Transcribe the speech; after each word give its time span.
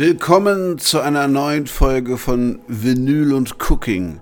Willkommen 0.00 0.78
zu 0.78 1.00
einer 1.00 1.28
neuen 1.28 1.66
Folge 1.66 2.16
von 2.16 2.60
Vinyl 2.66 3.34
und 3.34 3.56
Cooking. 3.68 4.20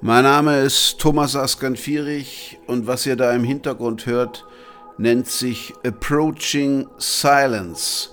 Mein 0.00 0.24
Name 0.24 0.60
ist 0.60 1.00
Thomas 1.00 1.36
Askan-Fierich 1.36 2.58
und 2.66 2.86
was 2.86 3.04
ihr 3.04 3.16
da 3.16 3.30
im 3.32 3.44
Hintergrund 3.44 4.06
hört, 4.06 4.46
nennt 4.96 5.26
sich 5.26 5.74
Approaching 5.84 6.86
Silence. 6.96 8.08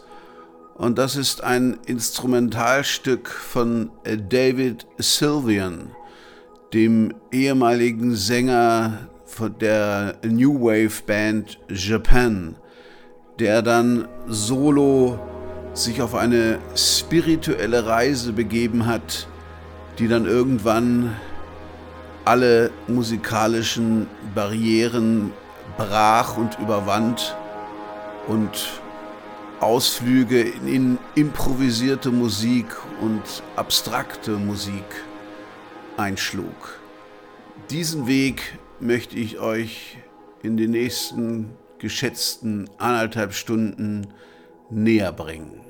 Und 0.75 0.97
das 0.97 1.15
ist 1.15 1.41
ein 1.41 1.79
Instrumentalstück 1.85 3.29
von 3.29 3.91
David 4.03 4.85
Sylvian, 4.97 5.91
dem 6.73 7.13
ehemaligen 7.31 8.13
Sänger 8.13 9.07
von 9.25 9.57
der 9.57 10.17
New 10.25 10.59
Wave 10.59 11.01
Band 11.07 11.59
Japan, 11.69 12.57
der 13.39 13.61
dann 13.61 14.05
solo 14.27 15.17
sich 15.79 16.01
auf 16.01 16.15
eine 16.15 16.59
spirituelle 16.75 17.85
Reise 17.85 18.33
begeben 18.33 18.85
hat, 18.85 19.27
die 19.97 20.07
dann 20.07 20.25
irgendwann 20.25 21.15
alle 22.25 22.71
musikalischen 22.87 24.07
Barrieren 24.35 25.31
brach 25.77 26.37
und 26.37 26.59
überwand 26.59 27.35
und 28.27 28.81
Ausflüge 29.59 30.41
in 30.41 30.97
improvisierte 31.15 32.11
Musik 32.11 32.65
und 33.01 33.21
abstrakte 33.55 34.31
Musik 34.31 34.85
einschlug. 35.97 36.79
Diesen 37.69 38.07
Weg 38.07 38.57
möchte 38.79 39.17
ich 39.17 39.39
euch 39.39 39.97
in 40.43 40.55
den 40.55 40.71
nächsten 40.71 41.51
geschätzten 41.77 42.69
anderthalb 42.77 43.33
Stunden 43.33 44.07
näher 44.69 45.11
bringen. 45.11 45.68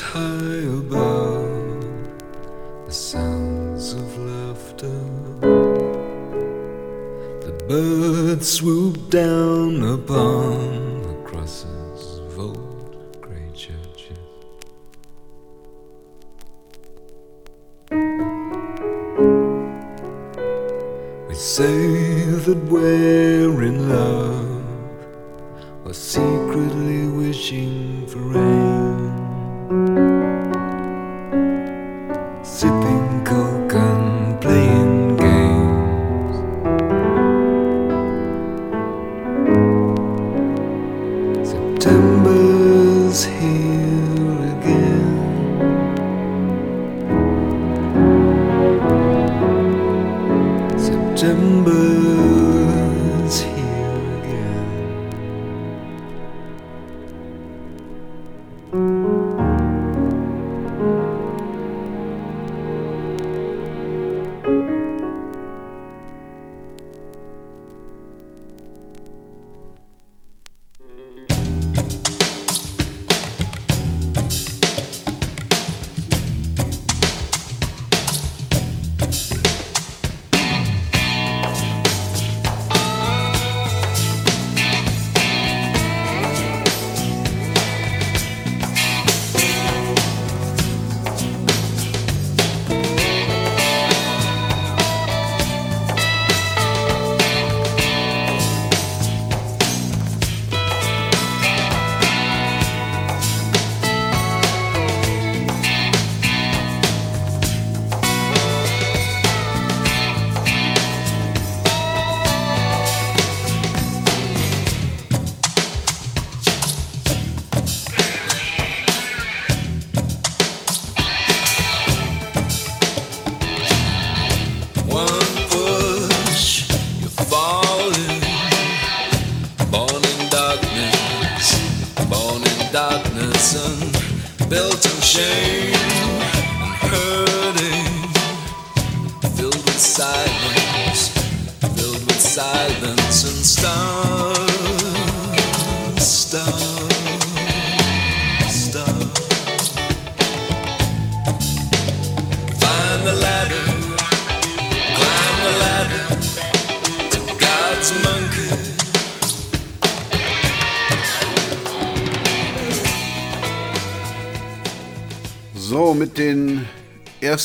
High 0.00 0.62
above 0.78 2.08
the 2.86 2.92
sounds 2.92 3.92
of 3.92 4.18
laughter. 4.18 5.00
The 7.46 7.52
birds 7.68 8.48
swoop 8.48 9.10
down 9.10 9.82
upon 9.82 10.79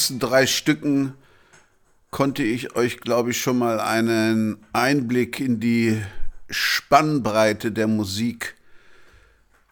ersten 0.06 0.20
drei 0.20 0.46
Stücken 0.46 1.16
konnte 2.12 2.44
ich 2.44 2.76
euch, 2.76 3.00
glaube 3.00 3.32
ich, 3.32 3.42
schon 3.42 3.58
mal 3.58 3.80
einen 3.80 4.64
Einblick 4.72 5.40
in 5.40 5.60
die 5.60 6.00
Spannbreite 6.48 7.72
der 7.72 7.88
Musik 7.88 8.54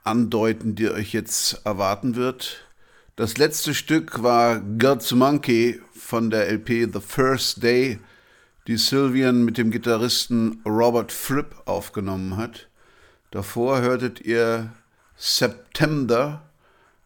andeuten, 0.03 0.73
die 0.73 0.89
euch 0.89 1.13
jetzt 1.13 1.63
erwarten 1.65 2.15
wird. 2.15 2.65
Das 3.15 3.37
letzte 3.37 3.75
Stück 3.75 4.23
war 4.23 4.59
God's 4.59 5.11
Monkey 5.11 5.79
von 5.95 6.31
der 6.31 6.49
LP 6.51 6.91
The 6.91 6.99
First 6.99 7.61
Day, 7.61 7.99
die 8.65 8.77
Sylvian 8.77 9.45
mit 9.45 9.59
dem 9.59 9.69
Gitarristen 9.69 10.63
Robert 10.65 11.11
Fripp 11.11 11.61
aufgenommen 11.65 12.37
hat. 12.37 12.69
Davor 13.29 13.81
hörtet 13.81 14.19
ihr 14.19 14.73
September, 15.15 16.41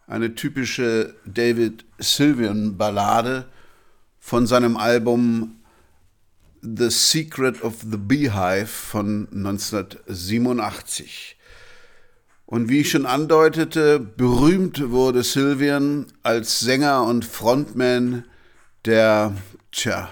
eine 0.07 0.33
typische 0.35 1.15
David 1.25 1.83
Sylvian 1.99 2.77
Ballade 2.77 3.45
von 4.19 4.47
seinem 4.47 4.77
Album 4.77 5.57
The 6.61 6.89
Secret 6.89 7.61
of 7.61 7.81
the 7.81 7.97
Beehive 7.97 8.67
von 8.67 9.27
1987. 9.31 11.35
Und 12.45 12.69
wie 12.69 12.79
ich 12.79 12.91
schon 12.91 13.05
andeutete, 13.05 13.99
berühmt 13.99 14.89
wurde 14.89 15.23
Sylvian 15.23 16.07
als 16.23 16.61
Sänger 16.61 17.03
und 17.03 17.25
Frontman 17.25 18.23
der, 18.85 19.35
tja, 19.71 20.07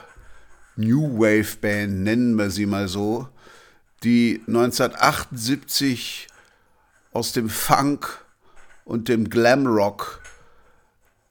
New 0.75 1.17
Wave 1.17 1.55
Band, 1.61 2.03
nennen 2.03 2.35
wir 2.35 2.49
sie 2.49 2.65
mal 2.65 2.89
so, 2.89 3.29
die 4.03 4.41
1978 4.47 6.27
aus 7.13 7.31
dem 7.31 7.49
Funk 7.49 8.24
und 8.85 9.09
dem 9.09 9.29
Glamrock 9.29 10.21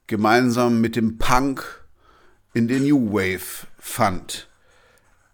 gemeinsam 0.06 0.80
mit 0.80 0.96
dem 0.96 1.16
Punk 1.16 1.84
in 2.52 2.68
den 2.68 2.84
New 2.84 3.12
Wave 3.12 3.66
fand. 3.78 4.48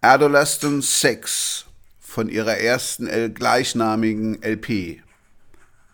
Adolescent 0.01 0.85
Sex 0.85 1.67
von 1.99 2.29
ihrer 2.29 2.57
ersten 2.57 3.35
gleichnamigen 3.35 4.43
LP 4.43 5.03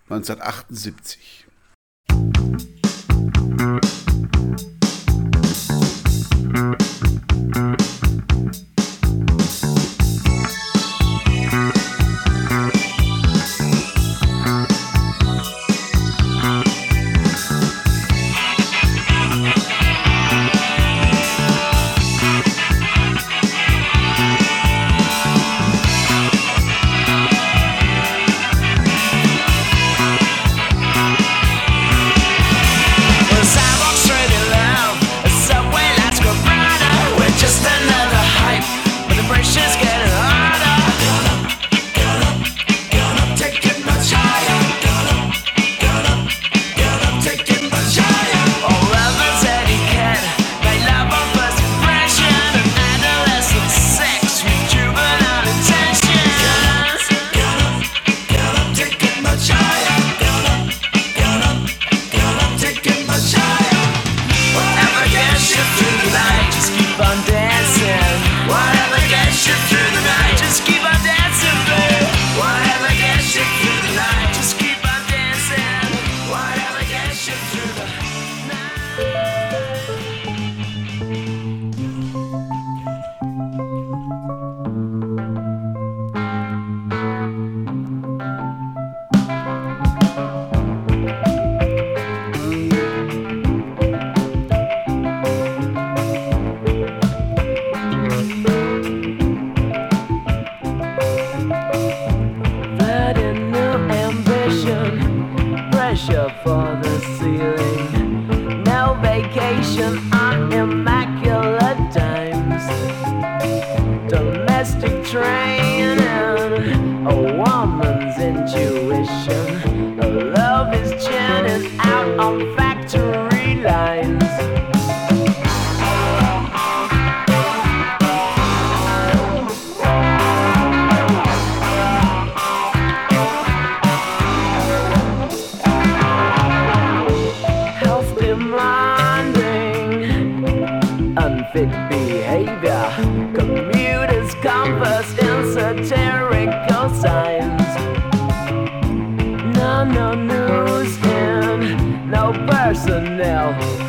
1978. 0.08 1.35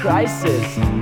crisis. 0.07 0.96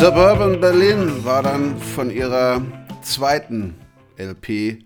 Suburban 0.00 0.58
Berlin 0.62 1.26
war 1.26 1.42
dann 1.42 1.78
von 1.78 2.10
ihrer 2.10 2.62
zweiten 3.02 3.74
LP 4.16 4.82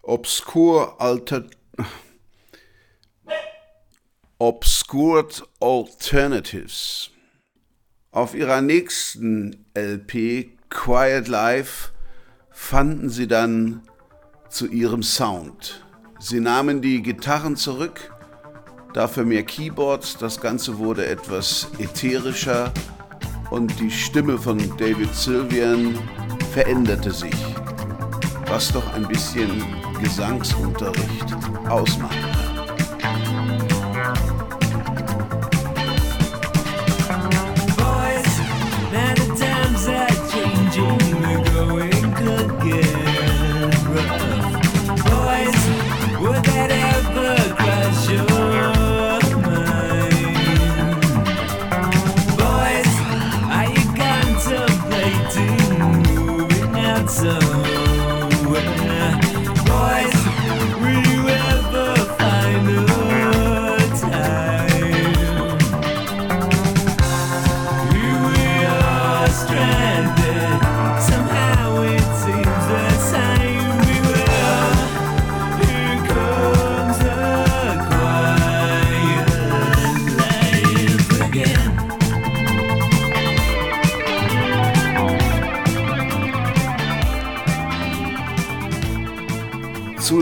Obscure 0.00 0.98
Alter 0.98 1.44
Obscured 4.38 5.42
Alternatives. 5.60 7.10
Auf 8.10 8.34
ihrer 8.34 8.62
nächsten 8.62 9.66
LP 9.74 10.58
Quiet 10.70 11.28
Life 11.28 11.90
fanden 12.50 13.10
sie 13.10 13.28
dann 13.28 13.82
zu 14.48 14.66
ihrem 14.66 15.02
Sound. 15.02 15.84
Sie 16.20 16.40
nahmen 16.40 16.80
die 16.80 17.02
Gitarren 17.02 17.56
zurück, 17.56 18.14
dafür 18.94 19.26
mehr 19.26 19.42
Keyboards, 19.42 20.16
das 20.16 20.40
Ganze 20.40 20.78
wurde 20.78 21.04
etwas 21.04 21.68
ätherischer 21.78 22.72
und 23.50 23.78
die 23.80 23.90
Stimme 23.90 24.38
von 24.38 24.58
David 24.76 25.14
Sylvian 25.14 25.98
veränderte 26.52 27.10
sich, 27.10 27.34
was 28.46 28.72
doch 28.72 28.94
ein 28.94 29.06
bisschen 29.08 29.64
Gesangsunterricht 30.00 31.36
ausmacht. 31.68 32.37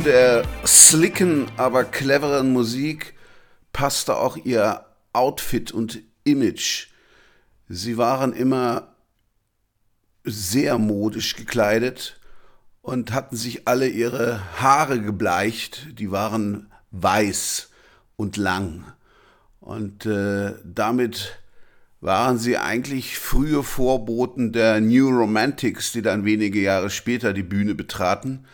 Der 0.07 0.45
slicken, 0.65 1.49
aber 1.57 1.83
cleveren 1.83 2.53
Musik 2.53 3.15
passte 3.73 4.17
auch 4.17 4.37
ihr 4.37 4.85
Outfit 5.13 5.73
und 5.73 6.01
Image. 6.23 6.89
Sie 7.69 7.99
waren 7.99 8.33
immer 8.33 8.95
sehr 10.23 10.79
modisch 10.79 11.35
gekleidet 11.35 12.21
und 12.83 13.13
hatten 13.13 13.37
sich 13.37 13.67
alle 13.67 13.89
ihre 13.89 14.41
Haare 14.61 15.01
gebleicht. 15.01 15.99
Die 15.99 16.13
waren 16.13 16.71
weiß 16.93 17.71
und 18.15 18.37
lang. 18.37 18.85
Und 19.59 20.07
äh, 20.07 20.55
damit 20.63 21.41
waren 22.01 22.39
sie 22.39 22.59
eigentlich 22.59 23.19
frühe 23.19 23.65
Vorboten 23.65 24.53
der 24.53 24.81
New 24.81 25.09
Romantics, 25.09 25.91
die 25.91 26.03
dann 26.03 26.25
wenige 26.25 26.61
Jahre 26.61 26.91
später 26.91 27.33
die 27.33 27.43
Bühne 27.43 27.75
betraten. 27.75 28.47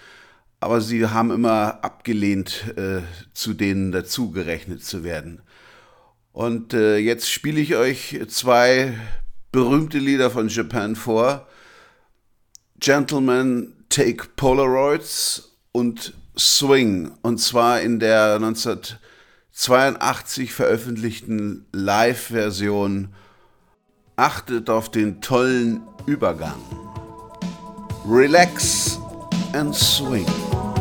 Aber 0.63 0.81
sie 0.81 1.07
haben 1.09 1.33
immer 1.33 1.83
abgelehnt, 1.83 2.73
äh, 2.77 3.03
zu 3.35 3.53
denen 3.53 3.91
dazugerechnet 3.91 4.85
zu 4.85 5.03
werden. 5.03 5.43
Und 6.31 6.73
äh, 6.73 6.99
jetzt 6.99 7.29
spiele 7.29 7.61
ich 7.61 7.75
euch 7.75 8.21
zwei 8.29 8.95
berühmte 9.51 9.99
Lieder 9.99 10.31
von 10.31 10.47
Japan 10.47 10.95
vor. 10.95 11.49
Gentlemen 12.79 13.75
Take 13.89 14.29
Polaroids 14.37 15.57
und 15.73 16.15
Swing. 16.39 17.11
Und 17.23 17.39
zwar 17.39 17.81
in 17.81 17.99
der 17.99 18.37
1982 18.37 20.53
veröffentlichten 20.53 21.67
Live-Version. 21.73 23.09
Achtet 24.15 24.71
auf 24.71 24.93
den 24.93 25.21
tollen 25.21 25.81
Übergang. 26.07 26.63
Relax 28.07 29.02
and 29.55 29.75
swing. 29.75 30.72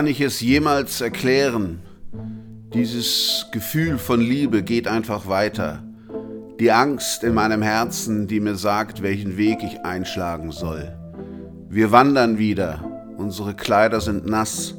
Kann 0.00 0.06
ich 0.06 0.22
es 0.22 0.40
jemals 0.40 1.02
erklären? 1.02 1.82
Dieses 2.72 3.48
Gefühl 3.52 3.98
von 3.98 4.18
Liebe 4.22 4.62
geht 4.62 4.88
einfach 4.88 5.28
weiter. 5.28 5.84
Die 6.58 6.72
Angst 6.72 7.22
in 7.22 7.34
meinem 7.34 7.60
Herzen, 7.60 8.26
die 8.26 8.40
mir 8.40 8.54
sagt, 8.54 9.02
welchen 9.02 9.36
Weg 9.36 9.58
ich 9.62 9.84
einschlagen 9.84 10.52
soll. 10.52 10.96
Wir 11.68 11.92
wandern 11.92 12.38
wieder, 12.38 12.82
unsere 13.18 13.52
Kleider 13.52 14.00
sind 14.00 14.24
nass. 14.24 14.74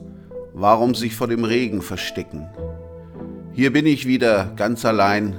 Warum 0.53 0.95
sich 0.95 1.15
vor 1.15 1.27
dem 1.27 1.43
Regen 1.43 1.83
verstecken? 1.83 2.49
Hier 3.51 3.71
bin 3.71 3.85
ich 3.85 4.07
wieder 4.07 4.51
ganz 4.55 4.85
allein, 4.85 5.35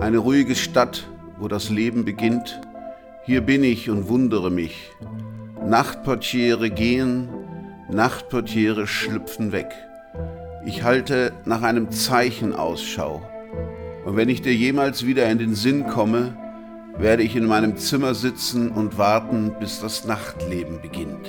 eine 0.00 0.16
ruhige 0.16 0.54
Stadt, 0.54 1.06
wo 1.38 1.48
das 1.48 1.68
Leben 1.68 2.06
beginnt. 2.06 2.62
Hier 3.26 3.42
bin 3.42 3.62
ich 3.62 3.90
und 3.90 4.08
wundere 4.08 4.50
mich. 4.50 4.90
Nachtportiere 5.66 6.70
gehen, 6.70 7.28
Nachtportiere 7.92 8.86
schlüpfen 8.86 9.52
weg. 9.52 9.70
Ich 10.64 10.82
halte 10.82 11.32
nach 11.44 11.62
einem 11.62 11.90
Zeichen 11.90 12.54
Ausschau. 12.54 13.22
Und 14.04 14.16
wenn 14.16 14.28
ich 14.28 14.40
dir 14.42 14.54
jemals 14.54 15.06
wieder 15.06 15.30
in 15.30 15.38
den 15.38 15.54
Sinn 15.54 15.86
komme, 15.86 16.36
werde 16.96 17.22
ich 17.22 17.36
in 17.36 17.46
meinem 17.46 17.76
Zimmer 17.76 18.14
sitzen 18.14 18.70
und 18.70 18.96
warten, 18.96 19.54
bis 19.60 19.80
das 19.80 20.06
Nachtleben 20.06 20.80
beginnt. 20.80 21.28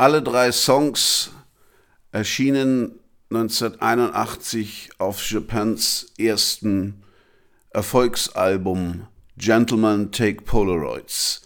Alle 0.00 0.22
drei 0.22 0.52
Songs 0.52 1.32
erschienen 2.12 3.00
1981 3.30 4.90
auf 4.98 5.28
Japans 5.30 6.12
ersten 6.18 7.02
Erfolgsalbum 7.70 9.06
Gentlemen 9.36 10.10
Take 10.10 10.42
Polaroids. 10.42 11.42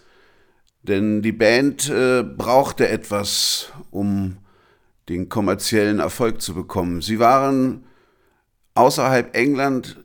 Denn 0.82 1.22
die 1.22 1.32
Band 1.32 1.88
äh, 1.88 2.22
brauchte 2.22 2.88
etwas, 2.88 3.72
um 3.90 4.38
den 5.08 5.28
kommerziellen 5.28 5.98
Erfolg 5.98 6.40
zu 6.40 6.54
bekommen. 6.54 7.02
Sie 7.02 7.18
waren 7.18 7.84
außerhalb 8.74 9.36
England 9.36 10.04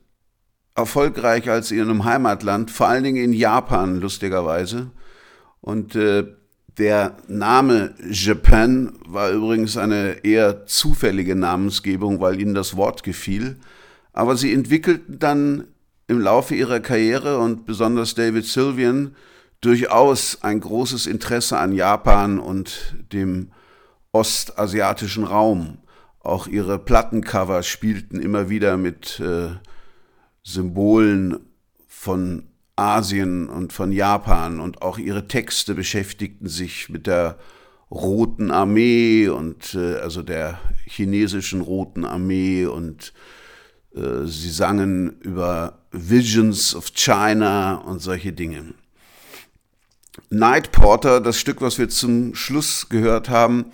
erfolgreich 0.78 1.50
als 1.50 1.72
in 1.72 1.80
ihrem 1.80 2.06
Heimatland, 2.06 2.72
vor 2.72 2.88
allen 2.88 3.04
Dingen 3.04 3.24
in 3.24 3.34
Japan 3.34 4.00
lustigerweise. 4.00 4.92
Und 5.60 5.96
äh, 5.96 6.26
der 6.78 7.18
Name 7.28 7.96
Japan 8.10 8.94
war 9.08 9.32
übrigens 9.32 9.76
eine 9.76 10.24
eher 10.24 10.68
zufällige 10.68 11.36
Namensgebung, 11.36 12.22
weil 12.22 12.40
ihnen 12.40 12.54
das 12.54 12.78
Wort 12.78 13.04
gefiel. 13.04 13.58
Aber 14.14 14.38
sie 14.38 14.54
entwickelten 14.54 15.18
dann 15.18 15.66
im 16.08 16.22
Laufe 16.22 16.54
ihrer 16.54 16.80
Karriere 16.80 17.40
und 17.40 17.66
besonders 17.66 18.14
David 18.14 18.46
Sylvian 18.46 19.16
durchaus 19.62 20.44
ein 20.44 20.60
großes 20.60 21.08
Interesse 21.08 21.58
an 21.58 21.74
Japan 21.74 22.40
und 22.40 22.96
dem 23.12 23.52
ostasiatischen 24.12 25.24
Raum. 25.24 25.80
Auch 26.20 26.46
ihre 26.46 26.78
Plattencover 26.78 27.64
spielten 27.64 28.20
immer 28.20 28.50
wieder 28.50 28.78
mit 28.78 29.20
äh, 29.20 29.50
Symbolen 30.48 31.40
von 31.90 32.44
Asien 32.78 33.50
und 33.50 33.74
von 33.74 33.92
Japan 33.92 34.62
und 34.62 34.82
auch 34.82 34.98
ihre 34.98 35.28
Texte 35.28 35.76
beschäftigten 35.76 36.48
sich 36.48 36.88
mit 36.88 37.06
der 37.06 37.38
Roten 37.92 38.50
Armee 38.50 39.28
und 39.28 39.74
äh, 39.74 39.96
also 39.96 40.22
der 40.22 40.58
chinesischen 40.86 41.60
Roten 41.60 42.06
Armee 42.06 42.66
und 42.66 43.14
äh, 43.94 44.26
sie 44.26 44.50
sangen 44.50 45.20
über 45.20 45.80
Visions 45.92 46.76
of 46.76 46.94
China 46.94 47.76
und 47.76 48.02
solche 48.02 48.32
Dinge. 48.32 48.74
Night 50.30 50.72
Porter, 50.72 51.20
das 51.20 51.40
Stück, 51.40 51.60
was 51.60 51.78
wir 51.78 51.90
zum 51.90 52.36
Schluss 52.36 52.88
gehört 52.88 53.28
haben, 53.28 53.66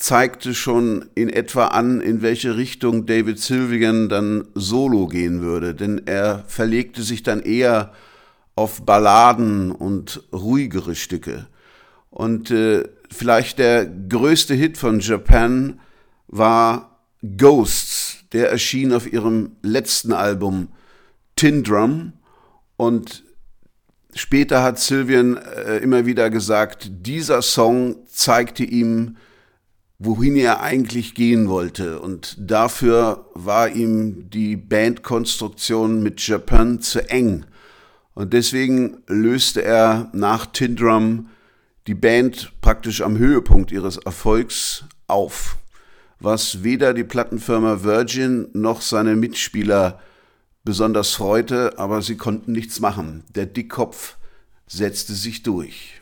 zeigte 0.00 0.54
schon 0.54 1.10
in 1.14 1.28
etwa 1.28 1.66
an, 1.66 2.00
in 2.00 2.22
welche 2.22 2.56
Richtung 2.56 3.04
David 3.04 3.38
Sylvian 3.38 4.08
dann 4.08 4.48
solo 4.54 5.06
gehen 5.06 5.42
würde, 5.42 5.74
denn 5.74 6.00
er 6.06 6.42
verlegte 6.48 7.02
sich 7.02 7.22
dann 7.22 7.40
eher 7.40 7.92
auf 8.56 8.86
Balladen 8.86 9.70
und 9.70 10.22
ruhigere 10.32 10.94
Stücke. 10.94 11.46
Und 12.08 12.50
äh, 12.50 12.88
vielleicht 13.10 13.58
der 13.58 13.84
größte 13.84 14.54
Hit 14.54 14.78
von 14.78 15.00
Japan 15.00 15.80
war 16.28 17.04
Ghosts, 17.36 18.24
der 18.32 18.50
erschien 18.50 18.94
auf 18.94 19.12
ihrem 19.12 19.56
letzten 19.60 20.14
Album 20.14 20.68
Tin 21.36 21.62
Drum. 21.62 22.14
Und 22.78 23.22
später 24.14 24.62
hat 24.62 24.78
Sylvian 24.78 25.36
äh, 25.36 25.76
immer 25.76 26.06
wieder 26.06 26.30
gesagt, 26.30 26.90
dieser 26.90 27.42
Song 27.42 27.96
zeigte 28.06 28.64
ihm, 28.64 29.18
wohin 30.00 30.34
er 30.34 30.62
eigentlich 30.62 31.14
gehen 31.14 31.48
wollte. 31.48 32.00
Und 32.00 32.34
dafür 32.38 33.26
war 33.34 33.68
ihm 33.68 34.30
die 34.30 34.56
Bandkonstruktion 34.56 36.02
mit 36.02 36.26
Japan 36.26 36.80
zu 36.80 37.08
eng. 37.10 37.44
Und 38.14 38.32
deswegen 38.32 39.02
löste 39.06 39.62
er 39.62 40.08
nach 40.12 40.46
Tindrum 40.46 41.28
die 41.86 41.94
Band 41.94 42.52
praktisch 42.62 43.02
am 43.02 43.18
Höhepunkt 43.18 43.72
ihres 43.72 43.98
Erfolgs 43.98 44.84
auf, 45.06 45.56
was 46.18 46.64
weder 46.64 46.94
die 46.94 47.04
Plattenfirma 47.04 47.84
Virgin 47.84 48.48
noch 48.54 48.80
seine 48.80 49.16
Mitspieler 49.16 50.00
besonders 50.64 51.12
freute, 51.12 51.78
aber 51.78 52.00
sie 52.00 52.16
konnten 52.16 52.52
nichts 52.52 52.80
machen. 52.80 53.24
Der 53.34 53.46
Dickkopf 53.46 54.16
setzte 54.66 55.12
sich 55.14 55.42
durch. 55.42 56.00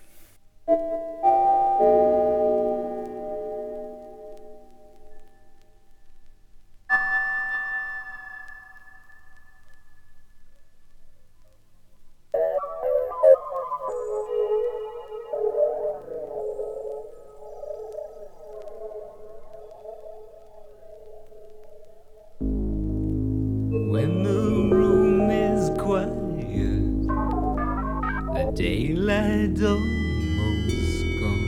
and 29.61 30.41
almost 30.41 31.03
gone. 31.21 31.47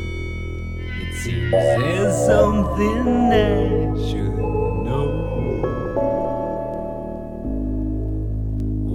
It 1.00 1.14
seems 1.14 1.50
there's 1.52 2.16
something 2.26 3.06
I 3.32 3.94
should 4.10 4.36
know. 4.86 5.08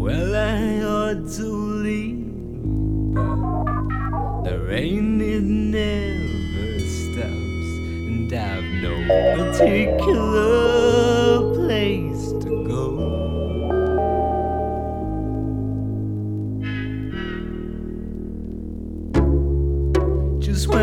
Well, 0.03 0.35
I 0.35 0.83
ought 0.83 1.31
to 1.37 1.47
leave, 1.85 2.25
but 3.13 4.43
the 4.43 4.59
rain 4.59 5.21
it 5.21 5.43
never 5.43 6.79
stops, 6.79 7.69
and 8.09 8.33
I've 8.33 8.63
no 8.83 8.93
particular. 9.37 10.84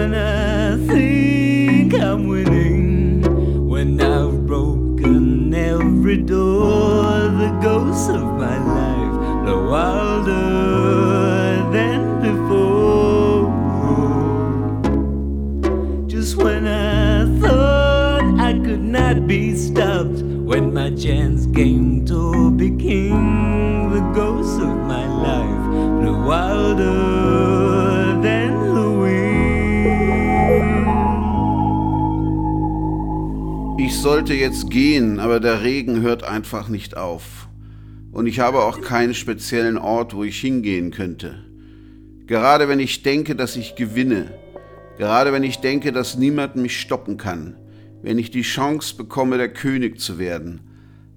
when 0.03 0.15
I 0.15 0.77
think 0.89 1.95
I'm 1.95 2.27
winning. 2.27 3.23
When 3.69 4.01
I've 4.01 4.45
broken 4.49 5.55
every 5.55 6.17
door, 6.17 7.29
the 7.43 7.57
ghosts 7.63 8.09
of 8.09 8.25
my 8.45 8.59
life 8.81 9.15
are 9.49 9.65
wilder 9.75 10.43
than 11.77 12.01
before. 12.27 13.47
Just 16.09 16.35
when 16.35 16.67
I 16.67 17.39
thought 17.39 18.41
I 18.41 18.55
could 18.55 18.83
not 18.83 19.29
be 19.29 19.55
stopped, 19.55 20.21
when 20.51 20.75
my 20.75 20.91
chance 20.97 21.47
came 21.55 22.05
to 22.07 22.51
be 22.51 22.71
king, 22.71 23.91
the 23.93 24.01
ghosts 24.13 24.57
of 24.57 24.75
my 24.95 25.07
life 25.29 25.65
are 26.07 26.27
wilder. 26.27 27.12
Sollte 34.03 34.35
jetzt 34.35 34.69
gehen, 34.69 35.21
aber 35.21 35.39
der 35.39 35.63
Regen 35.63 36.01
hört 36.01 36.25
einfach 36.25 36.69
nicht 36.69 36.97
auf. 36.97 37.49
Und 38.11 38.27
ich 38.27 38.41
habe 38.41 38.59
auch 38.65 38.81
keinen 38.81 39.15
speziellen 39.15 39.79
Ort, 39.79 40.13
wo 40.13 40.25
ich 40.25 40.41
hingehen 40.41 40.91
könnte. 40.91 41.45
Gerade 42.27 42.67
wenn 42.67 42.81
ich 42.81 43.05
denke, 43.05 43.37
dass 43.37 43.55
ich 43.55 43.77
gewinne, 43.77 44.33
gerade 44.99 45.33
wenn 45.33 45.45
ich 45.45 45.61
denke, 45.61 45.93
dass 45.93 46.17
niemand 46.17 46.57
mich 46.57 46.81
stoppen 46.81 47.17
kann, 47.17 47.55
wenn 48.03 48.19
ich 48.19 48.33
die 48.33 48.43
Chance 48.43 48.97
bekomme, 48.97 49.39
der 49.39 49.53
König 49.53 50.01
zu 50.01 50.19
werden, 50.19 50.63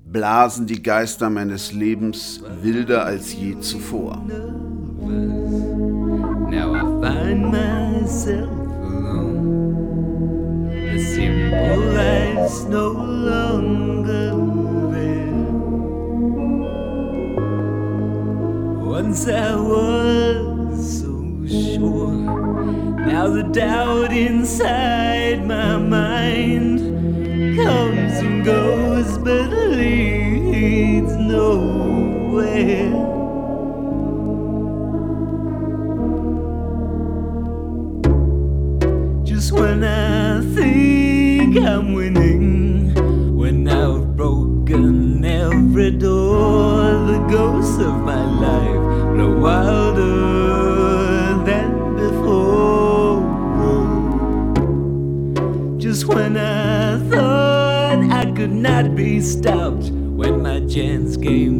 blasen 0.05 0.67
die 0.67 0.83
Geister 0.83 1.31
meines 1.31 1.71
Lebens 1.71 2.43
wilder 2.61 3.03
als 3.03 3.33
je 3.33 3.59
zuvor. 3.61 4.23
Now 6.51 6.75
I 6.75 6.81
find 7.01 7.51
myself 7.51 8.64
life's 12.45 12.63
no 12.65 12.89
longer 12.89 14.29
there. 14.93 15.33
Once 18.85 19.27
I 19.27 19.55
was 19.55 20.99
so 21.01 21.13
sure, 21.47 22.11
now 23.07 23.29
the 23.29 23.49
doubt 23.51 24.13
inside 24.13 25.47
my 25.47 25.77
mind 25.77 26.79
comes 27.57 28.13
and 28.19 28.45
goes, 28.45 28.64
every 45.77 45.91
door 45.91 46.83
the 47.05 47.19
ghosts 47.29 47.77
of 47.79 47.99
my 47.99 48.23
life 48.23 48.79
blow 49.13 49.37
wilder 49.37 51.43
than 51.43 51.95
before. 51.97 53.19
Just 55.77 56.05
when 56.05 56.37
I 56.37 56.97
thought 57.09 58.09
I 58.09 58.31
could 58.31 58.53
not 58.53 58.95
be 58.95 59.19
stopped, 59.19 59.89
when 59.89 60.41
my 60.41 60.65
chance 60.65 61.17
came. 61.17 61.54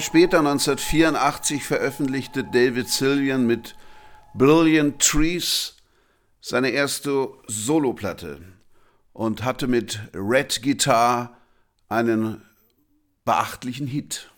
Jahre 0.00 0.06
später, 0.06 0.38
1984, 0.38 1.62
veröffentlichte 1.62 2.42
David 2.42 2.88
Sylvian 2.88 3.46
mit 3.46 3.76
Brilliant 4.32 4.98
Trees 4.98 5.76
seine 6.40 6.70
erste 6.70 7.28
Soloplatte 7.46 8.40
und 9.12 9.44
hatte 9.44 9.66
mit 9.66 10.00
Red 10.14 10.62
Guitar 10.62 11.36
einen 11.90 12.40
beachtlichen 13.26 13.86
Hit. 13.86 14.30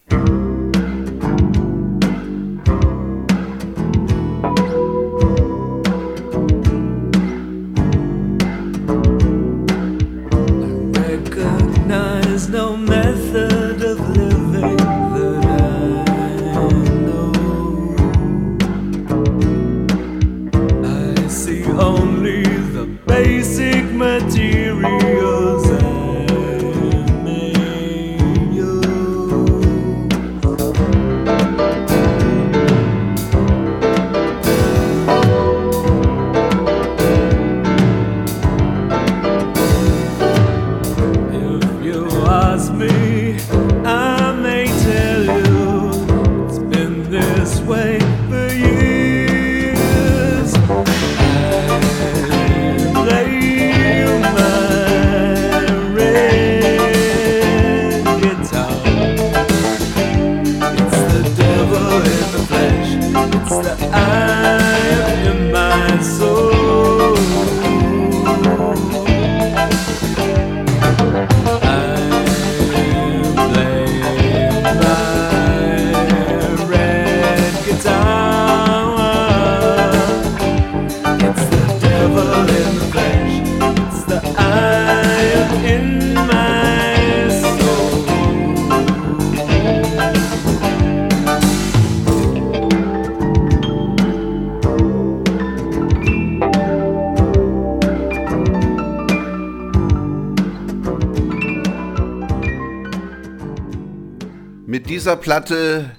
Dieser 104.80 105.16
Platte 105.16 105.90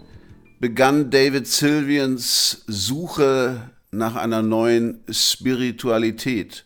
begann 0.60 1.12
David 1.12 1.46
Sylvians 1.46 2.64
Suche 2.66 3.70
nach 3.92 4.16
einer 4.16 4.42
neuen 4.42 5.04
Spiritualität. 5.12 6.66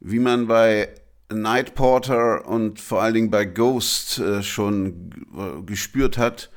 Wie 0.00 0.18
man 0.18 0.46
bei 0.46 0.90
Night 1.32 1.74
Porter 1.74 2.46
und 2.46 2.80
vor 2.80 3.00
allen 3.00 3.14
Dingen 3.14 3.30
bei 3.30 3.46
Ghost 3.46 4.18
äh, 4.18 4.42
schon 4.42 5.64
gespürt 5.64 6.18
hat, 6.18 6.50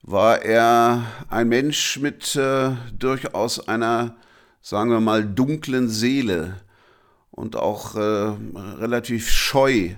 war 0.00 0.40
er 0.40 1.04
ein 1.28 1.50
Mensch 1.50 1.98
mit 1.98 2.36
äh, 2.36 2.70
durchaus 2.98 3.68
einer, 3.68 4.16
sagen 4.62 4.92
wir 4.92 5.00
mal, 5.00 5.26
dunklen 5.26 5.90
Seele 5.90 6.56
und 7.30 7.54
auch 7.54 7.96
äh, 7.96 8.32
relativ 8.78 9.30
scheu. 9.30 9.90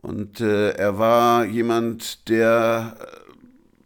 Und 0.00 0.40
äh, 0.40 0.70
er 0.70 0.98
war 0.98 1.44
jemand, 1.44 2.28
der 2.28 2.96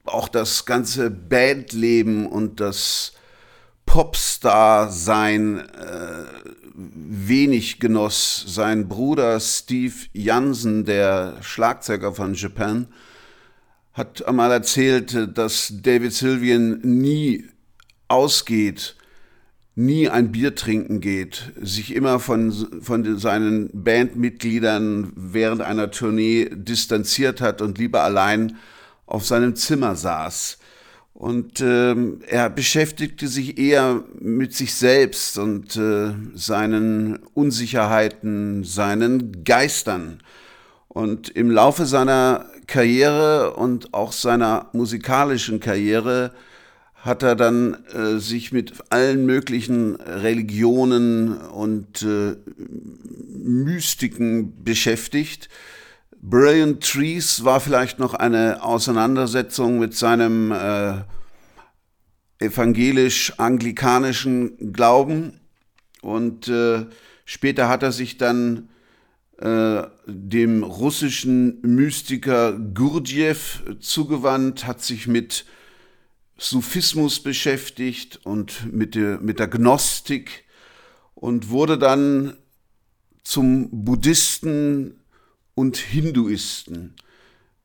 auch 0.04 0.28
das 0.28 0.64
ganze 0.66 1.10
Bandleben 1.10 2.26
und 2.26 2.60
das 2.60 3.12
Popstar-Sein 3.86 5.58
äh, 5.58 6.24
wenig 6.74 7.80
genoss. 7.80 8.44
Sein 8.46 8.88
Bruder 8.88 9.40
Steve 9.40 9.94
Jansen, 10.12 10.84
der 10.84 11.38
Schlagzeuger 11.40 12.14
von 12.14 12.34
Japan, 12.34 12.88
hat 13.92 14.26
einmal 14.26 14.50
erzählt, 14.50 15.36
dass 15.36 15.72
David 15.82 16.14
Sylvian 16.14 16.80
nie 16.82 17.46
ausgeht, 18.08 18.96
nie 19.74 20.08
ein 20.08 20.32
Bier 20.32 20.54
trinken 20.54 21.00
geht, 21.00 21.52
sich 21.60 21.94
immer 21.94 22.20
von, 22.20 22.52
von 22.82 23.18
seinen 23.18 23.70
Bandmitgliedern 23.72 25.12
während 25.16 25.62
einer 25.62 25.90
Tournee 25.90 26.50
distanziert 26.52 27.40
hat 27.40 27.62
und 27.62 27.78
lieber 27.78 28.02
allein 28.02 28.56
auf 29.06 29.24
seinem 29.24 29.56
Zimmer 29.56 29.96
saß. 29.96 30.58
Und 31.14 31.60
ähm, 31.60 32.20
er 32.26 32.50
beschäftigte 32.50 33.28
sich 33.28 33.58
eher 33.58 34.02
mit 34.18 34.54
sich 34.54 34.74
selbst 34.74 35.38
und 35.38 35.76
äh, 35.76 36.14
seinen 36.34 37.18
Unsicherheiten, 37.34 38.64
seinen 38.64 39.44
Geistern. 39.44 40.20
Und 40.88 41.28
im 41.30 41.50
Laufe 41.50 41.86
seiner 41.86 42.46
Karriere 42.66 43.54
und 43.54 43.94
auch 43.94 44.12
seiner 44.12 44.68
musikalischen 44.72 45.60
Karriere 45.60 46.32
hat 47.02 47.22
er 47.24 47.34
dann 47.34 47.74
äh, 47.92 48.18
sich 48.18 48.52
mit 48.52 48.74
allen 48.90 49.26
möglichen 49.26 49.96
Religionen 49.96 51.36
und 51.36 52.02
äh, 52.02 52.36
Mystiken 53.42 54.62
beschäftigt. 54.62 55.48
Brilliant 56.20 56.88
Trees 56.88 57.44
war 57.44 57.58
vielleicht 57.58 57.98
noch 57.98 58.14
eine 58.14 58.62
Auseinandersetzung 58.62 59.80
mit 59.80 59.96
seinem 59.96 60.52
äh, 60.52 60.98
evangelisch-anglikanischen 62.38 64.72
Glauben. 64.72 65.40
Und 66.02 66.46
äh, 66.46 66.86
später 67.24 67.68
hat 67.68 67.82
er 67.82 67.90
sich 67.90 68.16
dann 68.16 68.68
äh, 69.38 69.82
dem 70.06 70.62
russischen 70.62 71.60
Mystiker 71.62 72.52
Gurdjieff 72.52 73.64
zugewandt, 73.80 74.68
hat 74.68 74.82
sich 74.82 75.08
mit 75.08 75.46
Sufismus 76.42 77.20
beschäftigt 77.20 78.20
und 78.24 78.72
mit 78.72 78.94
der, 78.94 79.20
mit 79.20 79.38
der 79.38 79.48
Gnostik 79.48 80.44
und 81.14 81.50
wurde 81.50 81.78
dann 81.78 82.36
zum 83.22 83.84
Buddhisten 83.84 85.00
und 85.54 85.76
Hinduisten. 85.76 86.94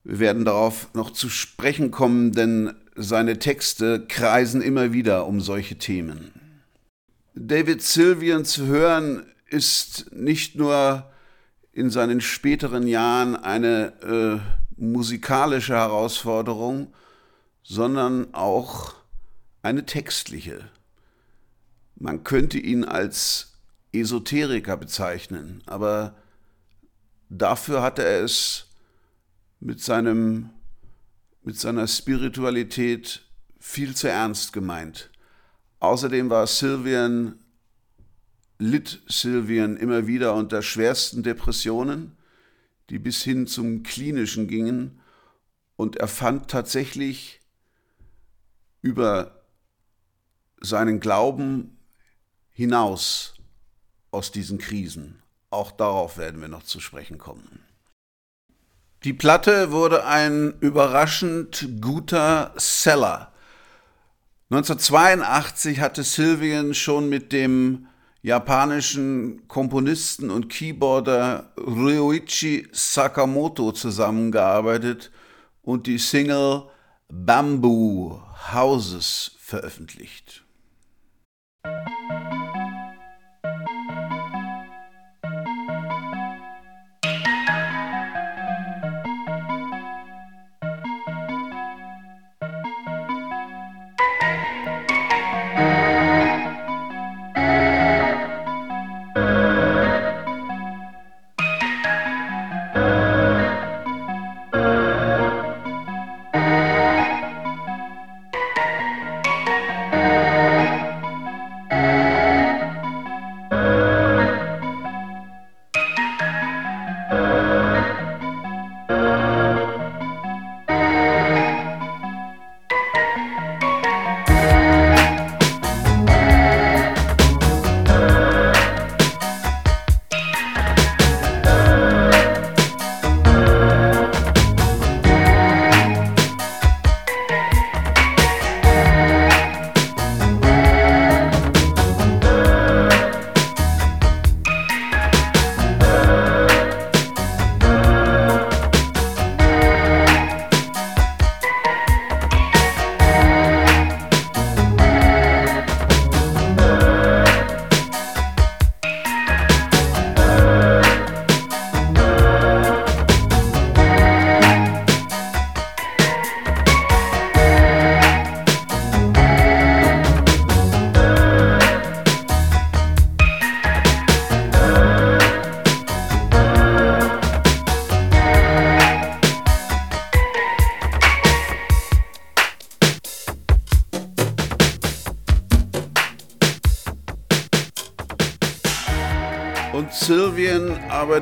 Wir 0.04 0.20
werden 0.20 0.46
darauf 0.46 0.94
noch 0.94 1.10
zu 1.12 1.28
sprechen 1.28 1.90
kommen, 1.90 2.34
denn 2.34 2.74
seine 2.96 3.40
Texte 3.40 4.06
kreisen 4.08 4.62
immer 4.62 4.94
wieder 4.94 5.26
um 5.26 5.42
solche 5.42 5.78
Themen. 5.78 6.32
David 7.34 7.82
Sylvian 7.82 8.46
zu 8.46 8.68
hören 8.68 9.26
ist 9.50 10.12
nicht 10.14 10.56
nur 10.56 11.10
in 11.72 11.90
seinen 11.90 12.22
späteren 12.22 12.88
Jahren 12.88 13.36
eine 13.36 13.94
äh, 14.02 14.82
musikalische 14.82 15.74
Herausforderung, 15.74 16.94
sondern 17.70 18.34
auch 18.34 18.96
eine 19.62 19.86
textliche. 19.86 20.70
Man 21.98 22.24
könnte 22.24 22.58
ihn 22.58 22.86
als 22.86 23.58
Esoteriker 23.92 24.78
bezeichnen, 24.78 25.62
aber 25.66 26.16
dafür 27.28 27.82
hatte 27.82 28.06
er 28.06 28.24
es 28.24 28.68
mit, 29.60 29.82
seinem, 29.82 30.50
mit 31.44 31.60
seiner 31.60 31.88
Spiritualität 31.88 33.26
viel 33.60 33.94
zu 33.96 34.08
ernst 34.08 34.54
gemeint. 34.54 35.10
Außerdem 35.82 36.30
war 36.30 36.48
Sylvian, 36.48 37.36
litt 38.60 39.02
Sylvian 39.10 39.76
immer 39.76 40.08
wieder 40.08 40.36
unter 40.36 40.62
schwersten 40.62 41.22
Depressionen, 41.22 42.16
die 42.90 43.00
bis 43.00 43.24
hin 43.24 43.46
zum 43.46 43.84
Klinischen 43.84 44.48
gingen, 44.48 45.02
und 45.76 45.98
er 45.98 46.08
fand 46.08 46.50
tatsächlich 46.50 47.37
über 48.88 49.42
seinen 50.62 51.02
Glauben 51.02 51.78
hinaus 52.50 53.34
aus 54.12 54.32
diesen 54.32 54.60
Krisen. 54.60 55.22
Auch 55.50 55.72
darauf 55.72 56.18
werden 56.18 56.40
wir 56.40 56.48
noch 56.48 56.64
zu 56.64 56.80
sprechen 56.80 57.18
kommen. 57.18 57.60
Die 59.04 59.14
Platte 59.14 59.72
wurde 59.72 60.06
ein 60.06 60.54
überraschend 60.62 61.68
guter 61.82 62.54
Seller. 62.56 63.34
1982 64.50 65.82
hatte 65.82 66.04
Sylvian 66.04 66.74
schon 66.74 67.10
mit 67.10 67.34
dem 67.34 67.88
japanischen 68.22 69.48
Komponisten 69.50 70.32
und 70.32 70.50
Keyboarder 70.50 71.52
Ryoichi 71.58 72.68
Sakamoto 72.72 73.74
zusammengearbeitet 73.74 75.12
und 75.62 75.86
die 75.86 75.98
Single 75.98 76.64
Bamboo 77.10 78.22
Houses 78.54 79.36
veröffentlicht. 79.40 80.46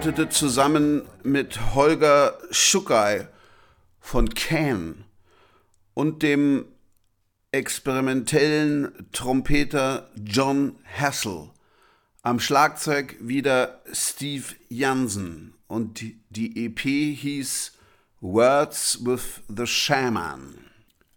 Arbeitete 0.06 0.30
zusammen 0.30 1.02
mit 1.24 1.74
Holger 1.74 2.38
Schuckei 2.52 3.28
von 4.00 4.30
Can 4.30 5.04
und 5.96 6.22
dem 6.22 6.66
experimentellen 7.52 9.08
Trompeter 9.12 10.12
John 10.24 10.76
Hassel. 10.96 11.50
Am 12.22 12.40
Schlagzeug 12.40 13.16
wieder 13.20 13.82
Steve 13.92 14.44
Jansen 14.70 15.56
und 15.66 16.04
die 16.30 16.66
EP 16.66 16.82
hieß 16.82 17.72
Words 18.22 19.04
with 19.04 19.42
the 19.48 19.66
Shaman. 19.66 20.66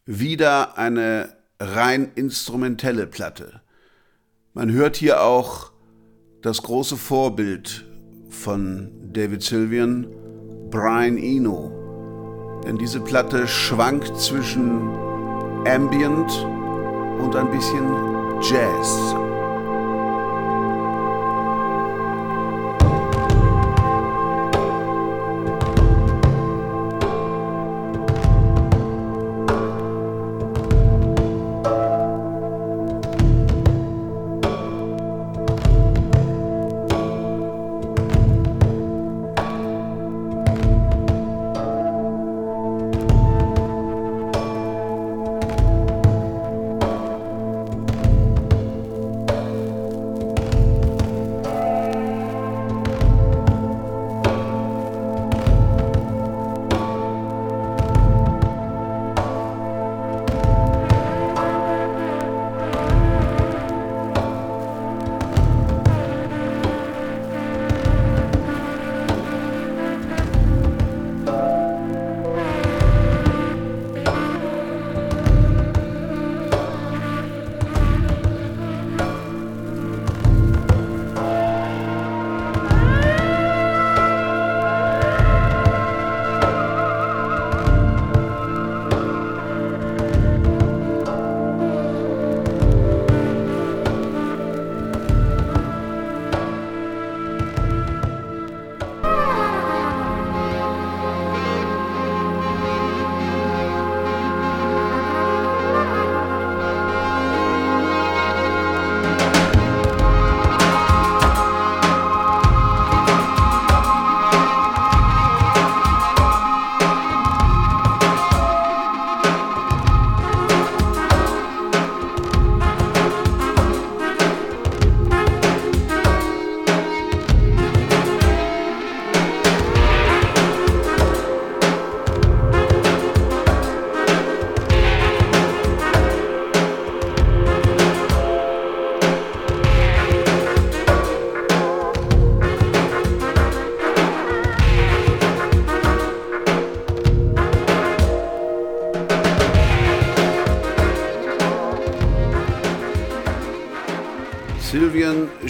Wieder 0.07 0.79
eine 0.79 1.37
rein 1.61 2.11
instrumentelle 2.15 3.07
Platte. 3.07 3.61
Man 4.55 4.73
hört 4.73 4.97
hier 4.97 5.23
auch 5.23 5.73
das 6.41 6.63
große 6.63 6.97
Vorbild 6.97 7.85
von 8.39 8.91
David 9.13 9.43
Sylvian, 9.43 10.07
Brian 10.71 11.19
Eno. 11.19 12.61
Denn 12.65 12.79
diese 12.79 13.01
Platte 13.01 13.49
schwankt 13.49 14.17
zwischen 14.19 14.89
Ambient 15.67 16.47
und 17.21 17.35
ein 17.35 17.51
bisschen 17.51 17.85
Jazz. 18.41 19.15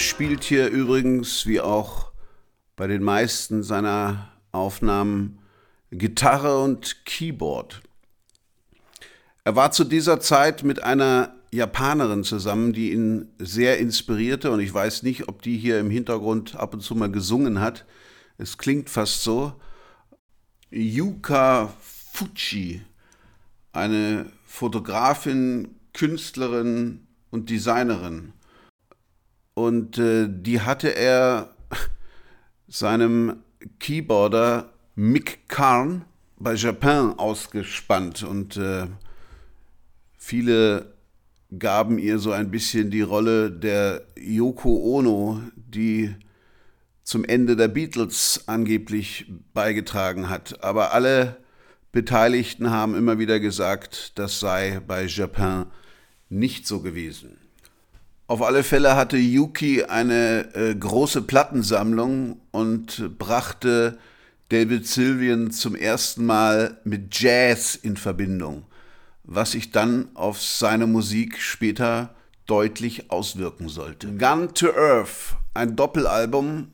Spielt 0.07 0.45
hier 0.45 0.69
übrigens, 0.69 1.47
wie 1.47 1.61
auch 1.61 2.13
bei 2.77 2.87
den 2.87 3.03
meisten 3.03 3.63
seiner 3.63 4.33
Aufnahmen, 4.53 5.39
Gitarre 5.91 6.63
und 6.63 7.05
Keyboard. 7.07 7.81
Er 9.45 9.57
war 9.57 9.73
zu 9.73 9.85
dieser 9.85 10.21
Zeit 10.21 10.63
mit 10.63 10.83
einer 10.83 11.35
Japanerin 11.51 12.25
zusammen, 12.25 12.73
die 12.73 12.93
ihn 12.93 13.29
sehr 13.39 13.79
inspirierte 13.79 14.51
und 14.51 14.61
ich 14.61 14.73
weiß 14.73 15.03
nicht, 15.03 15.29
ob 15.29 15.41
die 15.43 15.57
hier 15.57 15.81
im 15.81 15.91
Hintergrund 15.91 16.55
ab 16.57 16.75
und 16.75 16.81
zu 16.81 16.95
mal 16.95 17.11
gesungen 17.11 17.61
hat. 17.61 17.87
Es 18.37 18.59
klingt 18.59 18.91
fast 18.91 19.23
so. 19.23 19.55
Yuka 20.71 21.73
Fuji, 22.13 22.83
eine 23.73 24.27
Fotografin, 24.45 25.77
Künstlerin 25.95 27.07
und 27.31 27.49
Designerin. 27.49 28.35
Und 29.59 29.99
äh, 29.99 30.29
die 30.31 30.61
hatte 30.61 30.95
er 30.95 31.51
seinem 32.69 33.43
Keyboarder 33.81 34.71
Mick 34.95 35.49
Karn 35.49 36.05
bei 36.37 36.55
Japan 36.55 37.19
ausgespannt 37.19 38.23
und 38.23 38.57
äh, 38.57 38.87
viele 40.17 40.95
gaben 41.59 41.99
ihr 41.99 42.21
so 42.21 42.31
ein 42.31 42.53
bisschen 42.53 42.93
die 42.93 43.01
Rolle 43.01 43.51
der 43.51 44.03
Yoko 44.17 44.97
Ono, 44.97 45.43
die 45.57 46.15
zum 47.03 47.25
Ende 47.25 47.57
der 47.57 47.67
Beatles 47.67 48.45
angeblich 48.47 49.27
beigetragen 49.55 50.29
hat. 50.29 50.63
Aber 50.63 50.93
alle 50.93 51.37
Beteiligten 51.91 52.71
haben 52.71 52.95
immer 52.95 53.19
wieder 53.19 53.41
gesagt, 53.41 54.17
das 54.21 54.39
sei 54.39 54.81
bei 54.87 55.07
Japan 55.07 55.67
nicht 56.29 56.65
so 56.65 56.81
gewesen. 56.81 57.48
Auf 58.29 58.43
alle 58.43 58.63
Fälle 58.63 58.95
hatte 58.95 59.17
Yuki 59.17 59.85
eine 59.85 60.55
äh, 60.55 60.75
große 60.75 61.23
Plattensammlung 61.23 62.39
und 62.51 63.19
brachte 63.19 63.97
David 64.51 64.87
Sylvian 64.87 65.51
zum 65.51 65.75
ersten 65.75 66.27
Mal 66.27 66.77
mit 66.85 67.19
Jazz 67.19 67.75
in 67.75 67.97
Verbindung, 67.97 68.67
was 69.25 69.53
sich 69.53 69.71
dann 69.71 70.11
auf 70.13 70.43
seine 70.43 70.87
Musik 70.87 71.41
später 71.41 72.15
deutlich 72.45 73.11
auswirken 73.11 73.71
sollte. 73.71 74.13
Gun 74.17 74.53
to 74.53 74.75
Earth, 74.77 75.37
ein 75.55 75.75
Doppelalbum, 75.75 76.69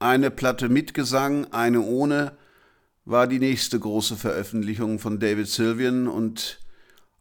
eine 0.00 0.30
Platte 0.30 0.68
mit 0.68 0.92
Gesang, 0.92 1.46
eine 1.50 1.80
ohne, 1.80 2.32
war 3.06 3.26
die 3.26 3.38
nächste 3.38 3.80
große 3.80 4.16
Veröffentlichung 4.16 4.98
von 4.98 5.18
David 5.18 5.48
Sylvian 5.48 6.08
und 6.08 6.60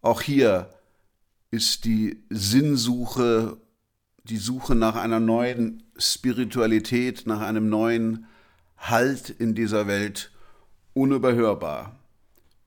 auch 0.01 0.21
hier 0.21 0.67
ist 1.53 1.85
die 1.85 2.23
Sinnsuche, 2.31 3.57
die 4.23 4.37
Suche 4.37 4.73
nach 4.73 4.95
einer 4.95 5.19
neuen 5.19 5.83
Spiritualität, 5.97 7.27
nach 7.27 7.41
einem 7.41 7.69
neuen 7.69 8.25
Halt 8.75 9.29
in 9.29 9.53
dieser 9.53 9.85
Welt 9.85 10.31
unüberhörbar. 10.93 11.95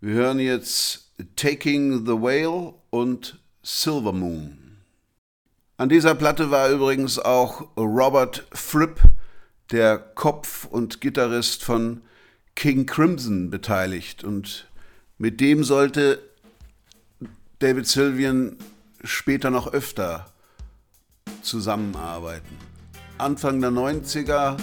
Wir 0.00 0.14
hören 0.14 0.38
jetzt 0.38 1.10
Taking 1.34 2.06
the 2.06 2.12
Whale 2.12 2.74
und 2.90 3.40
Silver 3.64 4.12
Moon. 4.12 4.56
An 5.78 5.88
dieser 5.88 6.14
Platte 6.14 6.52
war 6.52 6.70
übrigens 6.70 7.18
auch 7.18 7.76
Robert 7.76 8.46
Fripp, 8.52 9.00
der 9.72 9.98
Kopf 9.98 10.64
und 10.64 11.00
Gitarrist 11.00 11.64
von 11.64 12.02
King 12.54 12.86
Crimson, 12.86 13.50
beteiligt. 13.50 14.22
Und 14.22 14.68
mit 15.18 15.40
dem 15.40 15.64
sollte 15.64 16.20
David 17.58 17.88
Sylvian 17.88 18.56
später 19.04 19.50
noch 19.50 19.72
öfter 19.72 20.26
zusammenarbeiten. 21.42 22.56
Anfang 23.18 23.60
der 23.60 23.70
90er 23.70 24.56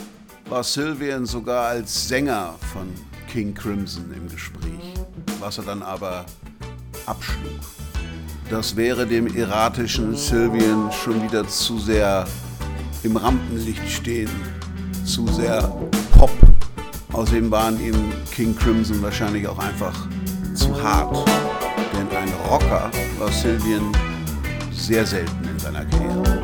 war 0.49 0.63
Sylvian 0.63 1.25
sogar 1.25 1.67
als 1.67 2.07
Sänger 2.07 2.55
von 2.71 2.93
King 3.27 3.53
Crimson 3.53 4.13
im 4.13 4.29
Gespräch, 4.29 4.93
was 5.39 5.57
er 5.57 5.63
dann 5.63 5.81
aber 5.81 6.25
abschlug. 7.05 7.59
Das 8.49 8.75
wäre 8.75 9.07
dem 9.07 9.35
erratischen 9.35 10.15
Sylvian 10.15 10.91
schon 10.91 11.23
wieder 11.23 11.47
zu 11.47 11.79
sehr 11.79 12.27
im 13.01 13.17
Rampenlicht 13.17 13.89
stehen, 13.89 14.29
zu 15.05 15.27
sehr 15.27 15.61
Pop. 16.11 16.31
Außerdem 17.13 17.49
waren 17.49 17.79
ihm 17.83 18.11
King 18.31 18.55
Crimson 18.55 19.01
wahrscheinlich 19.01 19.47
auch 19.47 19.59
einfach 19.59 20.07
zu 20.53 20.81
hart. 20.81 21.27
Denn 21.97 22.15
ein 22.15 22.31
Rocker 22.49 22.91
war 23.17 23.31
Sylvian 23.31 23.91
sehr 24.83 25.05
selten 25.05 25.47
in 25.47 25.57
seiner 25.59 25.85
Karriere. 25.85 26.42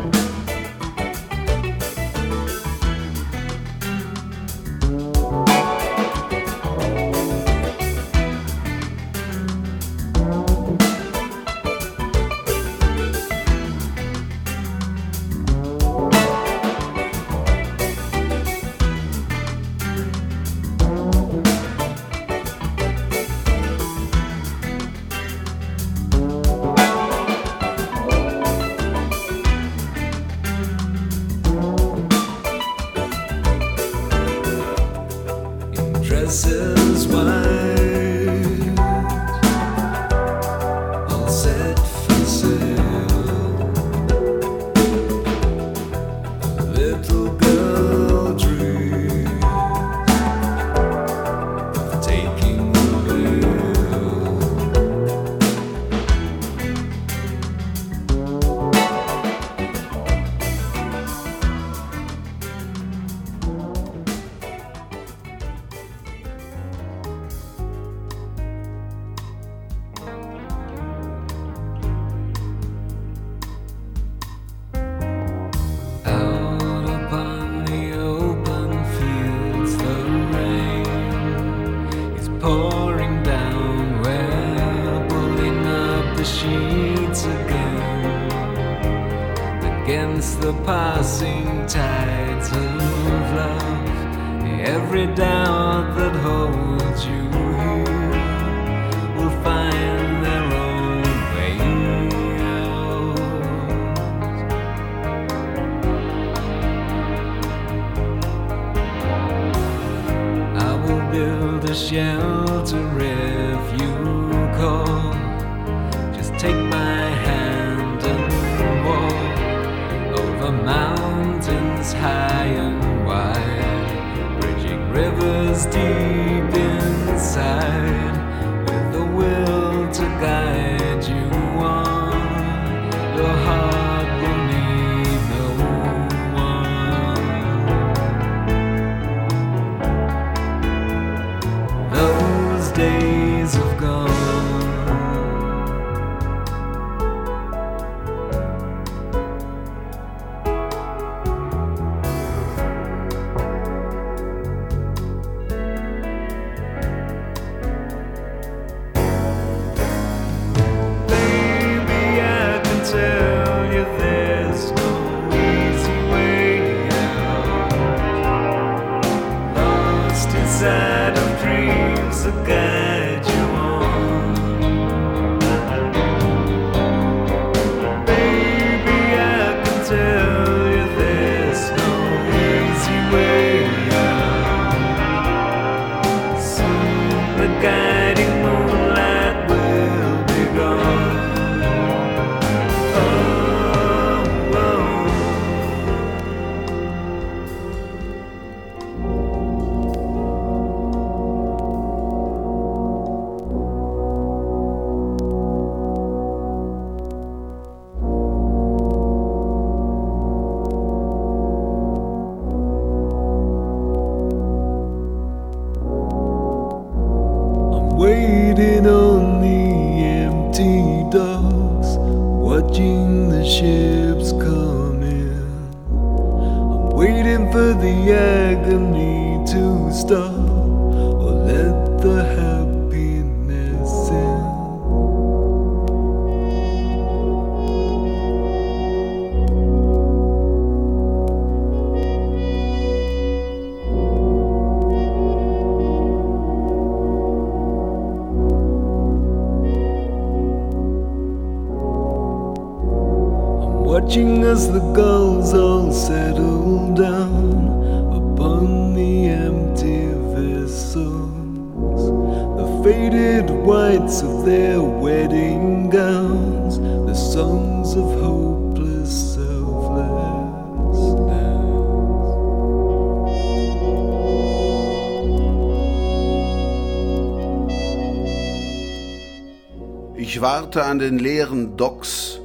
Den 281.00 281.18
leeren 281.18 281.78
Docks, 281.78 282.39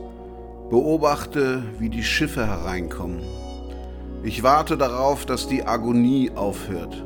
beobachte, 0.70 1.62
wie 1.78 1.90
die 1.90 2.02
Schiffe 2.02 2.46
hereinkommen. 2.46 3.20
Ich 4.22 4.42
warte 4.42 4.78
darauf, 4.78 5.26
dass 5.26 5.46
die 5.46 5.66
Agonie 5.66 6.30
aufhört. 6.34 7.04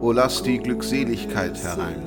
O 0.00 0.12
lass 0.12 0.42
die 0.42 0.58
Glückseligkeit 0.58 1.62
herein. 1.62 2.02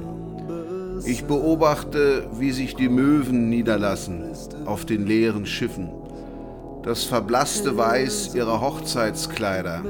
Ich 1.05 1.26
beobachte, 1.26 2.28
wie 2.34 2.51
sich 2.51 2.76
die 2.76 2.89
Möwen 2.89 3.49
niederlassen 3.49 4.24
auf 4.65 4.86
den 4.86 5.05
leeren 5.05 5.45
Schiffen. 5.45 5.89
Das 6.84 7.03
verblasste 7.03 7.78
Weiß 7.78 8.34
ihrer 8.36 8.61
Hochzeitskleider. 8.61 9.84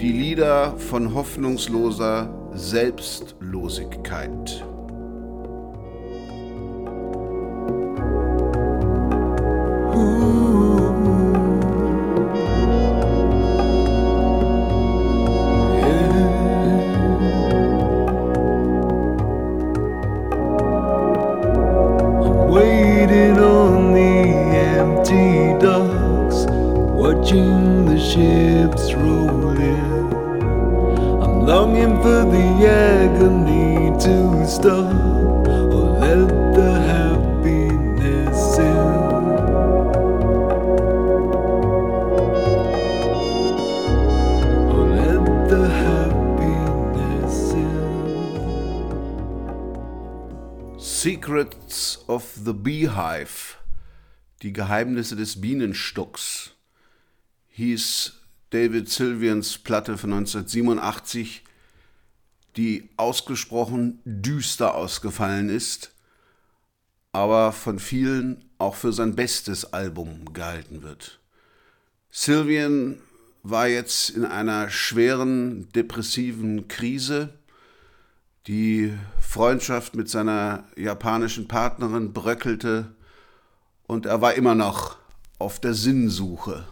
Die 0.00 0.12
Lieder 0.12 0.74
von 0.76 1.14
hoffnungsloser 1.14 2.30
Selbstlosigkeit. 2.54 4.64
Geheimnisse 54.98 55.14
des 55.14 55.40
Bienenstocks, 55.40 56.50
hieß 57.50 58.14
David 58.50 58.88
Sylvians 58.88 59.56
Platte 59.56 59.96
von 59.96 60.12
1987, 60.12 61.44
die 62.56 62.88
ausgesprochen 62.96 64.00
düster 64.04 64.74
ausgefallen 64.74 65.50
ist, 65.50 65.92
aber 67.12 67.52
von 67.52 67.78
vielen 67.78 68.44
auch 68.58 68.74
für 68.74 68.92
sein 68.92 69.14
bestes 69.14 69.72
Album 69.72 70.32
gehalten 70.32 70.82
wird. 70.82 71.20
Sylvian 72.10 72.98
war 73.44 73.68
jetzt 73.68 74.10
in 74.10 74.24
einer 74.24 74.68
schweren 74.68 75.70
depressiven 75.74 76.66
Krise. 76.66 77.34
Die 78.48 78.92
Freundschaft 79.20 79.94
mit 79.94 80.08
seiner 80.08 80.64
japanischen 80.74 81.46
Partnerin 81.46 82.12
bröckelte 82.12 82.96
und 83.88 84.06
er 84.06 84.20
war 84.20 84.34
immer 84.34 84.54
noch 84.54 84.96
auf 85.40 85.58
der 85.58 85.74
Sinnsuche. 85.74 86.64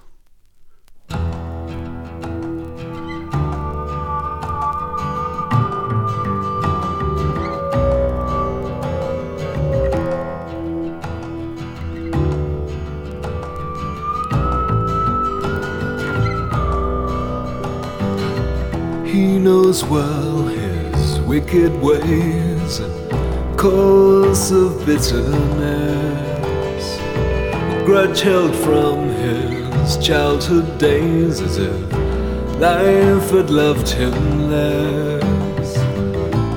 He 19.04 19.38
knows 19.38 19.82
well 19.84 20.46
his 20.48 21.18
wicked 21.20 21.72
ways 21.80 22.80
and 22.80 23.58
cause 23.58 24.52
of 24.52 24.84
bitterness. 24.84 26.25
Grudge 27.86 28.22
held 28.22 28.52
from 28.52 29.10
his 29.10 29.96
childhood 29.98 30.76
days 30.76 31.40
as 31.40 31.56
if 31.56 31.92
life 32.58 33.30
had 33.30 33.48
loved 33.48 33.88
him 33.88 34.50
less. 34.50 35.78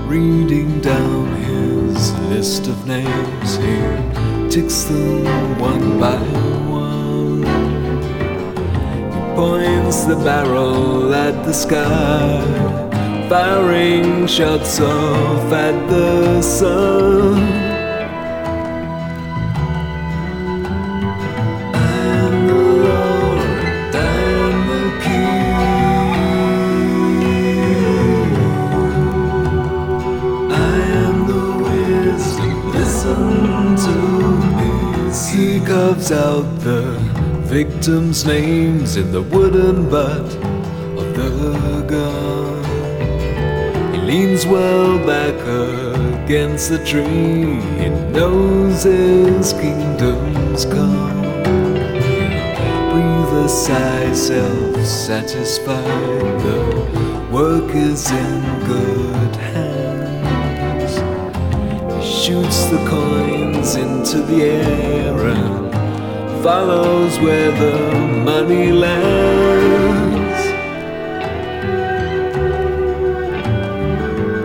Reading 0.07 0.81
down 0.81 1.27
his 1.35 2.11
list 2.31 2.65
of 2.65 2.87
names, 2.87 3.57
he 3.57 4.49
ticks 4.49 4.85
them 4.85 5.59
one 5.59 5.99
by 5.99 6.17
one. 6.67 7.43
He 9.13 9.35
points 9.35 10.05
the 10.05 10.15
barrel 10.15 11.13
at 11.13 11.45
the 11.45 11.53
sky, 11.53 12.41
firing 13.29 14.25
shots 14.25 14.79
off 14.79 15.53
at 15.53 15.89
the 15.91 16.41
sun. 16.41 17.68
Victims' 37.65 38.25
names 38.25 38.95
in 38.95 39.11
the 39.11 39.21
wooden 39.21 39.89
butt 39.89 40.29
of 41.01 41.07
the 41.13 41.85
gun. 41.89 42.63
He 43.93 43.99
leans 43.99 44.45
well 44.45 44.97
back 45.05 45.35
against 46.23 46.69
the 46.69 46.81
tree. 46.85 47.59
He 47.81 47.89
knows 48.15 48.83
his 48.83 49.51
kingdom's 49.51 50.63
come. 50.63 51.21
Breathe 52.91 53.33
a 53.45 53.49
sigh, 53.49 54.13
self 54.13 54.85
satisfied. 54.85 56.35
The 56.45 57.27
work 57.29 57.75
is 57.75 58.09
in 58.09 58.41
good 58.73 59.35
hands. 59.53 60.93
He 61.93 62.01
shoots 62.23 62.59
the 62.73 62.81
coins 62.87 63.75
into 63.75 64.21
the 64.21 64.43
air 64.43 65.17
and 65.27 65.68
follows 66.43 67.19
where 67.19 67.51
the 67.51 67.77
money 68.23 68.71
lands. 68.71 70.41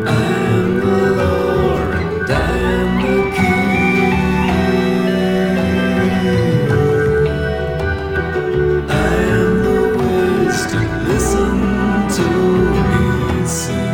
I 0.07 0.25
am 0.55 0.81
the 0.81 1.01
Lord 1.23 1.95
and 2.03 2.31
I 2.33 2.35
am 2.79 2.91
the 3.05 3.19
King. 3.37 4.15
I 8.91 8.93
am 9.39 9.53
the 9.67 9.81
wisdom. 10.01 10.89
Listen 11.11 11.55
to 12.17 12.27
me. 12.83 13.05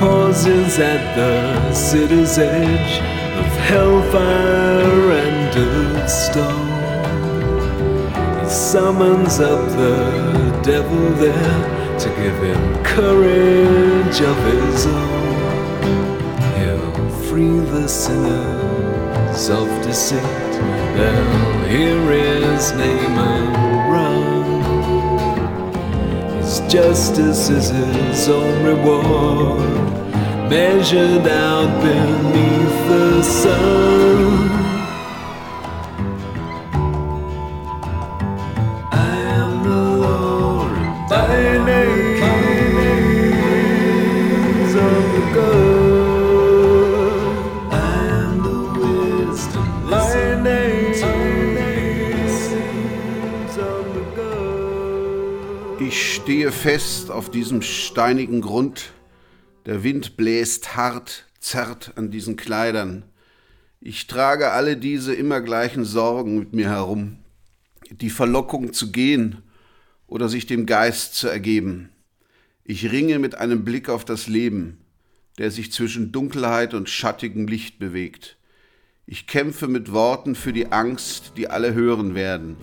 Pauses 0.01 0.75
at 0.79 1.03
the 1.17 1.35
city's 1.75 2.39
edge 2.39 2.95
of 3.41 3.51
hellfire 3.69 4.60
summons 8.71 9.41
up 9.41 9.69
the 9.71 10.63
devil 10.63 11.11
there 11.15 11.99
to 11.99 12.09
give 12.11 12.37
him 12.41 12.85
courage 12.85 14.21
of 14.21 14.37
his 14.53 14.87
own. 14.87 16.21
He'll 16.57 17.11
free 17.27 17.59
the 17.75 17.89
sinners 17.89 19.51
of 19.51 19.67
deceit. 19.83 20.23
They'll 20.95 21.65
hear 21.67 22.01
his 22.13 22.71
name 22.75 23.19
and 23.19 23.57
run. 23.93 24.63
His 26.37 26.61
justice 26.73 27.49
is 27.49 27.71
his 27.71 28.29
own 28.29 28.63
reward, 28.65 29.91
measured 30.49 31.27
out 31.27 31.83
beneath 31.83 32.89
the 32.89 33.23
sun. 33.25 34.50
Auf 57.21 57.31
diesem 57.31 57.61
steinigen 57.61 58.41
Grund. 58.41 58.95
Der 59.67 59.85
Wind 59.85 60.17
bläst 60.17 60.75
hart, 60.75 61.27
zerrt 61.39 61.93
an 61.97 62.11
diesen 62.11 62.37
Kleidern. 62.37 63.05
Ich 63.79 64.07
trage 64.07 64.53
alle 64.53 64.79
diese 64.79 65.15
immer 65.15 65.43
gleichen 65.43 65.85
Sorgen 65.85 66.39
mit 66.39 66.55
mir 66.55 66.71
herum. 66.71 67.19
Die 67.91 68.09
Verlockung 68.09 68.73
zu 68.73 68.91
gehen 68.91 69.43
oder 70.07 70.31
sich 70.31 70.47
dem 70.47 70.65
Geist 70.65 71.15
zu 71.15 71.29
ergeben. 71.29 71.91
Ich 72.65 72.91
ringe 72.91 73.19
mit 73.19 73.35
einem 73.35 73.67
Blick 73.67 73.91
auf 73.91 74.07
das 74.07 74.27
Leben, 74.27 74.79
der 75.37 75.51
sich 75.51 75.73
zwischen 75.73 76.13
Dunkelheit 76.13 76.73
und 76.73 76.89
schattigem 76.89 77.47
Licht 77.47 77.79
bewegt. 77.79 78.39
Ich 79.05 79.27
kämpfe 79.27 79.69
mit 79.69 79.93
Worten 79.93 80.35
für 80.35 80.55
die 80.55 80.73
Angst, 80.73 81.35
die 81.37 81.51
alle 81.51 81.75
hören 81.75 82.15
werden. 82.15 82.57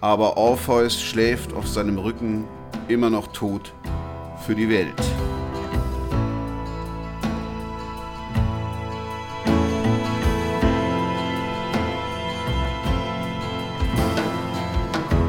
Aber 0.00 0.36
Orpheus 0.36 1.00
schläft 1.00 1.52
auf 1.52 1.68
seinem 1.68 1.98
Rücken 1.98 2.48
immer 2.88 3.10
noch 3.10 3.28
tot 3.28 3.72
für 4.46 4.54
die 4.54 4.68
Welt. 4.68 5.00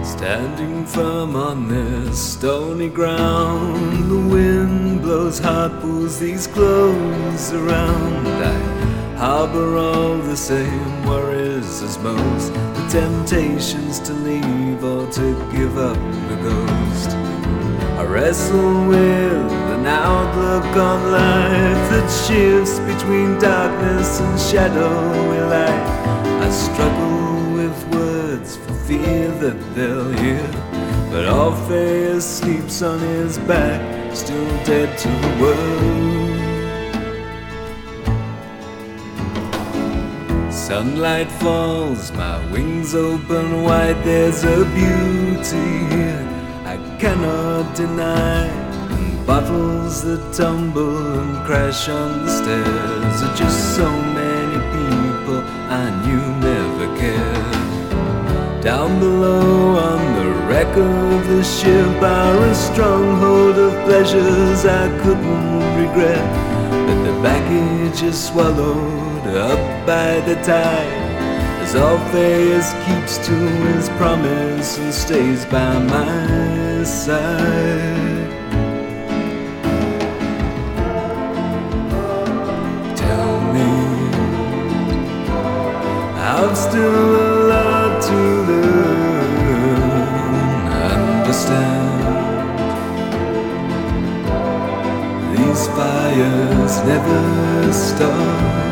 Standing 0.03 0.85
firm 0.87 1.35
on 1.35 1.67
this 1.67 2.17
stony 2.33 2.89
ground, 2.89 4.09
the 4.09 4.17
wind 4.33 5.01
blows 5.03 5.39
hot, 5.39 5.79
pulls 5.81 6.19
these 6.19 6.47
clothes 6.47 7.53
around. 7.53 8.25
I 8.41 9.17
harbor 9.17 9.77
all 9.77 10.17
the 10.17 10.35
same 10.35 11.05
worries 11.05 11.81
as 11.81 11.97
most, 11.99 12.53
the 12.53 12.87
temptations 12.89 13.99
to 13.99 14.13
leave 14.13 14.83
or 14.83 15.09
to 15.11 15.51
give 15.51 15.77
up 15.77 15.97
the 16.29 16.35
ghost. 16.41 17.24
Wrestle 18.15 18.87
with 18.87 19.51
an 19.75 19.85
outlook 19.85 20.63
on 20.77 21.11
life 21.11 21.89
that 21.91 22.09
shifts 22.25 22.79
between 22.79 23.37
darkness 23.39 24.21
and 24.21 24.39
shadowy 24.39 25.41
light. 25.41 25.85
I 26.41 26.49
struggle 26.49 27.53
with 27.55 27.77
words 27.93 28.55
for 28.55 28.73
fear 28.87 29.27
that 29.41 29.59
they'll 29.75 30.13
hear. 30.13 30.47
But 31.11 31.27
Orpheus 31.27 32.25
sleeps 32.39 32.81
on 32.81 32.99
his 32.99 33.37
back, 33.39 34.15
still 34.15 34.47
dead 34.63 34.97
to 34.97 35.09
the 35.09 35.35
world. 35.41 35.73
Sunlight 40.53 41.29
falls, 41.29 42.13
my 42.13 42.39
wings 42.49 42.95
open 42.95 43.63
wide. 43.63 44.01
There's 44.05 44.45
a 44.45 44.63
beauty 44.73 45.93
here 45.93 46.34
I 46.65 46.77
cannot 46.97 47.75
deny. 47.75 48.47
And 48.47 49.27
bottles 49.27 50.01
that 50.01 50.33
tumble 50.33 51.19
and 51.19 51.45
crash 51.45 51.87
on 51.89 52.25
the 52.25 52.31
stairs 52.31 53.21
are 53.21 53.35
just 53.35 53.75
so 53.75 53.87
many 53.87 54.57
people 54.73 55.41
I 55.69 55.85
knew 56.03 56.25
never 56.49 56.87
cared. 56.97 58.63
Down 58.63 58.99
below 58.99 59.77
on 59.77 60.01
the 60.17 60.29
wreck 60.47 60.75
of 60.75 61.27
the 61.27 61.43
ship 61.43 62.01
a 62.01 62.55
stronghold 62.55 63.57
of 63.59 63.71
pleasures 63.85 64.65
I 64.65 64.87
couldn't 65.03 65.59
regret. 65.77 66.25
But 66.87 66.99
the 67.05 67.13
baggage 67.21 68.01
is 68.01 68.17
swallowed 68.27 69.27
up 69.27 69.85
by 69.85 70.19
the 70.21 70.33
tide. 70.41 71.04
As 71.77 72.73
keeps 72.85 73.17
to 73.27 73.33
his 73.33 73.89
promise 73.97 74.77
and 74.77 74.93
stays 74.93 75.45
by 75.45 75.77
my 75.79 76.83
side. 76.83 78.29
Tell 82.95 83.41
me, 83.53 83.71
I've 86.17 86.57
still 86.57 87.15
a 87.15 87.49
lot 87.49 88.01
to 88.03 88.15
learn, 88.49 89.91
understand. 90.95 91.99
These 95.37 95.67
fires 95.67 96.75
never 96.87 97.73
stop. 97.73 98.64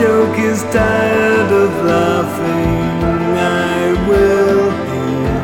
Joke 0.00 0.38
is 0.38 0.62
tired 0.72 1.52
of 1.52 1.70
laughing, 1.84 3.04
I 3.36 3.92
will 4.08 4.70
hear 4.88 5.34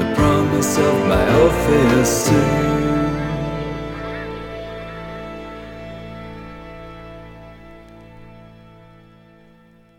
the 0.00 0.08
promise 0.14 0.76
of 0.76 0.94
my 1.08 1.24
Orpheus 1.40 2.10
sing. 2.26 2.68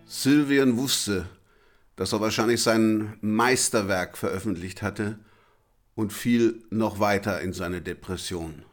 Sylvian 0.05 0.77
wusste, 0.77 1.27
dass 1.95 2.13
er 2.13 2.21
wahrscheinlich 2.21 2.61
sein 2.61 3.17
Meisterwerk 3.21 4.15
veröffentlicht 4.15 4.83
hatte 4.83 5.17
und 5.95 6.13
fiel 6.13 6.61
noch 6.69 6.99
weiter 6.99 7.41
in 7.41 7.53
seine 7.53 7.81
Depression. 7.81 8.63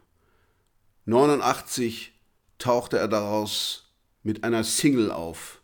89 1.07 2.13
tauchte 2.59 2.99
er 2.99 3.09
daraus 3.09 3.86
mit 4.27 4.43
einer 4.43 4.65
Single 4.65 5.13
auf, 5.13 5.63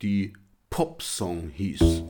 die 0.00 0.32
Popsong 0.70 1.50
hieß. 1.50 2.04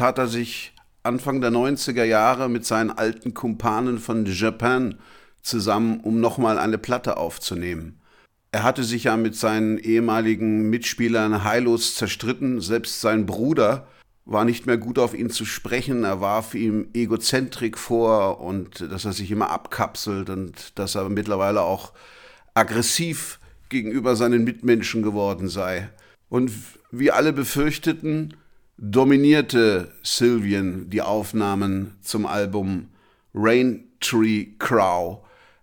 Tat 0.00 0.16
er 0.16 0.28
sich 0.28 0.72
Anfang 1.02 1.42
der 1.42 1.50
90er 1.50 2.04
Jahre 2.04 2.48
mit 2.48 2.64
seinen 2.64 2.90
alten 2.90 3.34
Kumpanen 3.34 3.98
von 3.98 4.24
Japan 4.24 4.94
zusammen, 5.42 6.00
um 6.00 6.20
nochmal 6.20 6.58
eine 6.58 6.78
Platte 6.78 7.18
aufzunehmen. 7.18 8.00
Er 8.50 8.62
hatte 8.62 8.82
sich 8.82 9.04
ja 9.04 9.18
mit 9.18 9.36
seinen 9.36 9.76
ehemaligen 9.76 10.70
Mitspielern 10.70 11.44
heillos 11.44 11.96
zerstritten, 11.96 12.62
selbst 12.62 13.02
sein 13.02 13.26
Bruder 13.26 13.88
war 14.24 14.46
nicht 14.46 14.64
mehr 14.64 14.78
gut 14.78 14.98
auf 14.98 15.12
ihn 15.12 15.28
zu 15.28 15.44
sprechen, 15.44 16.04
er 16.04 16.22
warf 16.22 16.54
ihm 16.54 16.88
Egozentrik 16.94 17.76
vor 17.76 18.40
und 18.40 18.80
dass 18.90 19.04
er 19.04 19.12
sich 19.12 19.30
immer 19.30 19.50
abkapselt 19.50 20.30
und 20.30 20.78
dass 20.78 20.94
er 20.94 21.10
mittlerweile 21.10 21.60
auch 21.60 21.92
aggressiv 22.54 23.38
gegenüber 23.68 24.16
seinen 24.16 24.44
Mitmenschen 24.44 25.02
geworden 25.02 25.50
sei. 25.50 25.90
Und 26.30 26.52
wie 26.90 27.10
alle 27.10 27.34
befürchteten, 27.34 28.34
dominierte 28.80 29.92
Sylvian 30.02 30.88
die 30.88 31.02
Aufnahmen 31.02 31.98
zum 32.00 32.24
Album 32.24 32.88
Rain 33.34 33.84
Tree 34.00 34.46
Crow. 34.58 35.18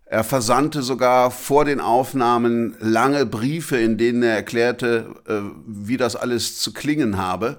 Er 0.05 0.23
versandte 0.23 0.83
sogar 0.83 1.31
vor 1.31 1.65
den 1.65 1.81
Aufnahmen 1.81 2.75
lange 2.79 3.25
Briefe, 3.25 3.77
in 3.77 3.97
denen 3.97 4.23
er 4.23 4.35
erklärte, 4.35 5.15
äh, 5.27 5.39
wie 5.65 5.97
das 5.97 6.15
alles 6.15 6.59
zu 6.59 6.71
klingen 6.71 7.17
habe. 7.17 7.57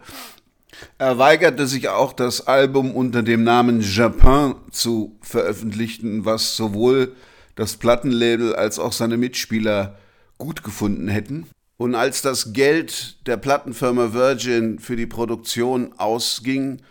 Er 0.96 1.18
weigerte 1.18 1.66
sich 1.66 1.88
auch, 1.88 2.12
das 2.12 2.46
Album 2.46 2.92
unter 2.92 3.24
dem 3.24 3.42
Namen 3.42 3.80
Japan 3.80 4.54
zu 4.70 5.18
veröffentlichen, 5.20 6.24
was 6.24 6.56
sowohl 6.56 7.16
das 7.56 7.76
Plattenlabel 7.76 8.54
als 8.54 8.78
auch 8.78 8.92
seine 8.92 9.16
Mitspieler 9.16 9.98
gut 10.38 10.62
gefunden 10.62 11.09
hätten. 11.09 11.48
Und 11.79 11.95
als 11.95 12.22
das 12.22 12.53
Geld 12.53 13.26
der 13.29 13.37
Plattenfirma 13.37 14.12
Virgin 14.12 14.81
für 14.81 14.97
die 14.97 15.07
Produktion 15.07 15.93
ausging, 15.97 16.83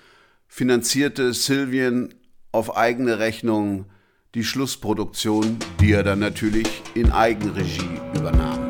finanzierte 0.47 1.33
Sylvian 1.33 2.13
auf 2.53 2.77
eigene 2.77 3.19
Rechnung 3.19 3.85
die 4.33 4.45
Schlussproduktion, 4.45 5.57
die 5.81 5.91
er 5.91 6.03
dann 6.03 6.19
natürlich 6.19 6.83
in 6.95 7.11
Eigenregie 7.11 7.99
übernahm. 8.15 8.66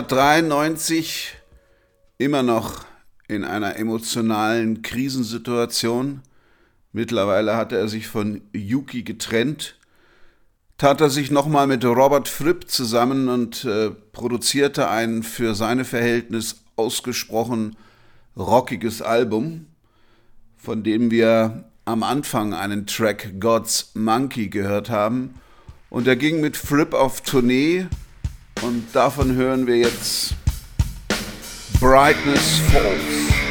1993 0.00 1.36
immer 2.16 2.42
noch 2.42 2.86
in 3.28 3.44
einer 3.44 3.76
emotionalen 3.76 4.80
Krisensituation. 4.80 6.22
Mittlerweile 6.92 7.54
hatte 7.56 7.76
er 7.76 7.86
sich 7.86 8.08
von 8.08 8.40
Yuki 8.54 9.02
getrennt, 9.02 9.76
tat 10.78 11.02
er 11.02 11.10
sich 11.10 11.30
nochmal 11.30 11.66
mit 11.66 11.84
Robert 11.84 12.28
Fripp 12.28 12.70
zusammen 12.70 13.28
und 13.28 13.66
äh, 13.66 13.90
produzierte 13.90 14.88
ein 14.88 15.22
für 15.22 15.54
seine 15.54 15.84
Verhältnis 15.84 16.56
ausgesprochen 16.76 17.76
rockiges 18.36 19.02
Album, 19.02 19.66
von 20.56 20.82
dem 20.82 21.10
wir 21.10 21.64
am 21.84 22.02
Anfang 22.02 22.54
einen 22.54 22.86
Track 22.86 23.38
God's 23.38 23.90
Monkey 23.94 24.48
gehört 24.48 24.88
haben. 24.88 25.34
Und 25.90 26.06
er 26.06 26.16
ging 26.16 26.40
mit 26.40 26.56
Fripp 26.56 26.94
auf 26.94 27.20
Tournee 27.20 27.86
und 28.62 28.84
davon 28.92 29.34
hören 29.34 29.66
wir 29.66 29.76
jetzt 29.76 30.34
Brightness 31.80 32.60
Falls. 32.72 33.49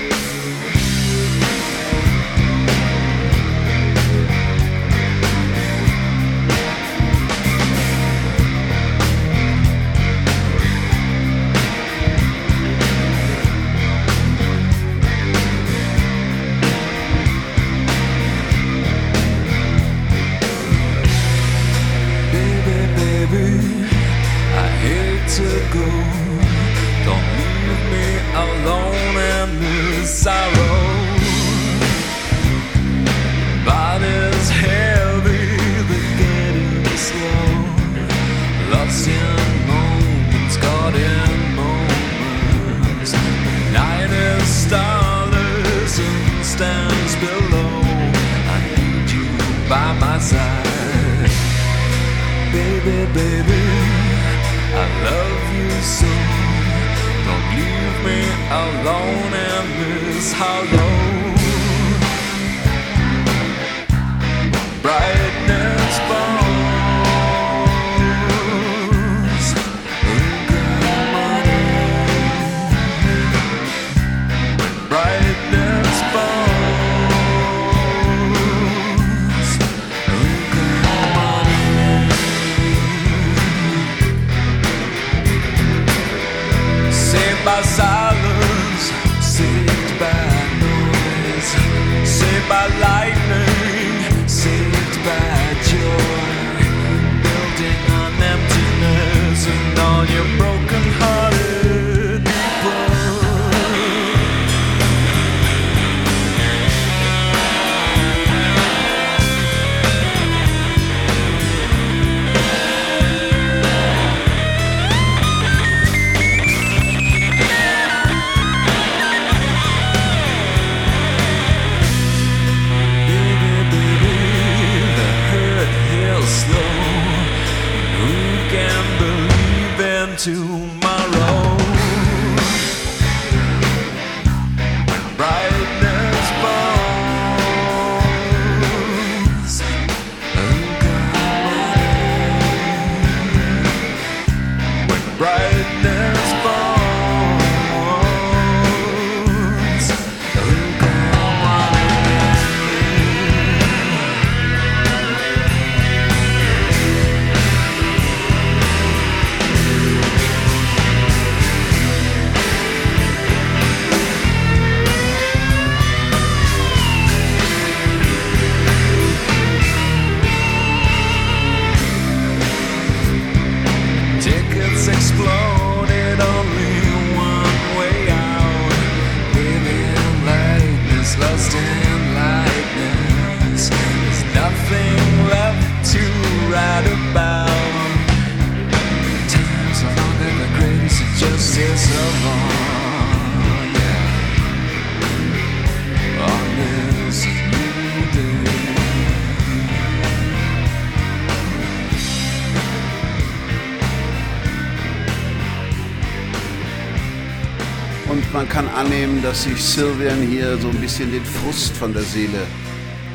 Annehmen, 208.80 209.22
dass 209.22 209.44
sich 209.44 209.62
Sylvian 209.62 210.22
hier 210.22 210.58
so 210.58 210.70
ein 210.70 210.80
bisschen 210.80 211.12
den 211.12 211.26
Frust 211.26 211.76
von 211.76 211.92
der 211.92 212.04
Seele 212.04 212.48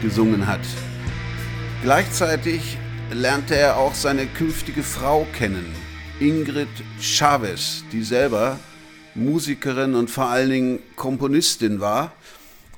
gesungen 0.02 0.46
hat. 0.46 0.60
Gleichzeitig 1.82 2.76
lernte 3.10 3.56
er 3.56 3.78
auch 3.78 3.94
seine 3.94 4.26
künftige 4.26 4.82
Frau 4.82 5.26
kennen, 5.32 5.64
Ingrid 6.20 6.68
Chavez, 7.00 7.82
die 7.92 8.02
selber 8.02 8.58
Musikerin 9.14 9.94
und 9.94 10.10
vor 10.10 10.26
allen 10.26 10.50
Dingen 10.50 10.78
Komponistin 10.96 11.80
war 11.80 12.12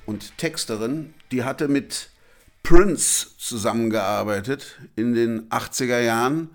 und 0.04 0.38
Texterin. 0.38 1.12
Die 1.32 1.42
hatte 1.42 1.66
mit 1.66 2.10
Prince 2.62 3.30
zusammengearbeitet 3.36 4.78
in 4.94 5.12
den 5.12 5.48
80er 5.48 5.98
Jahren. 5.98 6.50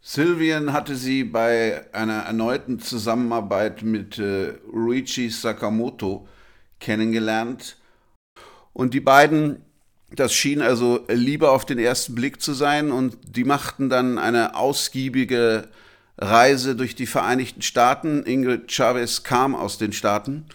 Sylvian 0.00 0.72
hatte 0.72 0.96
sie 0.96 1.24
bei 1.24 1.84
einer 1.92 2.20
erneuten 2.20 2.78
Zusammenarbeit 2.78 3.82
mit 3.82 4.18
äh, 4.18 4.54
Ruichi 4.72 5.28
Sakamoto 5.28 6.28
kennengelernt. 6.78 7.76
Und 8.72 8.94
die 8.94 9.00
beiden, 9.00 9.62
das 10.10 10.32
schien 10.32 10.62
also 10.62 11.04
Liebe 11.08 11.50
auf 11.50 11.66
den 11.66 11.78
ersten 11.78 12.14
Blick 12.14 12.40
zu 12.40 12.54
sein 12.54 12.92
und 12.92 13.16
die 13.36 13.44
machten 13.44 13.88
dann 13.88 14.18
eine 14.18 14.54
ausgiebige 14.54 15.68
Reise 16.16 16.76
durch 16.76 16.94
die 16.94 17.06
Vereinigten 17.06 17.62
Staaten. 17.62 18.24
Ingrid 18.24 18.70
Chavez 18.70 19.24
kam 19.24 19.54
aus 19.54 19.78
den 19.78 19.92
Staaten, 19.92 20.46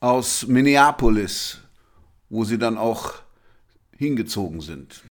aus 0.00 0.46
Minneapolis, 0.46 1.58
wo 2.28 2.44
sie 2.44 2.58
dann 2.58 2.76
auch 2.76 3.14
hingezogen 3.96 4.60
sind. 4.60 5.04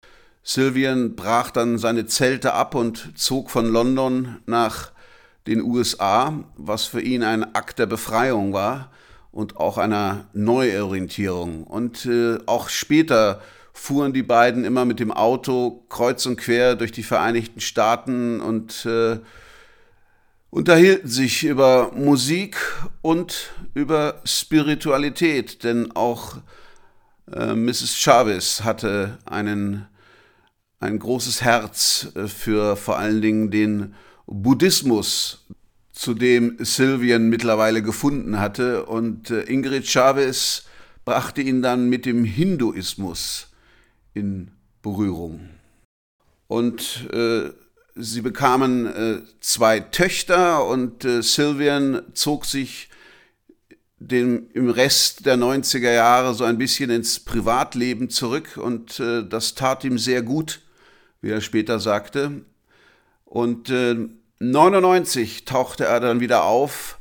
Sylvian 0.45 1.17
brach 1.17 1.51
dann 1.51 1.79
seine 1.79 2.05
Zelte 2.05 2.53
ab 2.53 2.75
und 2.75 3.19
zog 3.19 3.51
von 3.51 3.67
London 3.67 4.37
nach 4.45 4.93
den 5.47 5.63
USA, 5.63 6.45
was 6.57 6.85
für 6.85 7.01
ihn 7.01 7.23
ein 7.23 7.55
Akt 7.55 7.79
der 7.79 7.87
Befreiung 7.87 8.53
war 8.53 8.91
und 9.33 9.57
auch 9.57 9.79
einer 9.79 10.27
Neuorientierung. 10.35 11.65
Und 11.65 12.05
äh, 12.05 12.39
auch 12.45 12.69
später 12.69 13.41
fuhren 13.73 14.13
die 14.13 14.23
beiden 14.23 14.65
immer 14.65 14.85
mit 14.85 15.01
dem 15.01 15.11
Auto 15.11 15.85
kreuz 15.89 16.27
und 16.27 16.37
quer 16.37 16.77
durch 16.77 16.93
die 16.93 17.03
Vereinigten 17.03 17.61
Staaten 17.61 18.41
und 18.41 18.85
äh, 18.85 19.19
unterhielten 20.51 21.09
sich 21.09 21.43
über 21.45 21.91
Musik 21.95 22.57
und 23.01 23.51
über 23.73 24.21
Spiritualität, 24.25 25.65
denn 25.65 25.91
auch 25.97 26.37
äh, 27.33 27.55
Mrs. 27.55 27.97
Chavez 27.97 28.63
hatte 28.63 29.19
einen 29.25 29.89
ein 30.85 30.99
großes 30.99 31.43
Herz 31.43 32.09
äh, 32.15 32.29
für 32.29 32.77
vor 32.77 32.99
allen 32.99 33.21
Dingen 33.21 33.51
den 33.51 33.95
Buddhismus, 34.27 35.45
zu 35.93 36.13
dem 36.13 36.57
Sylvian 36.59 37.29
mittlerweile 37.29 37.83
gefunden 37.83 38.39
hatte. 38.39 38.87
Und 38.87 39.31
äh, 39.31 39.43
Ingrid 39.43 39.87
Chavez 39.87 40.65
brachte 41.05 41.41
ihn 41.41 41.63
dann 41.63 41.89
mit 41.89 42.05
dem 42.05 42.25
Hinduismus 42.25 43.49
in 44.13 44.51
Berührung. 44.83 45.49
Und 46.49 47.09
äh, 47.13 47.51
sie 47.95 48.21
bekamen 48.21 48.87
äh, 48.87 49.23
zwei 49.41 49.81
Töchter 49.81 50.67
und 50.67 51.05
äh, 51.05 51.23
Sylvian 51.23 52.03
zog 52.15 52.45
sich 52.45 52.89
dem, 53.99 54.51
im 54.53 54.69
Rest 54.69 55.27
der 55.27 55.37
90er 55.37 55.93
Jahre 55.93 56.35
so 56.35 56.45
ein 56.45 56.59
bisschen 56.59 56.91
ins 56.91 57.21
Privatleben 57.21 58.11
zurück 58.11 58.57
und 58.57 59.01
äh, 59.01 59.27
das 59.27 59.55
tat 59.55 59.85
ihm 59.85 59.97
sehr 59.97 60.23
gut, 60.23 60.61
wie 61.25 61.31
er 61.31 61.41
später 61.41 61.81
sagte. 61.81 62.43
Und 63.25 63.71
äh, 63.71 63.97
99 64.41 65.47
tauchte 65.47 65.87
er 65.87 65.99
dann 65.99 66.21
wieder 66.21 66.45
auf 66.45 66.99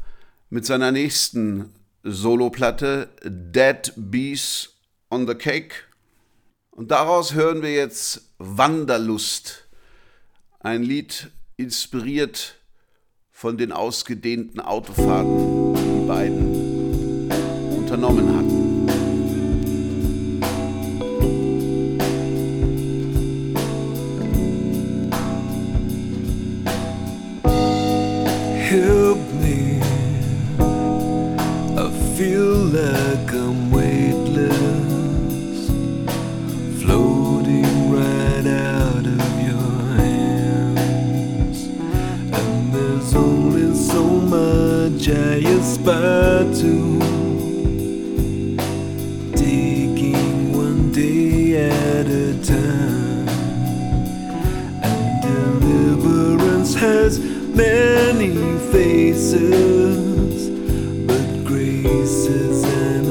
mit 0.49 0.65
seiner 0.65 0.93
nächsten 0.93 1.73
Soloplatte 2.03 3.09
Dead 3.23 3.91
Bees 3.97 4.77
on 5.09 5.27
the 5.27 5.35
Cake. 5.35 5.75
Und 6.71 6.91
daraus 6.91 7.33
hören 7.33 7.61
wir 7.61 7.73
jetzt 7.73 8.33
Wanderlust, 8.37 9.67
ein 10.61 10.83
Lied 10.83 11.29
inspiriert 11.57 12.55
von 13.29 13.57
den 13.57 13.73
ausgedehnten 13.73 14.61
Autofahrten, 14.61 15.73
die 15.75 16.07
beiden 16.07 17.29
unternommen 17.77 18.37
hatten. 18.37 18.42
Jaya 45.03 45.59
Spatu. 45.59 46.95
Taking 49.35 50.55
one 50.55 50.93
day 50.93 51.57
at 51.69 52.07
a 52.07 52.41
time. 52.41 53.27
And 54.81 55.21
deliverance 55.21 56.73
has 56.75 57.19
many 57.19 58.57
faces, 58.71 60.49
but 61.05 61.43
grace 61.43 62.27
is 62.27 62.63
an 62.63 63.02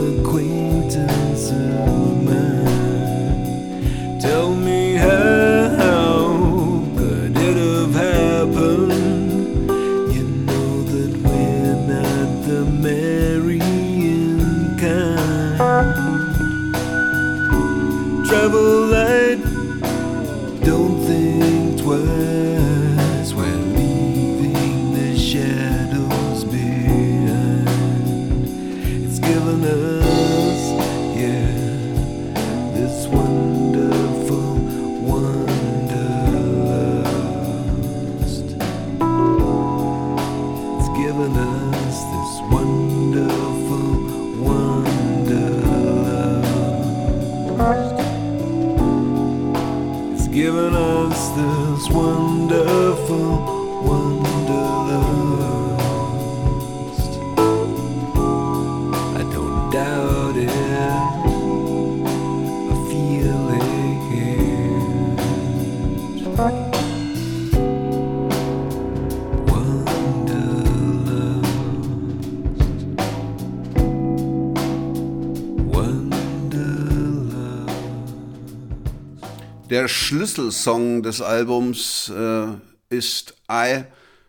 Schlüsselsong 80.02 81.04
des 81.04 81.20
Albums 81.20 82.08
äh, 82.08 82.48
ist 82.88 83.36
I 83.48 83.84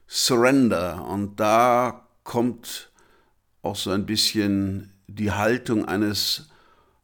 Surrender. 0.07 1.03
Und 1.07 1.39
da 1.39 2.07
kommt 2.23 2.91
auch 3.63 3.75
so 3.75 3.89
ein 3.89 4.05
bisschen 4.05 4.93
die 5.07 5.31
Haltung 5.31 5.85
eines 5.85 6.51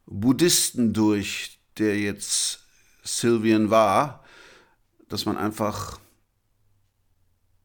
Buddhisten 0.06 0.92
durch, 0.92 1.58
der 1.78 1.98
jetzt 1.98 2.60
Sylvian 3.02 3.70
war, 3.70 4.24
dass 5.08 5.26
man 5.26 5.36
einfach 5.36 5.98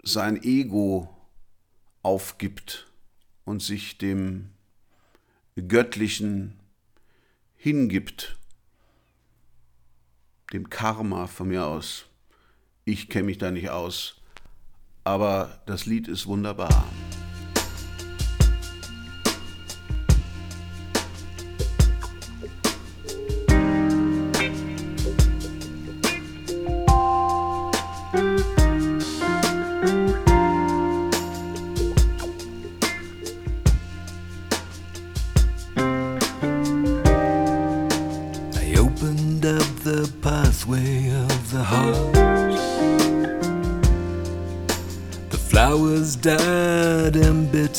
sein 0.02 0.41
Ego 0.41 1.15
aufgibt 2.02 2.88
und 3.44 3.61
sich 3.61 3.99
dem 3.99 4.49
Göttlichen 5.56 6.60
hingibt 7.56 8.38
dem 10.56 10.69
Karma 10.69 11.27
von 11.27 11.49
mir 11.49 11.65
aus. 11.65 12.06
Ich 12.86 13.10
kenne 13.10 13.26
mich 13.26 13.38
da 13.38 13.52
nicht 13.52 13.69
aus, 13.69 14.22
aber 15.03 15.61
das 15.65 15.86
Lied 15.86 16.07
ist 16.07 16.27
wunderbar. 16.27 16.86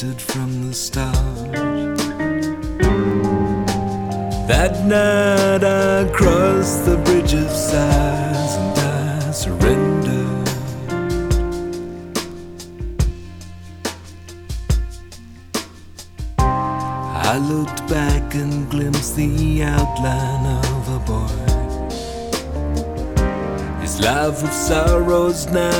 From 0.03 0.69
the 0.69 0.75
start. 0.75 1.15
That 4.47 4.85
night 4.85 5.65
I 5.65 6.07
crossed 6.13 6.85
the 6.85 6.99
bridge 6.99 7.33
of 7.33 7.51
sighs 7.51 8.57
and 8.61 8.79
I 8.79 9.31
surrendered. 9.31 10.49
I 16.39 17.39
looked 17.39 17.89
back 17.89 18.35
and 18.35 18.69
glimpsed 18.71 19.17
the 19.17 19.63
outline 19.63 20.47
of 20.61 20.89
a 20.95 20.99
boy. 21.11 21.41
His 23.81 23.99
life 24.03 24.43
of 24.45 24.53
sorrows 24.53 25.47
now 25.47 25.76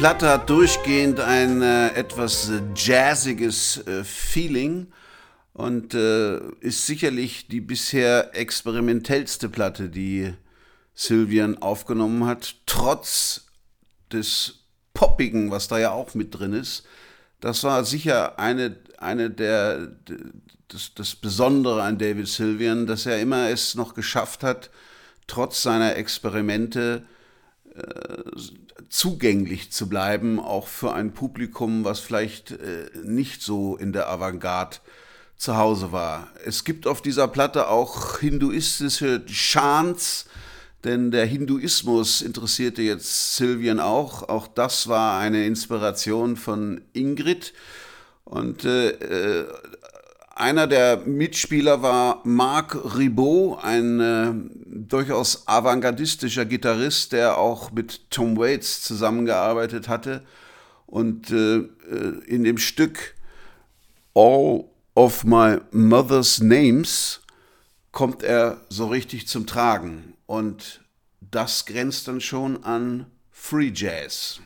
Platte 0.00 0.30
hat 0.30 0.48
durchgehend 0.48 1.20
ein 1.20 1.60
äh, 1.60 1.88
etwas 1.88 2.48
äh, 2.48 2.62
jazziges 2.74 3.86
äh, 3.86 4.02
Feeling 4.02 4.86
und 5.52 5.92
äh, 5.92 6.38
ist 6.60 6.86
sicherlich 6.86 7.48
die 7.48 7.60
bisher 7.60 8.34
experimentellste 8.34 9.50
Platte, 9.50 9.90
die 9.90 10.32
Sylvian 10.94 11.58
aufgenommen 11.58 12.24
hat, 12.24 12.54
trotz 12.64 13.48
des 14.10 14.64
Poppigen, 14.94 15.50
was 15.50 15.68
da 15.68 15.78
ja 15.78 15.90
auch 15.90 16.14
mit 16.14 16.34
drin 16.34 16.54
ist. 16.54 16.86
Das 17.42 17.62
war 17.62 17.84
sicher 17.84 18.38
eine, 18.38 18.76
eine 18.96 19.28
der, 19.28 19.88
das, 20.68 20.94
das 20.94 21.14
Besondere 21.14 21.82
an 21.82 21.98
David 21.98 22.26
Sylvian, 22.26 22.86
dass 22.86 23.04
er 23.04 23.20
immer 23.20 23.50
es 23.50 23.74
noch 23.74 23.92
geschafft 23.92 24.44
hat, 24.44 24.70
trotz 25.26 25.60
seiner 25.60 25.96
Experimente 25.96 27.04
zugänglich 28.88 29.70
zu 29.70 29.88
bleiben, 29.88 30.40
auch 30.40 30.66
für 30.66 30.92
ein 30.92 31.12
Publikum, 31.12 31.84
was 31.84 32.00
vielleicht 32.00 32.52
äh, 32.52 32.90
nicht 33.02 33.42
so 33.42 33.76
in 33.76 33.92
der 33.92 34.08
Avantgarde 34.08 34.78
zu 35.36 35.56
Hause 35.56 35.92
war. 35.92 36.28
Es 36.44 36.64
gibt 36.64 36.86
auf 36.86 37.02
dieser 37.02 37.28
Platte 37.28 37.68
auch 37.68 38.18
hinduistische 38.18 39.24
Chants, 39.26 40.26
denn 40.84 41.10
der 41.10 41.26
Hinduismus 41.26 42.22
interessierte 42.22 42.82
jetzt 42.82 43.36
Sylvian 43.36 43.80
auch. 43.80 44.28
Auch 44.28 44.46
das 44.46 44.88
war 44.88 45.18
eine 45.18 45.46
Inspiration 45.46 46.36
von 46.36 46.80
Ingrid. 46.92 47.52
Und 48.24 48.64
äh, 48.64 48.90
äh 48.90 49.46
einer 50.40 50.66
der 50.66 50.96
Mitspieler 51.06 51.82
war 51.82 52.22
Marc 52.24 52.96
Ribot, 52.96 53.62
ein 53.62 54.00
äh, 54.00 54.32
durchaus 54.66 55.46
avantgardistischer 55.46 56.46
Gitarrist, 56.46 57.12
der 57.12 57.36
auch 57.36 57.70
mit 57.72 58.10
Tom 58.10 58.38
Waits 58.38 58.82
zusammengearbeitet 58.82 59.88
hatte. 59.88 60.22
Und 60.86 61.30
äh, 61.30 61.56
äh, 61.58 61.68
in 62.26 62.42
dem 62.44 62.58
Stück 62.58 63.14
All 64.14 64.64
of 64.94 65.24
My 65.24 65.58
Mother's 65.72 66.40
Names 66.40 67.20
kommt 67.92 68.22
er 68.22 68.62
so 68.70 68.86
richtig 68.86 69.28
zum 69.28 69.46
Tragen. 69.46 70.14
Und 70.26 70.80
das 71.20 71.66
grenzt 71.66 72.08
dann 72.08 72.20
schon 72.20 72.64
an 72.64 73.06
Free 73.30 73.70
Jazz. 73.74 74.40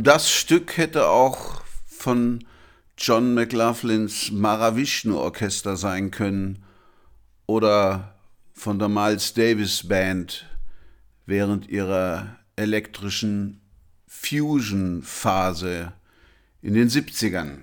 Das 0.00 0.30
Stück 0.30 0.78
hätte 0.78 1.08
auch 1.08 1.60
von 1.86 2.44
John 2.96 3.34
McLaughlins 3.34 4.30
Maravishnu 4.30 5.18
Orchester 5.18 5.76
sein 5.76 6.10
können 6.10 6.64
oder 7.44 8.14
von 8.54 8.78
der 8.78 8.88
Miles 8.88 9.34
Davis 9.34 9.86
Band 9.86 10.46
während 11.26 11.68
ihrer 11.68 12.38
elektrischen 12.56 13.60
Fusion-Phase 14.06 15.92
in 16.62 16.72
den 16.72 16.88
70ern. 16.88 17.58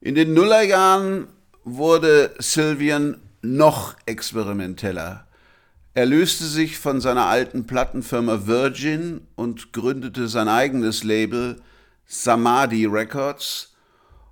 In 0.00 0.14
den 0.14 0.34
Nullerjahren 0.34 1.26
wurde 1.64 2.34
Sylvian 2.38 3.20
noch 3.42 3.96
experimenteller. 4.06 5.26
Er 5.92 6.06
löste 6.06 6.44
sich 6.44 6.78
von 6.78 7.00
seiner 7.00 7.26
alten 7.26 7.66
Plattenfirma 7.66 8.46
Virgin 8.46 9.26
und 9.34 9.72
gründete 9.72 10.28
sein 10.28 10.48
eigenes 10.48 11.02
Label 11.02 11.60
Samadhi 12.06 12.86
Records 12.86 13.74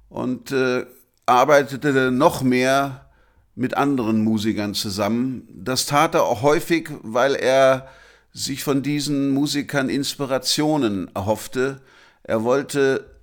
und 0.09 0.53
äh, 0.53 0.87
arbeitete 1.27 2.13
noch 2.13 2.43
mehr 2.43 3.11
mit 3.57 3.77
anderen 3.77 4.23
Musikern 4.23 4.75
zusammen. 4.75 5.49
Das 5.53 5.87
tat 5.87 6.15
er 6.15 6.25
auch 6.25 6.43
häufig, 6.43 6.91
weil 7.03 7.35
er 7.35 7.89
sich 8.33 8.63
von 8.63 8.85
diesen 8.85 9.31
Musikern 9.31 9.89
Inspirationen 9.89 11.11
erhoffte. 11.13 11.83
Er 12.23 12.45
wollte 12.45 13.19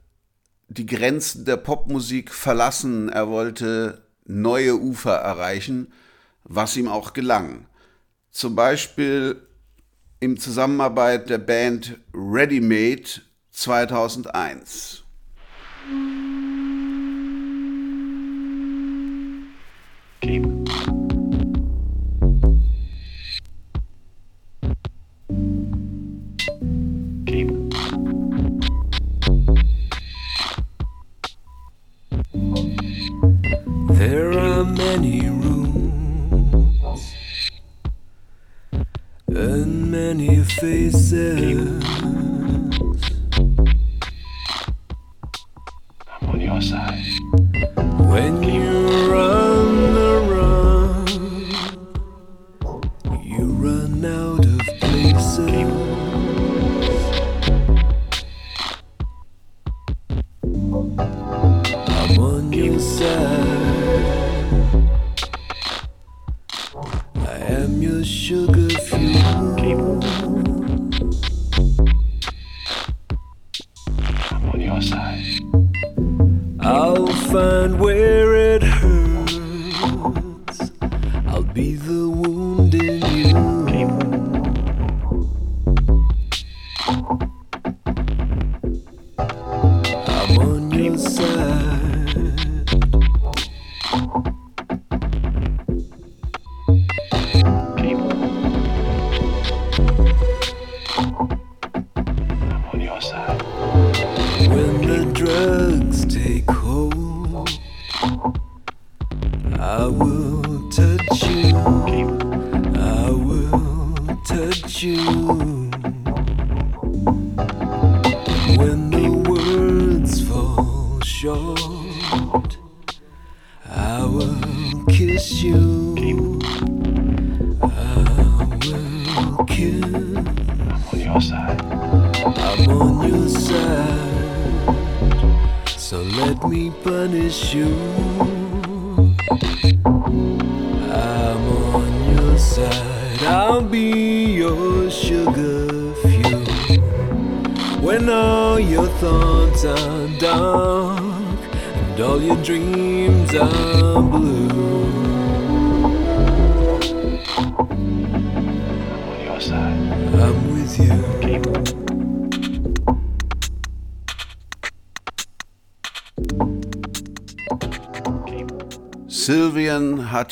die 0.67 0.85
Grenzen 0.85 1.45
der 1.45 1.57
Popmusik 1.57 2.33
verlassen, 2.33 3.07
er 3.07 3.29
wollte 3.29 4.01
neue 4.25 4.75
Ufer 4.75 5.13
erreichen, 5.13 5.93
was 6.43 6.75
ihm 6.75 6.89
auch 6.89 7.13
gelang. 7.13 7.67
Zum 8.35 8.53
Beispiel 8.53 9.47
im 10.19 10.37
Zusammenarbeit 10.37 11.29
der 11.29 11.37
Band 11.37 11.97
Readymade 12.13 13.21
2001. 13.51 15.05
Keep. 20.19 20.43
There 33.93 34.37
are 34.37 34.65
many 34.65 35.34
and 39.35 39.91
many 39.91 40.43
faces. 40.43 41.83
I'm 46.07 46.29
on 46.29 46.41
your 46.41 46.61
side. 46.61 47.03
When 48.07 48.43
you 48.43 49.11
run 49.11 49.44
find 77.35 77.77
where 77.81 78.33
it 78.33 78.64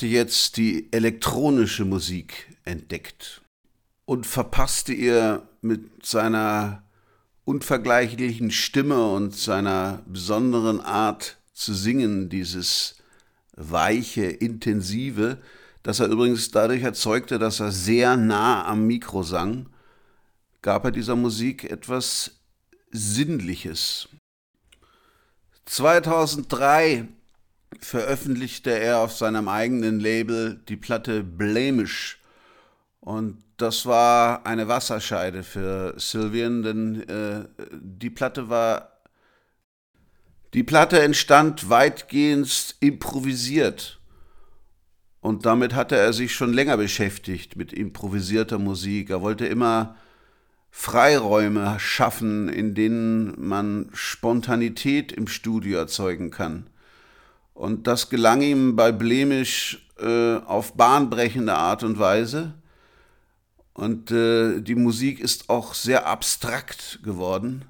hatte 0.03 0.11
jetzt 0.11 0.57
die 0.57 0.91
elektronische 0.91 1.85
Musik 1.85 2.57
entdeckt 2.65 3.41
und 4.03 4.27
verpasste 4.27 4.91
ihr 4.91 5.47
mit 5.61 6.05
seiner 6.05 6.83
unvergleichlichen 7.45 8.51
Stimme 8.51 9.13
und 9.13 9.33
seiner 9.33 10.01
besonderen 10.05 10.81
Art 10.81 11.37
zu 11.53 11.73
singen, 11.73 12.27
dieses 12.27 12.97
weiche, 13.55 14.25
intensive, 14.25 15.37
das 15.83 16.01
er 16.01 16.07
übrigens 16.07 16.51
dadurch 16.51 16.83
erzeugte, 16.83 17.39
dass 17.39 17.61
er 17.61 17.71
sehr 17.71 18.17
nah 18.17 18.65
am 18.65 18.85
Mikro 18.85 19.23
sang, 19.23 19.69
gab 20.61 20.83
er 20.83 20.91
dieser 20.91 21.15
Musik 21.15 21.63
etwas 21.63 22.41
Sinnliches. 22.91 24.09
2003 25.63 27.07
veröffentlichte 27.79 28.71
er 28.71 28.99
auf 28.99 29.13
seinem 29.13 29.47
eigenen 29.47 29.99
Label 29.99 30.61
die 30.67 30.77
Platte 30.77 31.23
Blemish. 31.23 32.19
Und 32.99 33.43
das 33.57 33.85
war 33.85 34.45
eine 34.45 34.67
Wasserscheide 34.67 35.43
für 35.43 35.93
Sylvian, 35.97 36.63
denn 36.63 37.07
äh, 37.07 37.45
die 37.71 38.09
Platte 38.09 38.49
war. 38.49 38.89
Die 40.53 40.63
Platte 40.63 41.01
entstand 41.01 41.69
weitgehend 41.69 42.75
improvisiert. 42.79 43.99
Und 45.19 45.45
damit 45.45 45.73
hatte 45.73 45.95
er 45.95 46.13
sich 46.13 46.35
schon 46.35 46.53
länger 46.53 46.77
beschäftigt 46.77 47.55
mit 47.55 47.73
improvisierter 47.73 48.59
Musik. 48.59 49.09
Er 49.09 49.21
wollte 49.21 49.45
immer 49.47 49.95
Freiräume 50.69 51.79
schaffen, 51.79 52.49
in 52.49 52.75
denen 52.75 53.33
man 53.37 53.89
Spontanität 53.93 55.11
im 55.11 55.27
Studio 55.27 55.77
erzeugen 55.77 56.29
kann. 56.29 56.67
Und 57.53 57.87
das 57.87 58.09
gelang 58.09 58.41
ihm 58.41 58.75
bei 58.75 58.91
Blemisch 58.91 59.87
äh, 59.97 60.37
auf 60.37 60.73
bahnbrechende 60.73 61.53
Art 61.53 61.83
und 61.83 61.99
Weise. 61.99 62.53
Und 63.73 64.11
äh, 64.11 64.61
die 64.61 64.75
Musik 64.75 65.19
ist 65.19 65.49
auch 65.49 65.73
sehr 65.73 66.07
abstrakt 66.07 66.99
geworden 67.03 67.65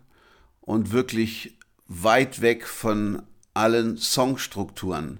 und 0.62 0.92
wirklich 0.92 1.58
weit 1.88 2.42
weg 2.42 2.66
von 2.66 3.24
allen 3.54 3.98
Songstrukturen. 3.98 5.20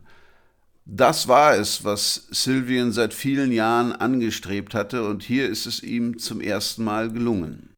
Das 0.86 1.28
war 1.30 1.56
es, 1.56 1.86
was 1.86 2.28
Sylvian 2.32 2.92
seit 2.92 3.14
vielen 3.14 3.52
Jahren 3.52 3.94
angestrebt 3.94 4.74
hatte 4.74 5.08
und 5.08 5.24
hier 5.24 5.48
ist 5.48 5.66
es 5.66 5.82
ihm 5.82 6.20
zum 6.20 6.42
ersten 6.42 6.84
Mal 6.84 7.10
gelungen. 7.10 7.74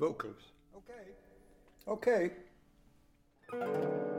vocals. 0.00 0.52
Okay. 0.72 1.14
Okay. 1.86 2.30
Thank 3.50 3.62
you. 3.62 4.09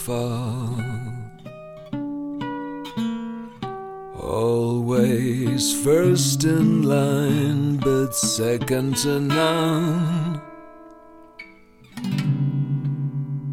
Far. 0.00 1.30
Always 4.18 5.84
first 5.84 6.44
in 6.44 6.82
line, 6.82 7.76
but 7.76 8.14
second 8.14 8.96
to 8.98 9.20
none. 9.20 10.40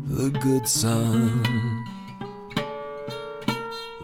The 0.05 0.29
good 0.41 0.67
son, 0.67 1.43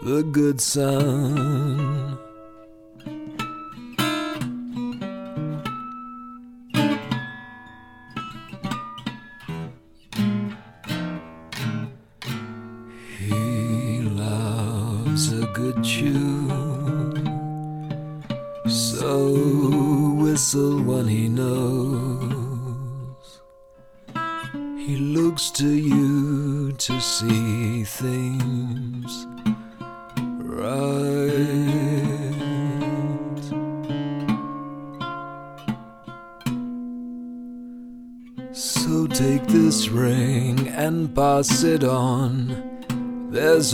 the 0.02 0.22
good 0.22 0.60
son. 0.60 2.13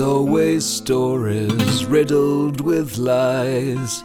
Always 0.01 0.65
stories 0.65 1.85
riddled 1.85 2.61
with 2.61 2.99
lies. 2.99 4.03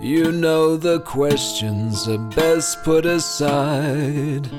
You 0.00 0.32
know 0.32 0.76
the 0.76 1.00
questions 1.00 2.08
are 2.08 2.18
best 2.18 2.82
put 2.84 3.06
aside. 3.06 4.50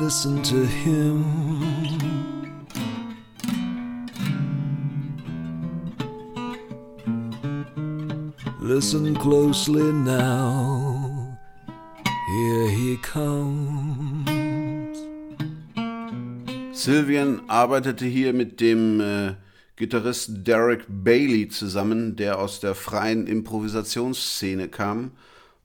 Listen 0.00 0.42
to 0.42 0.64
him. 0.66 1.52
Listen 8.60 9.14
closely 9.14 9.92
now. 9.92 10.81
Sylvian 16.82 17.42
arbeitete 17.46 18.06
hier 18.06 18.32
mit 18.32 18.60
dem 18.60 19.00
äh, 19.00 19.34
Gitarristen 19.76 20.42
Derek 20.42 20.84
Bailey 20.88 21.48
zusammen, 21.48 22.16
der 22.16 22.40
aus 22.40 22.58
der 22.58 22.74
freien 22.74 23.28
Improvisationsszene 23.28 24.66
kam, 24.66 25.12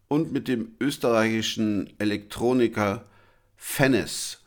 und 0.09 0.31
mit 0.31 0.47
dem 0.47 0.73
österreichischen 0.79 1.89
Elektroniker 1.97 3.03
Fennes. 3.55 4.43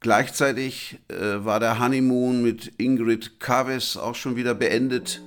Gleichzeitig 0.00 1.00
äh, 1.08 1.44
war 1.44 1.60
der 1.60 1.78
Honeymoon 1.78 2.42
mit 2.42 2.72
Ingrid 2.78 3.38
Kaves 3.38 3.98
auch 3.98 4.14
schon 4.14 4.36
wieder 4.36 4.54
beendet 4.54 5.20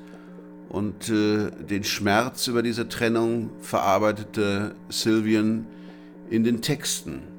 und 0.69 1.07
äh, 1.09 1.51
den 1.51 1.83
Schmerz 1.83 2.47
über 2.47 2.63
diese 2.63 2.89
Trennung 2.89 3.51
verarbeitete 3.61 4.73
Sylvian 4.89 5.67
in 6.31 6.43
den 6.43 6.63
Texten. 6.63 7.36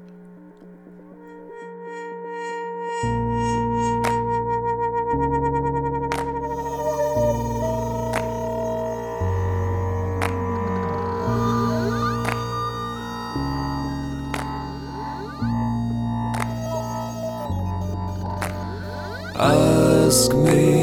Ask 20.08 20.32
me, 20.32 20.77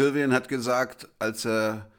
Sylvian 0.00 0.32
hat 0.32 0.48
gesagt, 0.48 1.08
als 1.18 1.44
er 1.44 1.90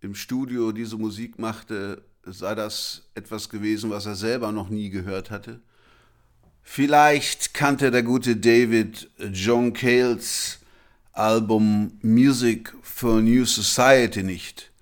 im 0.00 0.14
Studio 0.14 0.72
diese 0.72 0.96
Musik 0.96 1.38
machte, 1.38 2.02
sei 2.24 2.54
das 2.54 3.10
etwas 3.14 3.50
gewesen, 3.50 3.90
was 3.90 4.06
er 4.06 4.14
selber 4.14 4.52
noch 4.52 4.70
nie 4.70 4.88
gehört 4.88 5.30
hatte. 5.30 5.60
Vielleicht 6.62 7.52
kannte 7.52 7.90
der 7.90 8.02
gute 8.02 8.36
David 8.36 9.10
John 9.32 9.74
Cales 9.74 10.60
Album 11.12 11.98
Music 12.00 12.72
for 12.80 13.20
New 13.20 13.44
Society 13.44 14.22
nicht. 14.22 14.72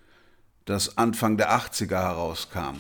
das 0.65 0.97
Anfang 0.97 1.37
der 1.37 1.51
80er 1.51 2.01
herauskam. 2.01 2.77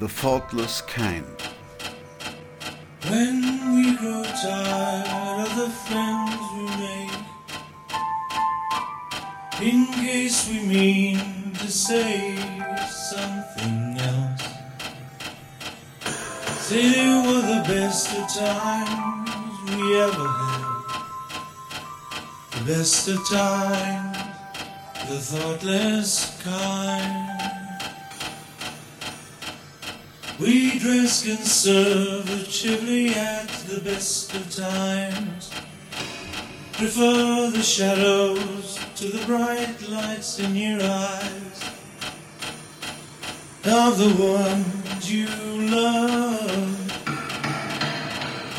The 0.00 0.08
Faultless 0.08 0.84
Kind. 0.86 1.24
When 3.08 3.40
we 3.76 3.96
grow 3.96 4.24
tired 4.42 5.46
of 5.46 5.54
the 5.54 5.70
friends 5.86 6.40
we 6.56 6.64
make, 6.82 6.93
in 9.60 9.86
case 9.86 10.48
we 10.48 10.60
mean 10.60 11.52
to 11.54 11.70
say 11.70 12.36
something 12.88 13.96
else, 13.98 14.42
say 16.66 16.90
they 16.92 17.14
were 17.26 17.42
the 17.42 17.62
best 17.66 18.18
of 18.18 18.28
times 18.34 19.30
we 19.70 20.00
ever 20.00 20.28
had, 20.28 20.84
the 22.50 22.64
best 22.72 23.08
of 23.08 23.28
times, 23.28 24.18
the 25.08 25.20
thoughtless 25.20 26.40
kind. 26.42 27.30
We 30.40 30.78
dress 30.80 31.22
conservatively 31.22 33.10
at 33.10 33.48
the 33.68 33.80
best 33.80 34.34
of 34.34 34.50
times. 34.52 35.50
Prefer 36.76 37.50
the 37.50 37.62
shadows 37.62 38.78
to 38.96 39.08
the 39.08 39.24
bright 39.26 39.76
lights 39.88 40.40
in 40.40 40.56
your 40.56 40.82
eyes. 40.82 41.70
Of 43.64 43.98
the 43.98 44.14
ones 44.22 45.10
you 45.10 45.28
love. 45.70 46.78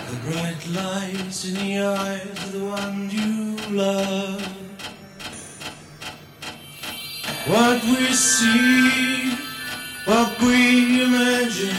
The 0.10 0.32
bright 0.32 0.68
lights 0.70 1.46
in 1.46 1.54
the 1.56 1.80
eyes 1.80 2.44
of 2.46 2.52
the 2.54 2.66
ones 2.66 3.14
you 3.14 3.58
love. 3.76 4.42
What 7.48 7.84
we 7.84 8.14
see 8.14 9.36
what 10.06 10.40
we 10.40 11.04
imagine. 11.04 11.76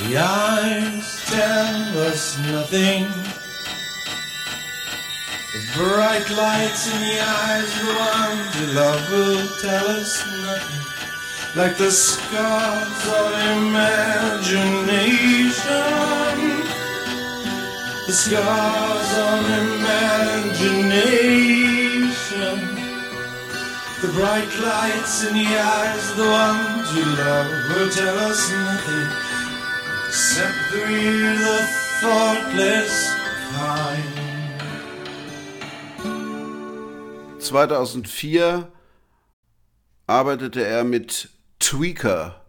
The 0.00 0.16
eyes 0.16 1.24
tell 1.26 1.98
us 2.08 2.38
nothing. 2.38 3.31
The 5.52 5.60
bright 5.76 6.30
lights 6.30 6.88
in 6.90 6.98
the 6.98 7.20
eyes 7.20 7.68
of 7.76 7.84
the 7.84 7.92
ones 7.92 8.56
you 8.58 8.68
love 8.72 9.04
will 9.12 9.48
tell 9.60 9.86
us 9.86 10.24
nothing. 10.40 10.80
Like 11.54 11.76
the 11.76 11.90
scars 11.90 13.06
of 13.20 13.34
imagination. 13.60 14.72
The 18.06 18.12
scars 18.14 19.12
of 19.28 19.44
imagination. 19.76 20.72
The 24.00 24.08
bright 24.08 24.58
lights 24.58 25.24
in 25.28 25.34
the 25.34 25.58
eyes 25.58 26.10
of 26.12 26.16
the 26.16 26.30
ones 26.30 26.96
you 26.96 27.04
love 27.04 27.52
will 27.76 27.90
tell 27.90 28.18
us 28.20 28.50
nothing 28.50 29.08
except 30.08 30.72
we're 30.72 31.36
the 31.36 31.60
thoughtless 32.00 33.11
2004 37.52 38.66
arbeitete 40.06 40.64
er 40.64 40.84
mit 40.84 41.28
Tweaker, 41.58 42.40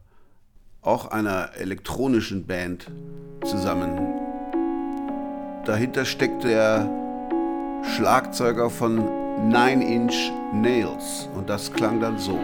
auch 0.82 1.08
einer 1.08 1.50
elektronischen 1.58 2.48
Band, 2.48 2.90
zusammen. 3.44 4.00
Dahinter 5.66 6.06
steckt 6.06 6.46
der 6.46 6.90
Schlagzeuger 7.98 8.70
von 8.70 9.50
Nine 9.50 9.84
Inch 9.86 10.32
Nails 10.54 11.28
und 11.36 11.50
das 11.50 11.74
klang 11.74 12.00
dann 12.00 12.18
so. 12.18 12.40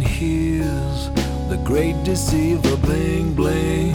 Here's 0.00 1.10
the 1.48 1.60
great 1.64 2.02
deceiver 2.04 2.76
bling 2.76 3.34
bling. 3.34 3.94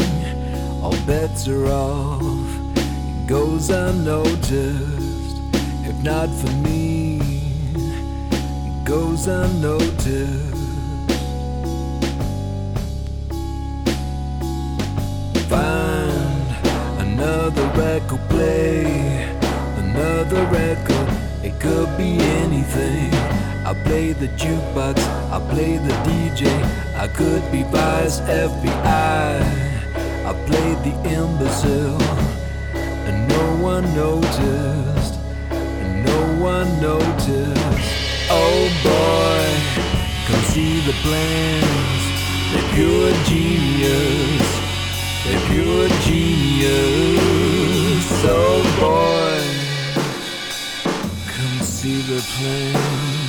All 0.82 0.98
bets 1.06 1.48
are 1.48 1.68
off. 1.68 2.50
It 2.76 3.28
goes 3.28 3.70
unnoticed 3.70 5.38
if 5.90 6.04
not 6.04 6.30
for 6.30 6.52
me. 6.68 7.20
It 7.74 8.86
goes 8.86 9.28
unnoticed. 9.28 10.56
Find 15.50 16.48
another 17.00 17.66
record 17.76 18.30
play 18.30 19.08
another 19.98 20.44
record. 20.46 21.08
It 21.44 21.60
could 21.60 21.98
be 21.98 22.20
anything 22.20 23.12
I 23.68 23.74
play 23.84 24.14
the 24.14 24.30
jukebox 24.40 24.98
I 25.30 25.40
play 25.52 25.78
the 25.78 25.94
DJ 26.08 26.48
I 26.96 27.08
could 27.10 27.44
be 27.52 27.64
vice 27.64 28.22
FBI 28.22 28.86
I. 28.86 29.74
Played 30.48 30.80
the 30.86 30.96
imbecile 31.10 32.02
and 33.06 33.28
no 33.28 33.44
one 33.62 33.84
noticed 33.94 35.16
and 35.52 36.06
no 36.06 36.20
one 36.42 36.80
noticed. 36.80 37.92
Oh 38.32 38.70
boy 38.88 39.46
come 40.28 40.44
see 40.54 40.80
the 40.88 40.94
plans. 41.04 42.04
They're 42.54 42.70
pure 42.76 43.12
genius. 43.26 44.48
They're 45.26 45.46
pure 45.52 45.90
genius. 46.08 48.08
Oh 48.24 48.64
boy 48.80 49.42
come 51.28 51.60
see 51.62 52.00
the 52.04 52.22
plans 52.38 53.27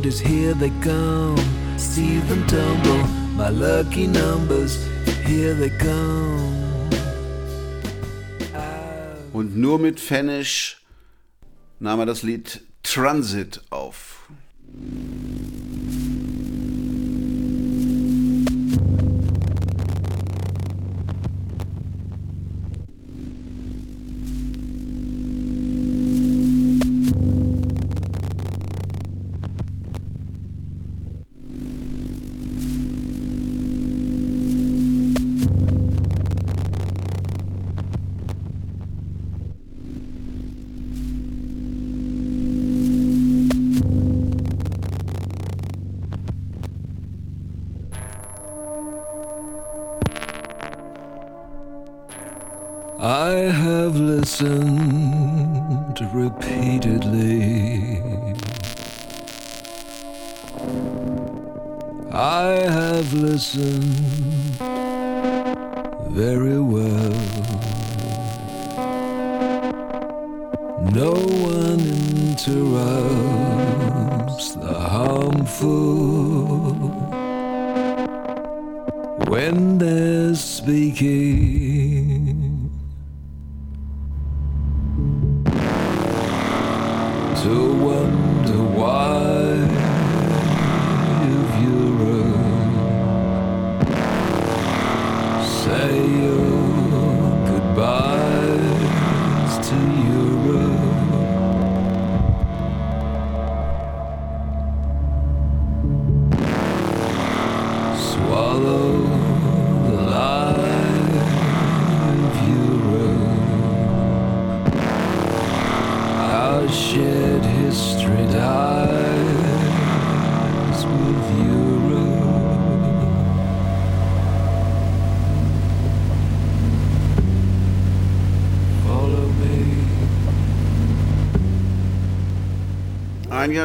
notice, 0.00 0.18
here 0.18 0.54
they 0.54 0.70
come. 0.80 1.36
See 1.76 2.20
them 2.20 2.46
tumble, 2.46 3.04
my 3.36 3.50
lucky 3.50 4.06
numbers, 4.06 4.78
here 5.26 5.54
they 5.54 5.68
come. 5.68 6.88
Und 9.34 9.56
nur 9.56 9.78
mit 9.78 10.00
Fanish 10.00 10.78
nahm 11.80 12.00
er 12.00 12.06
das 12.06 12.22
Lied 12.22 12.62
Transit 12.82 13.60
auf. 13.70 14.19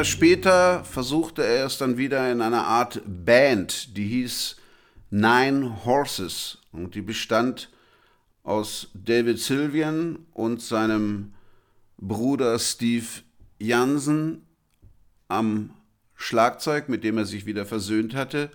Später 0.06 0.84
versuchte 0.84 1.44
er 1.44 1.66
es 1.66 1.78
dann 1.78 1.98
wieder 1.98 2.30
in 2.30 2.40
einer 2.40 2.64
Art 2.64 3.02
Band, 3.06 3.96
die 3.96 4.06
hieß 4.06 4.56
Nine 5.10 5.84
Horses 5.84 6.58
und 6.72 6.94
die 6.94 7.02
bestand 7.02 7.70
aus 8.42 8.88
David 8.94 9.38
Sylvian 9.38 10.26
und 10.32 10.62
seinem 10.62 11.34
Bruder 11.98 12.58
Steve 12.58 13.06
Jansen 13.58 14.46
am 15.28 15.70
Schlagzeug, 16.14 16.88
mit 16.88 17.04
dem 17.04 17.18
er 17.18 17.26
sich 17.26 17.46
wieder 17.46 17.66
versöhnt 17.66 18.14
hatte, 18.14 18.50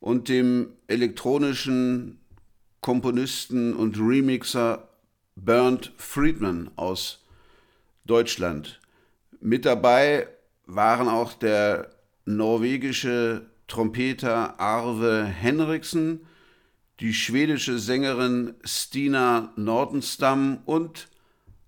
und 0.00 0.28
dem 0.28 0.68
elektronischen 0.86 2.20
Komponisten 2.80 3.74
und 3.74 3.98
Remixer 3.98 4.88
Bernd 5.34 5.92
Friedman 5.96 6.70
aus 6.76 7.24
Deutschland. 8.04 8.80
Mit 9.40 9.64
dabei 9.64 10.28
waren 10.66 11.08
auch 11.08 11.32
der 11.32 11.90
norwegische 12.24 13.46
Trompeter 13.68 14.60
Arve 14.60 15.24
Henriksen, 15.24 16.26
die 17.00 17.14
schwedische 17.14 17.78
Sängerin 17.78 18.54
Stina 18.64 19.52
Nordenstam 19.56 20.58
und 20.64 21.08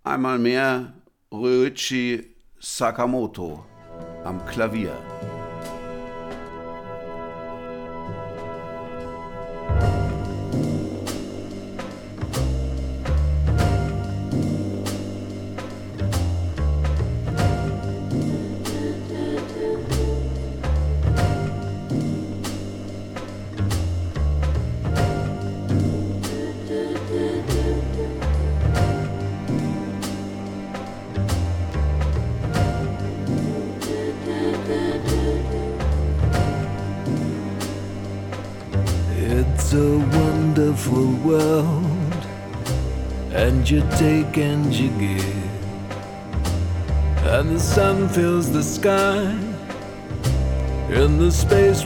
einmal 0.03 0.39
mehr 0.39 0.95
Ryoichi 1.33 2.35
Sakamoto 2.59 3.65
am 4.25 4.45
Klavier. 4.47 5.08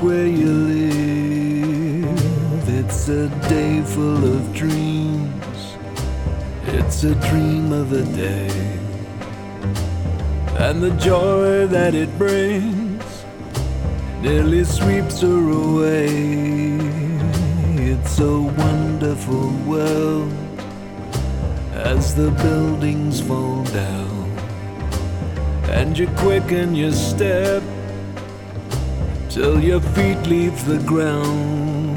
Where 0.03 0.27
you 0.27 0.53
live. 0.75 2.13
It's 2.69 3.09
a 3.09 3.29
day 3.49 3.81
full 3.83 4.25
of 4.37 4.53
dreams, 4.53 5.77
it's 6.67 7.05
a 7.05 7.15
dream 7.31 7.73
of 7.73 7.93
a 7.93 8.03
day, 8.17 8.51
and 10.59 10.83
the 10.83 10.91
joy 10.99 11.69
that 11.69 11.95
it 11.95 12.19
brings 12.19 13.25
nearly 14.21 14.65
sweeps 14.65 15.21
her 15.21 15.51
away. 15.51 16.09
It's 17.93 18.19
a 18.19 18.41
wonderful 18.41 19.51
world 19.71 20.33
as 21.75 22.15
the 22.15 22.31
buildings 22.43 23.21
fall 23.21 23.63
down, 23.65 24.31
and 25.71 25.97
you 25.97 26.09
quicken 26.17 26.75
your 26.75 26.93
step 26.93 27.62
till 29.33 29.59
your 29.65 29.81
feet 29.81 30.27
leave 30.27 30.67
the 30.67 30.79
ground, 30.81 31.97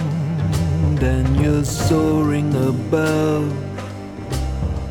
and 1.04 1.36
you're 1.36 1.66
soaring 1.66 2.56
above 2.56 3.52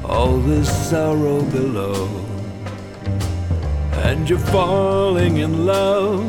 all 0.05 0.37
the 0.37 0.63
sorrow 0.63 1.41
below, 1.45 2.07
and 4.05 4.29
you're 4.29 4.47
falling 4.53 5.39
in 5.39 5.65
love 5.65 6.23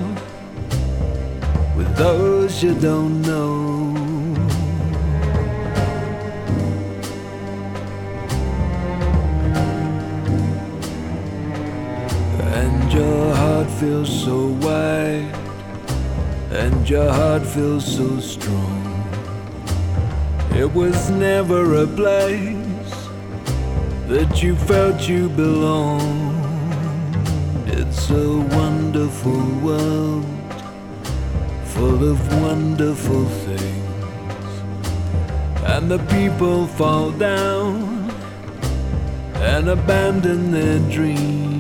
with 1.76 1.94
those 1.98 2.64
you 2.64 2.74
don't 2.76 3.22
know. 3.22 3.94
And 12.56 12.94
your 12.94 13.36
heart 13.36 13.70
feels 13.72 14.24
so 14.24 14.48
wide, 14.64 15.45
and 16.56 16.90
your 16.90 17.12
heart 17.12 17.46
feels 17.46 17.86
so 17.86 18.20
strong. 18.20 18.84
It 20.52 20.72
was 20.74 21.10
never 21.10 21.84
a 21.84 21.88
place 21.88 22.94
that 24.08 24.42
you 24.42 24.56
felt 24.56 25.08
you 25.08 25.28
belonged. 25.30 26.34
It's 27.68 28.10
a 28.10 28.30
wonderful 28.60 29.44
world 29.68 30.26
full 31.76 32.10
of 32.12 32.20
wonderful 32.42 33.26
things. 33.46 34.52
And 35.74 35.92
the 35.92 36.00
people 36.18 36.68
fall 36.68 37.12
down 37.12 38.10
and 39.36 39.68
abandon 39.70 40.52
their 40.52 40.80
dreams. 40.90 41.55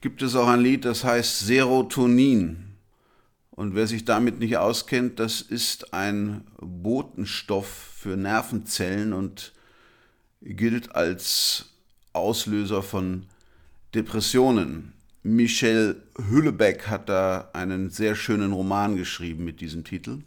Gibt 0.00 0.22
es 0.22 0.34
auch 0.34 0.48
ein 0.48 0.60
Lied, 0.60 0.84
das 0.84 1.04
heißt 1.04 1.40
Serotonin. 1.40 2.64
Und 3.50 3.74
wer 3.74 3.86
sich 3.86 4.04
damit 4.04 4.38
nicht 4.38 4.56
auskennt, 4.56 5.18
das 5.18 5.40
ist 5.40 5.92
ein 5.92 6.42
Botenstoff 6.60 7.66
für 7.66 8.16
Nervenzellen 8.16 9.12
und 9.12 9.52
gilt 10.40 10.94
als 10.94 11.70
Auslöser 12.12 12.82
von 12.82 13.26
Depressionen. 13.94 14.92
Michel 15.24 16.02
Hüllebeck 16.30 16.86
hat 16.86 17.08
da 17.08 17.50
einen 17.52 17.90
sehr 17.90 18.14
schönen 18.14 18.52
Roman 18.52 18.96
geschrieben 18.96 19.44
mit 19.44 19.60
diesem 19.60 19.82
Titel. 19.82 20.20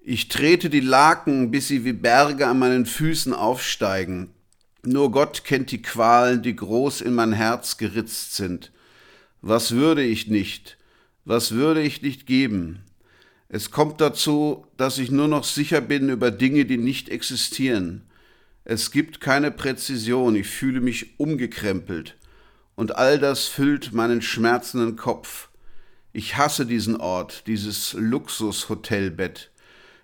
Ich 0.00 0.28
trete 0.28 0.70
die 0.70 0.80
Laken, 0.80 1.50
bis 1.50 1.68
sie 1.68 1.84
wie 1.84 1.94
Berge 1.94 2.46
an 2.46 2.58
meinen 2.58 2.86
Füßen 2.86 3.32
aufsteigen. 3.32 4.33
Nur 4.86 5.10
Gott 5.10 5.44
kennt 5.44 5.70
die 5.70 5.80
Qualen, 5.80 6.42
die 6.42 6.54
groß 6.54 7.00
in 7.00 7.14
mein 7.14 7.32
Herz 7.32 7.78
geritzt 7.78 8.34
sind. 8.34 8.70
Was 9.40 9.72
würde 9.72 10.02
ich 10.02 10.28
nicht? 10.28 10.76
Was 11.24 11.52
würde 11.52 11.80
ich 11.80 12.02
nicht 12.02 12.26
geben? 12.26 12.82
Es 13.48 13.70
kommt 13.70 14.00
dazu, 14.00 14.66
dass 14.76 14.98
ich 14.98 15.10
nur 15.10 15.28
noch 15.28 15.44
sicher 15.44 15.80
bin 15.80 16.10
über 16.10 16.30
Dinge, 16.30 16.66
die 16.66 16.76
nicht 16.76 17.08
existieren. 17.08 18.02
Es 18.64 18.90
gibt 18.90 19.20
keine 19.20 19.50
Präzision, 19.50 20.34
ich 20.36 20.48
fühle 20.48 20.80
mich 20.80 21.18
umgekrempelt. 21.18 22.16
Und 22.74 22.96
all 22.96 23.18
das 23.18 23.46
füllt 23.46 23.92
meinen 23.92 24.20
schmerzenden 24.20 24.96
Kopf. 24.96 25.48
Ich 26.12 26.36
hasse 26.36 26.66
diesen 26.66 26.96
Ort, 26.96 27.46
dieses 27.46 27.94
Luxushotelbett. 27.94 29.50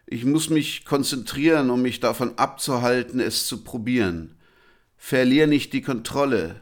Ich 0.06 0.24
muss 0.24 0.48
mich 0.50 0.84
konzentrieren, 0.84 1.70
um 1.70 1.82
mich 1.82 2.00
davon 2.00 2.38
abzuhalten, 2.38 3.20
es 3.20 3.46
zu 3.46 3.62
probieren. 3.62 4.36
Verlier 5.02 5.46
nicht 5.48 5.72
die 5.72 5.80
Kontrolle. 5.80 6.60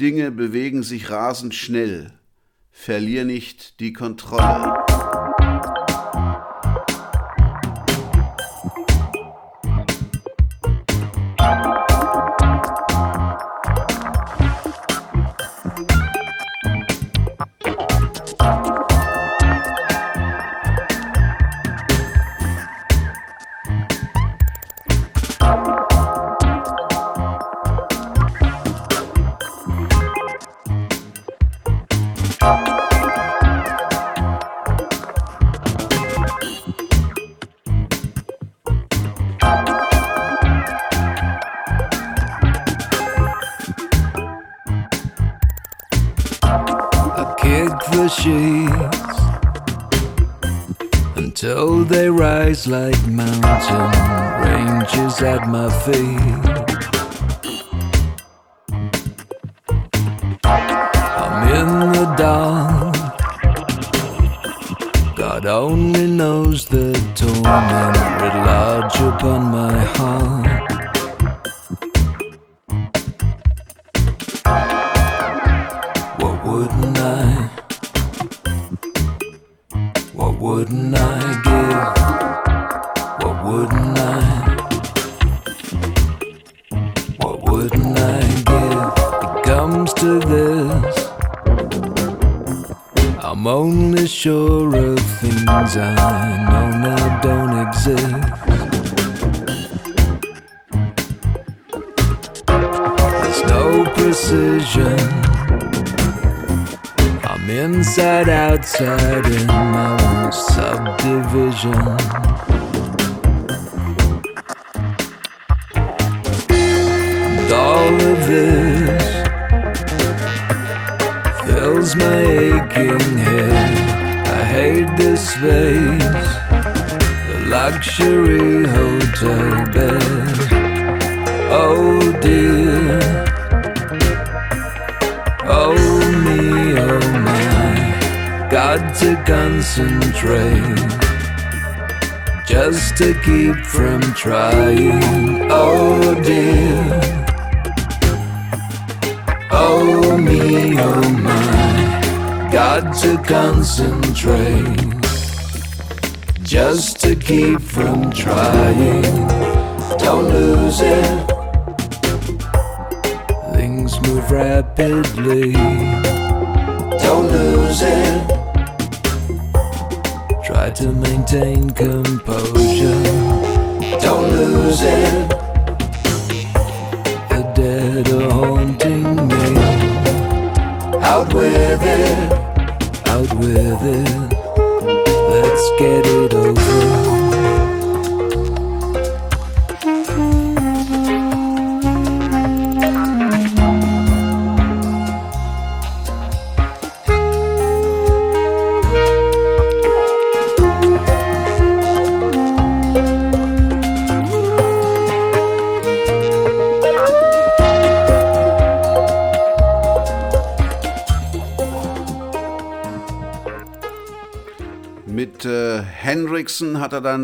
Dinge 0.00 0.32
bewegen 0.32 0.82
sich 0.82 1.10
rasend 1.10 1.54
schnell. 1.54 2.10
Verlier 2.72 3.24
nicht 3.24 3.78
die 3.78 3.92
Kontrolle. 3.92 4.77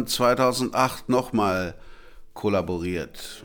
Dann 0.04 0.06
2008 0.06 1.08
nochmal 1.08 1.74
kollaboriert. 2.34 3.44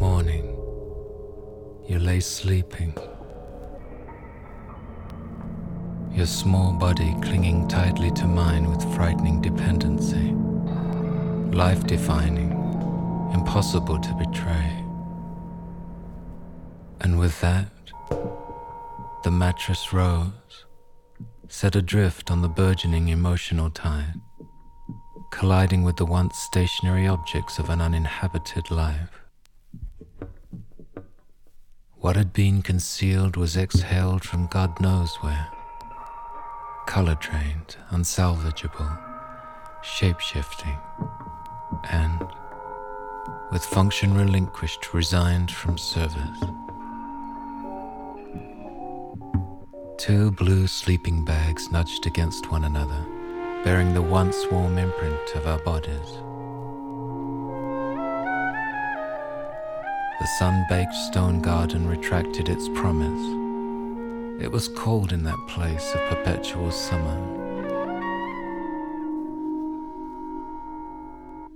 Morning. 0.00 0.56
You 1.88 1.98
lay 1.98 2.20
sleeping. 2.20 2.94
Your 6.12 6.26
small 6.26 6.72
body 6.72 7.14
clinging 7.22 7.68
tightly 7.68 8.10
to 8.12 8.26
mine 8.26 8.70
with 8.70 8.82
frightening 8.94 9.42
dependency. 9.42 10.34
Life 11.52 11.86
defining, 11.86 12.52
impossible 13.34 14.00
to 14.00 14.14
betray. 14.14 14.85
With 17.36 17.42
that, 17.42 19.22
the 19.22 19.30
mattress 19.30 19.92
rose, 19.92 20.64
set 21.48 21.76
adrift 21.76 22.30
on 22.30 22.40
the 22.40 22.48
burgeoning 22.48 23.08
emotional 23.08 23.68
tide, 23.68 24.14
colliding 25.30 25.82
with 25.82 25.96
the 25.96 26.06
once 26.06 26.38
stationary 26.38 27.06
objects 27.06 27.58
of 27.58 27.68
an 27.68 27.82
uninhabited 27.82 28.70
life. 28.70 29.20
What 31.96 32.16
had 32.16 32.32
been 32.32 32.62
concealed 32.62 33.36
was 33.36 33.54
exhaled 33.54 34.24
from 34.24 34.46
God 34.46 34.80
knows 34.80 35.16
where. 35.16 35.48
Color 36.86 37.16
trained, 37.16 37.76
unsalvageable, 37.90 38.98
shape 39.82 40.20
shifting, 40.20 40.78
and, 41.90 42.26
with 43.52 43.62
function 43.62 44.14
relinquished, 44.14 44.94
resigned 44.94 45.50
from 45.50 45.76
service. 45.76 46.40
Two 49.98 50.30
blue 50.30 50.66
sleeping 50.66 51.24
bags 51.24 51.70
nudged 51.72 52.06
against 52.06 52.52
one 52.52 52.64
another, 52.64 53.02
bearing 53.64 53.94
the 53.94 54.02
once 54.02 54.36
warm 54.52 54.76
imprint 54.76 55.34
of 55.34 55.46
our 55.46 55.58
bodies. 55.60 56.12
The 60.20 60.26
sun 60.38 60.66
baked 60.68 60.94
stone 60.94 61.40
garden 61.40 61.88
retracted 61.88 62.50
its 62.50 62.68
promise. 62.68 64.42
It 64.44 64.52
was 64.52 64.68
cold 64.68 65.14
in 65.14 65.22
that 65.24 65.38
place 65.48 65.94
of 65.94 66.08
perpetual 66.10 66.70
summer. 66.70 67.16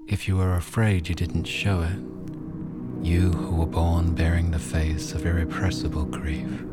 If 0.09 0.27
you 0.27 0.39
were 0.39 0.55
afraid 0.55 1.11
you 1.11 1.15
didn't 1.15 1.45
show 1.45 1.83
it, 1.83 3.07
you 3.07 3.33
who 3.33 3.57
were 3.57 3.67
born 3.67 4.15
bearing 4.15 4.51
the 4.51 4.59
face 4.59 5.12
of 5.12 5.27
irrepressible 5.27 6.07
grief. 6.07 6.65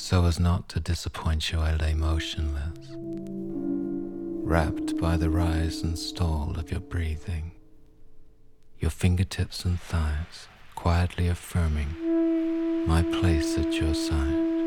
So 0.00 0.24
as 0.26 0.38
not 0.38 0.68
to 0.70 0.80
disappoint 0.80 1.50
you, 1.52 1.58
I 1.58 1.74
lay 1.74 1.92
motionless, 1.92 2.92
wrapped 4.46 4.96
by 4.96 5.16
the 5.16 5.28
rise 5.28 5.82
and 5.82 5.98
stall 5.98 6.54
of 6.56 6.70
your 6.70 6.80
breathing, 6.80 7.50
your 8.78 8.92
fingertips 8.92 9.64
and 9.64 9.78
thighs 9.78 10.46
quietly 10.76 11.26
affirming 11.26 12.86
my 12.86 13.02
place 13.02 13.58
at 13.58 13.74
your 13.74 13.92
side. 13.92 14.57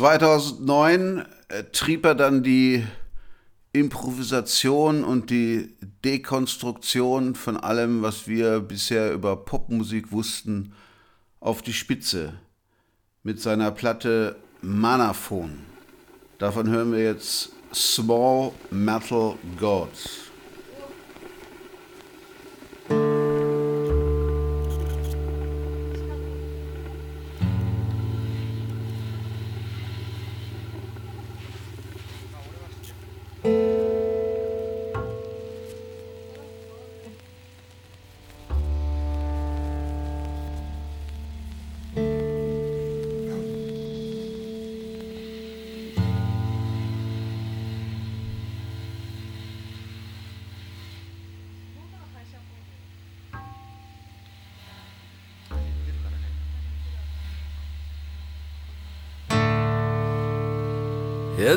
2009 0.00 1.26
äh, 1.48 1.64
trieb 1.72 2.06
er 2.06 2.14
dann 2.14 2.42
die 2.42 2.86
Improvisation 3.74 5.04
und 5.04 5.28
die 5.28 5.76
Dekonstruktion 6.06 7.34
von 7.34 7.58
allem, 7.58 8.00
was 8.00 8.26
wir 8.26 8.60
bisher 8.60 9.12
über 9.12 9.36
Popmusik 9.36 10.10
wussten, 10.10 10.72
auf 11.38 11.60
die 11.60 11.74
Spitze 11.74 12.32
mit 13.24 13.42
seiner 13.42 13.72
Platte 13.72 14.36
Manaphon. 14.62 15.66
Davon 16.38 16.70
hören 16.70 16.92
wir 16.92 17.02
jetzt 17.02 17.50
Small 17.74 18.52
Metal 18.70 19.34
Gods. 19.58 20.29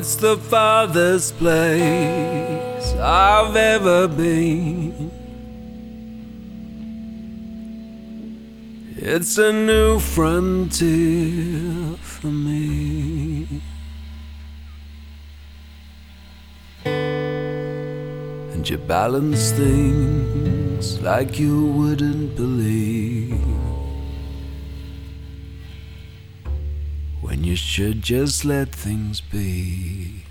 It's 0.03 0.15
the 0.15 0.35
farthest 0.35 1.37
place 1.37 2.93
I've 2.99 3.55
ever 3.55 4.09
been. 4.09 5.09
It's 8.97 9.37
a 9.37 9.53
new 9.53 9.99
frontier 9.99 11.95
for 12.01 12.27
me. 12.27 13.47
And 16.83 18.69
you 18.69 18.77
balance 18.79 19.51
things 19.51 20.99
like 20.99 21.39
you 21.39 21.67
wouldn't 21.67 22.35
believe. 22.35 23.52
Should 27.73 28.03
just 28.03 28.45
let 28.45 28.69
things 28.69 29.19
be. 29.19 30.23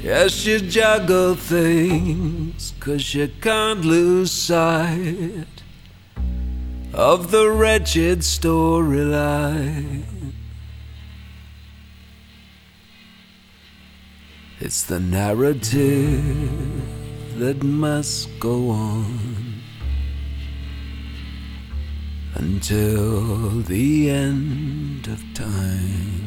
Yes, 0.00 0.46
you 0.46 0.60
juggle 0.60 1.34
things, 1.34 2.72
cause 2.78 3.12
you 3.12 3.28
can't 3.40 3.84
lose 3.84 4.30
sight 4.30 5.64
of 6.94 7.32
the 7.32 7.50
wretched 7.50 8.20
storyline. 8.20 10.04
It's 14.60 14.84
the 14.84 15.00
narrative 15.00 16.79
that 17.40 17.62
must 17.62 18.28
go 18.38 18.68
on 18.68 19.62
until 22.34 23.62
the 23.62 24.10
end 24.10 25.06
of 25.06 25.24
time. 25.32 26.20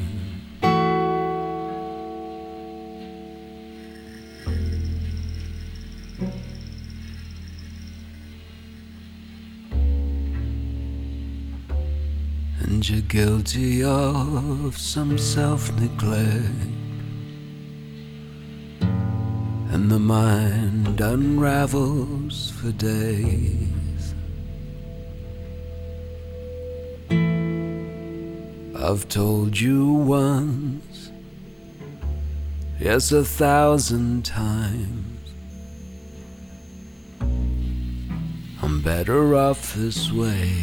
And 12.62 12.90
you're 12.90 13.02
guilty 13.02 13.84
of 13.84 14.76
some 14.80 15.20
self 15.20 15.72
neglect 15.80 16.83
and 19.84 19.92
the 19.92 20.00
mind 20.00 21.02
unravels 21.02 22.52
for 22.52 22.72
days. 22.72 24.16
I've 28.82 29.10
told 29.10 29.60
you 29.60 29.92
once, 29.92 31.12
yes, 32.80 33.12
a 33.12 33.26
thousand 33.26 34.24
times. 34.24 35.34
I'm 38.62 38.82
better 38.82 39.36
off 39.36 39.74
this 39.74 40.14
way. 40.14 40.54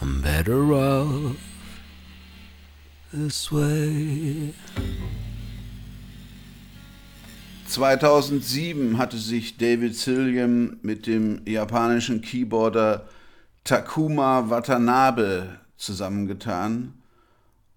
I'm 0.00 0.22
better 0.22 0.72
off 0.72 1.51
this 3.12 3.52
way. 3.52 4.54
2007 7.66 8.98
hatte 8.98 9.16
sich 9.16 9.56
David 9.56 9.96
Silliam 9.96 10.76
mit 10.82 11.06
dem 11.06 11.40
japanischen 11.46 12.20
Keyboarder 12.20 13.08
Takuma 13.64 14.50
Watanabe 14.50 15.58
zusammengetan 15.76 16.94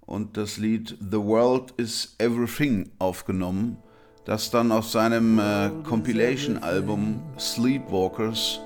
und 0.05 0.35
das 0.37 0.57
Lied 0.57 0.97
The 0.99 1.17
World 1.17 1.73
is 1.77 2.15
Everything 2.17 2.91
aufgenommen, 2.99 3.77
das 4.25 4.51
dann 4.51 4.71
auf 4.71 4.89
seinem 4.89 5.39
äh, 5.39 5.69
Compilation-Album 5.83 7.21
Sleepwalkers 7.39 8.59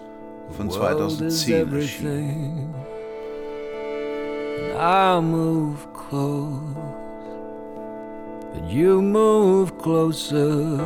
von 0.58 0.72
2010 0.72 1.74
erschien. 1.74 2.74
I 4.78 5.20
move 5.20 5.92
close, 5.94 6.76
but 8.54 8.64
you 8.70 9.02
move 9.02 9.78
closer. 9.78 10.80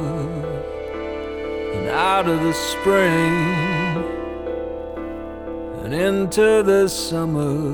And 1.74 1.90
out 1.90 2.28
of 2.28 2.42
the 2.44 2.54
spring. 2.54 4.04
And 5.84 5.94
into 5.94 6.64
the 6.64 6.88
summer. 6.88 7.74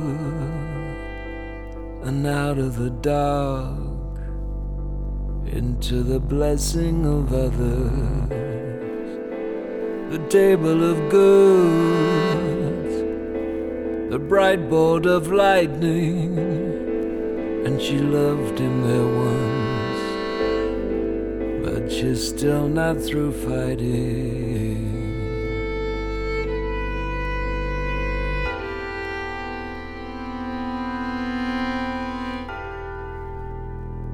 And 2.04 2.26
out 2.26 2.58
of 2.58 2.78
the 2.78 2.90
dark. 2.90 3.90
Into 5.52 6.04
the 6.04 6.20
blessing 6.20 7.06
of 7.08 7.34
others, 7.34 8.30
the 10.12 10.20
table 10.30 10.84
of 10.84 11.10
goods, 11.10 12.59
the 14.10 14.18
bright 14.18 14.70
board 14.72 15.06
of 15.06 15.32
lightning, 15.32 16.36
and 17.64 17.80
she 17.80 18.00
loved 18.00 18.58
him 18.58 18.82
there 18.82 19.06
once, 19.30 20.02
but 21.64 21.92
she's 21.92 22.28
still 22.28 22.68
not 22.68 23.00
through 23.00 23.32
fighting. 23.32 24.88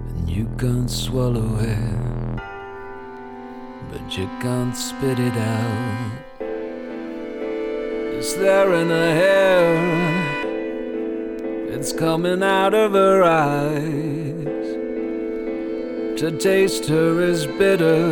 And 0.10 0.30
you 0.30 0.46
can't 0.58 0.92
swallow 0.92 1.58
it, 1.62 2.42
but 3.90 4.18
you 4.18 4.28
can't 4.42 4.76
spit 4.76 5.20
it 5.20 5.38
out. 5.38 6.35
It's 8.18 8.34
there 8.34 8.74
in 8.74 8.90
her 8.90 9.14
hair, 9.14 9.76
it's 11.70 11.92
coming 11.92 12.42
out 12.42 12.74
of 12.74 12.94
her 12.94 13.24
eyes. 13.24 14.46
To 16.22 16.32
taste 16.40 16.86
her 16.86 17.22
is 17.22 17.46
bitter, 17.46 18.08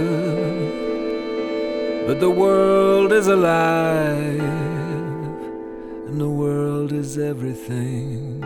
but 2.06 2.20
the 2.20 2.30
world 2.30 3.14
is 3.14 3.28
alive, 3.28 4.42
and 6.08 6.20
the 6.20 6.30
world 6.30 6.92
is 6.92 7.18
everything. 7.18 8.42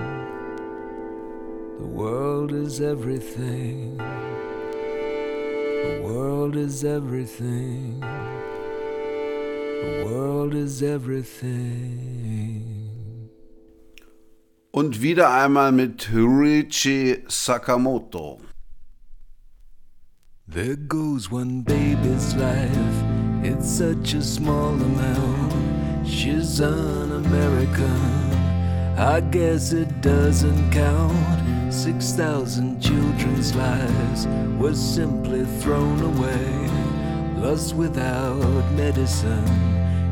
The 1.80 1.88
world 1.88 2.52
is 2.52 2.82
everything. 2.82 3.98
The 3.98 6.02
world 6.04 6.56
is 6.56 6.86
everything. 6.86 8.04
The 9.82 10.06
world 10.06 10.54
is 10.54 10.82
everything. 10.82 12.18
Und 14.72 15.02
wieder 15.02 15.32
einmal 15.34 15.72
mit 15.72 16.10
Ryuichi 16.14 17.24
Sakamoto. 17.28 18.40
There 20.48 20.78
goes 20.78 21.32
one 21.32 21.62
baby's 21.64 22.34
life, 22.36 23.04
it's 23.44 23.68
such 23.68 24.14
a 24.14 24.22
small 24.22 24.74
amount. 24.74 26.08
She's 26.08 26.62
an 26.62 27.12
American, 27.12 28.32
I 28.98 29.20
guess 29.20 29.74
it 29.74 30.02
doesn't 30.02 30.72
count. 30.72 31.74
6,000 31.74 32.80
children's 32.82 33.54
lives 33.56 34.26
were 34.58 34.74
simply 34.74 35.44
thrown 35.60 36.02
away, 36.02 36.70
lost 37.48 37.76
without 37.76 38.72
medicine 38.74 39.48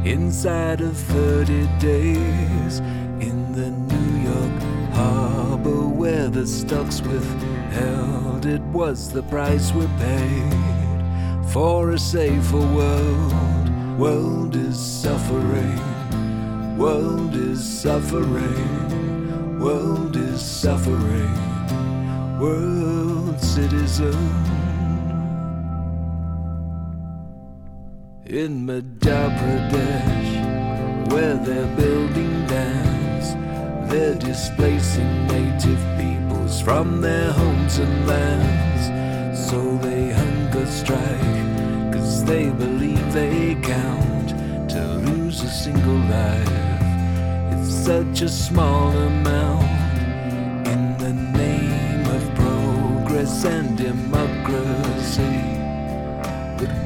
inside 0.06 0.80
of 0.80 0.96
30 0.96 1.68
days 1.80 2.80
in 3.20 3.52
the 3.52 3.72
New 3.72 4.30
York 4.32 4.62
harbor 4.94 5.86
where 5.86 6.30
the 6.30 6.48
stocks 6.48 7.02
withheld. 7.02 8.46
It 8.46 8.62
was 8.80 9.12
the 9.12 9.24
price 9.24 9.74
we 9.74 9.86
paid 10.00 11.04
for 11.52 11.92
a 11.92 12.00
safer 12.00 12.66
world. 12.80 13.70
World 14.00 14.56
is 14.56 14.80
suffering. 14.80 15.78
World 16.78 17.36
is 17.36 17.62
suffering. 17.62 19.60
World 19.60 20.16
is 20.16 20.42
suffering. 20.42 21.36
World 22.40 23.42
citizen. 23.42 24.55
In 28.36 28.68
Madhya 28.68 29.32
Pradesh, 29.40 31.10
where 31.10 31.36
they're 31.36 31.74
building 31.78 32.46
dams, 32.48 33.34
they're 33.90 34.16
displacing 34.16 35.26
native 35.28 35.80
peoples 35.98 36.60
from 36.60 37.00
their 37.00 37.32
homes 37.32 37.78
and 37.78 38.06
lands. 38.06 39.50
So 39.50 39.78
they 39.78 40.10
hunger 40.12 40.66
strike, 40.66 41.94
cause 41.94 42.26
they 42.26 42.50
believe 42.50 43.14
they 43.14 43.56
count 43.64 44.32
to 44.72 44.84
lose 45.10 45.42
a 45.42 45.50
single 45.50 46.02
life. 46.12 46.50
It's 47.54 47.74
such 47.74 48.22
a 48.22 48.28
small 48.28 48.92
amount 48.92 49.64
in 50.68 50.98
the 50.98 51.14
name 51.14 52.06
of 52.08 52.36
progress 52.36 53.46
and 53.46 53.78
democracy 53.78 55.55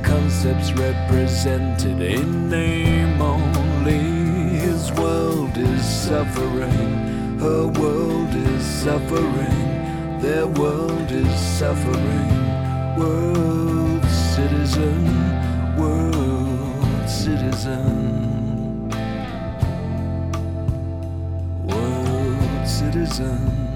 concepts 0.10 0.72
represented 0.74 2.02
in 2.02 2.50
name 2.50 3.22
only. 3.22 4.00
His 4.58 4.92
world 4.94 5.56
is 5.56 5.86
suffering, 5.86 7.38
her 7.40 7.68
world 7.68 8.34
is 8.34 8.66
suffering, 8.66 10.20
their 10.20 10.48
world 10.48 11.12
is 11.12 11.34
suffering. 11.60 12.30
World 12.98 14.04
citizen, 14.36 15.06
world 15.78 17.08
citizen, 17.08 18.90
world 21.68 22.68
citizen. 22.68 23.69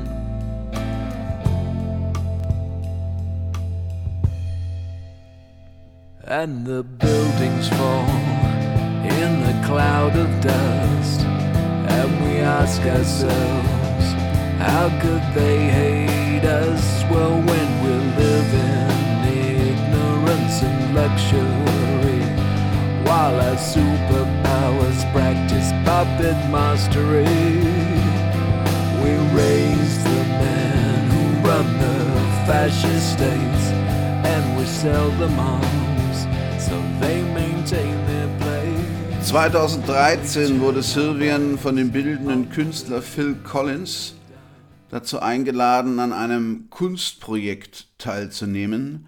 And 6.41 6.65
the 6.65 6.81
buildings 6.81 7.69
fall 7.69 8.09
in 9.19 9.31
the 9.47 9.67
cloud 9.67 10.15
of 10.15 10.29
dust. 10.41 11.19
And 11.21 12.09
we 12.25 12.39
ask 12.39 12.81
ourselves, 12.81 14.05
how 14.57 14.89
could 15.03 15.21
they 15.35 15.59
hate 15.79 16.43
us? 16.43 17.03
Well, 17.11 17.35
when 17.49 17.69
we 17.83 17.93
live 18.23 18.51
in 18.65 18.89
ignorance 19.61 20.63
and 20.63 20.95
luxury, 20.95 22.23
while 23.07 23.35
our 23.47 23.59
superpowers 23.73 24.99
practice 25.13 25.69
puppet 25.85 26.39
mastery, 26.49 27.29
we 29.03 29.11
raise 29.37 30.03
the 30.03 30.23
men 30.41 30.99
who 31.13 31.47
run 31.47 31.67
the 31.77 31.97
fascist 32.47 33.13
states, 33.17 33.65
and 34.33 34.57
we 34.57 34.65
sell 34.65 35.11
them 35.11 35.37
arms 35.37 35.82
2013 39.33 40.59
wurde 40.59 40.83
Sylvian 40.83 41.57
von 41.57 41.75
dem 41.75 41.91
bildenden 41.91 42.51
Künstler 42.51 43.01
Phil 43.01 43.35
Collins 43.43 44.13
dazu 44.91 45.21
eingeladen, 45.21 45.99
an 45.99 46.13
einem 46.13 46.69
Kunstprojekt 46.69 47.87
teilzunehmen, 47.97 49.07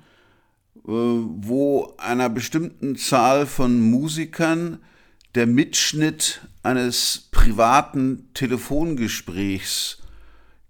äh, 0.77 0.89
wo 0.89 1.93
einer 1.97 2.29
bestimmten 2.29 2.95
Zahl 2.95 3.45
von 3.45 3.79
Musikern 3.79 4.79
der 5.35 5.45
Mitschnitt 5.45 6.41
eines 6.63 7.27
privaten 7.29 8.29
Telefongesprächs 8.33 9.99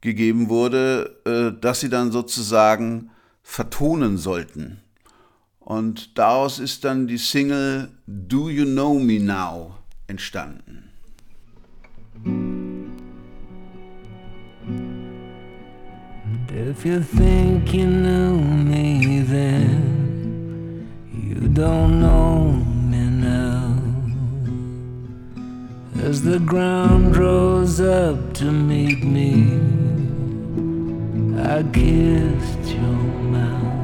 gegeben 0.02 0.49
wurde, 0.49 1.22
äh, 1.26 1.57
das 1.61 1.80
sie 1.80 1.89
dann 1.89 2.11
sozusagen 2.11 3.11
vertonen 3.41 4.18
sollten. 4.18 4.81
Und 5.66 6.18
daraus 6.20 6.60
ist 6.60 6.84
dann 6.86 7.08
die 7.08 7.18
Single 7.18 7.90
Do 8.06 8.50
You 8.50 8.66
Know 8.66 9.00
Me 9.00 9.20
Now 9.20 9.72
entstanden. 10.06 10.92
If 16.54 16.86
you 16.86 17.00
think 17.00 17.74
you 17.74 17.88
knew 17.88 18.38
me 18.38 19.24
then, 19.28 20.88
you 21.12 21.48
don't 21.50 22.00
know 22.00 22.64
me 22.88 23.10
now. 23.10 23.76
As 26.04 26.22
the 26.22 26.40
ground 26.40 27.18
rose 27.18 27.82
up 27.82 28.36
to 28.36 28.52
meet 28.52 29.04
me, 29.04 29.60
I 31.42 31.64
kissed 31.74 32.70
your 32.72 33.04
mouth. 33.32 33.74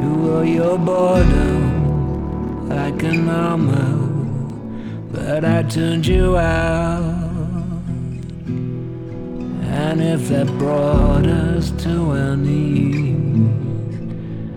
You 0.00 0.12
were 0.24 0.44
your 0.44 0.78
boredom 0.78 2.68
like 2.68 3.02
an 3.02 3.28
armor, 3.28 3.96
but 5.12 5.44
I 5.44 5.62
turned 5.62 6.06
you 6.06 6.36
out. 6.36 7.26
And 9.88 10.00
if 10.02 10.28
that 10.28 10.46
brought 10.58 11.26
us 11.26 11.70
to 11.84 12.10
our 12.10 12.36
knees, 12.36 12.96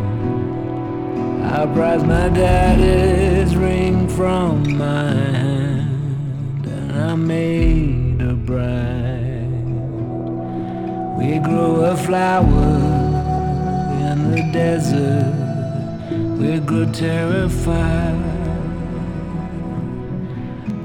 I 1.45 1.67
prized 1.73 2.07
my 2.07 2.29
daddy's 2.29 3.55
ring 3.57 4.09
from 4.09 4.77
my 4.79 5.13
hand, 5.13 6.67
and 6.67 6.93
I 6.93 7.15
made 7.15 8.21
a 8.23 8.35
bride. 8.35 9.14
We 11.17 11.39
grew 11.39 11.85
a 11.85 11.97
flower 11.97 12.75
in 14.11 14.33
the 14.33 14.43
desert. 14.53 15.33
We 16.39 16.59
grew 16.59 16.87
terrified. 16.93 18.21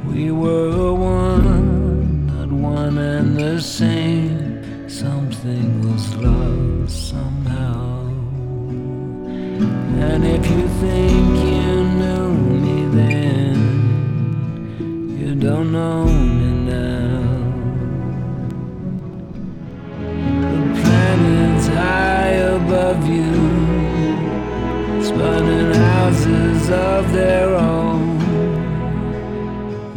We 0.05 0.31
were 0.31 0.93
one, 0.93 2.27
not 2.27 2.51
one 2.51 2.97
and 2.99 3.37
the 3.37 3.59
same. 3.59 4.87
Something 4.87 5.81
was 5.91 6.15
lost 6.15 7.09
somehow. 7.09 8.07
And 10.07 10.23
if 10.25 10.45
you 10.49 10.67
think 10.81 11.37
you 11.53 11.83
knew 11.99 12.29
me 12.63 12.77
then, 12.95 13.57
you 15.19 15.35
don't 15.35 15.71
know 15.71 16.05
me 16.05 16.38
high 21.79 22.35
above 22.57 23.01
you, 23.07 23.31
spun 25.07 25.73
houses 25.73 26.69
of 26.69 27.01
their 27.13 27.49
own. 27.55 28.19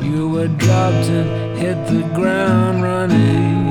You 0.08 0.28
were 0.34 0.52
dropped 0.62 1.08
and 1.18 1.28
hit 1.58 1.78
the 1.94 2.04
ground 2.18 2.82
running, 2.90 3.66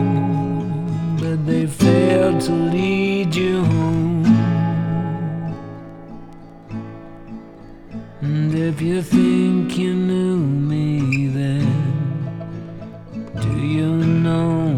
but 1.21 1.37
they 1.45 1.65
failed 1.67 2.39
to 2.47 2.51
lead 2.51 3.29
you 3.35 3.63
home. 3.63 4.25
And 8.21 8.53
if 8.53 8.81
you 8.81 9.01
think 9.01 9.77
you 9.77 9.93
knew 9.93 10.37
me 10.71 11.27
then, 11.39 11.69
do 13.43 13.53
you 13.77 13.89
know 14.25 14.70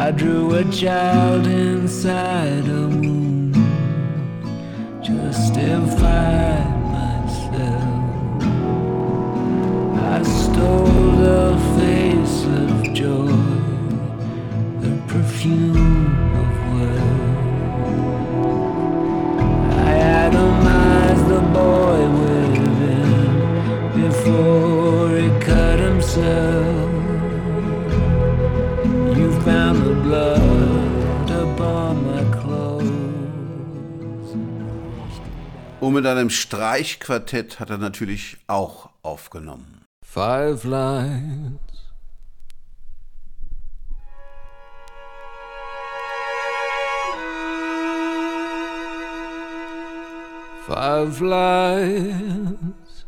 I 0.00 0.10
drew 0.12 0.54
a 0.54 0.64
child 0.72 1.46
inside 1.46 2.66
a 2.66 2.88
womb, 2.88 3.52
just 5.02 5.58
inside 5.58 6.72
myself. 6.96 8.42
I 10.00 10.22
stole 10.22 11.10
the 11.26 11.58
face 11.76 12.44
of 12.62 12.94
joy, 12.94 13.36
the 14.80 14.92
perfume 15.06 16.06
of 16.42 16.50
wealth. 16.72 17.34
I 19.86 19.92
atomized 20.24 21.26
the 21.28 21.42
boy 21.58 22.00
within 22.22 23.20
before. 24.00 24.69
Und 35.80 35.94
mit 35.94 36.04
einem 36.04 36.28
Streichquartett 36.28 37.58
hat 37.58 37.70
er 37.70 37.78
natürlich 37.78 38.36
auch 38.46 38.90
aufgenommen. 39.02 39.86
Five 40.02 40.64
lines. 40.64 41.58
Five 50.66 51.20
lines 51.20 53.06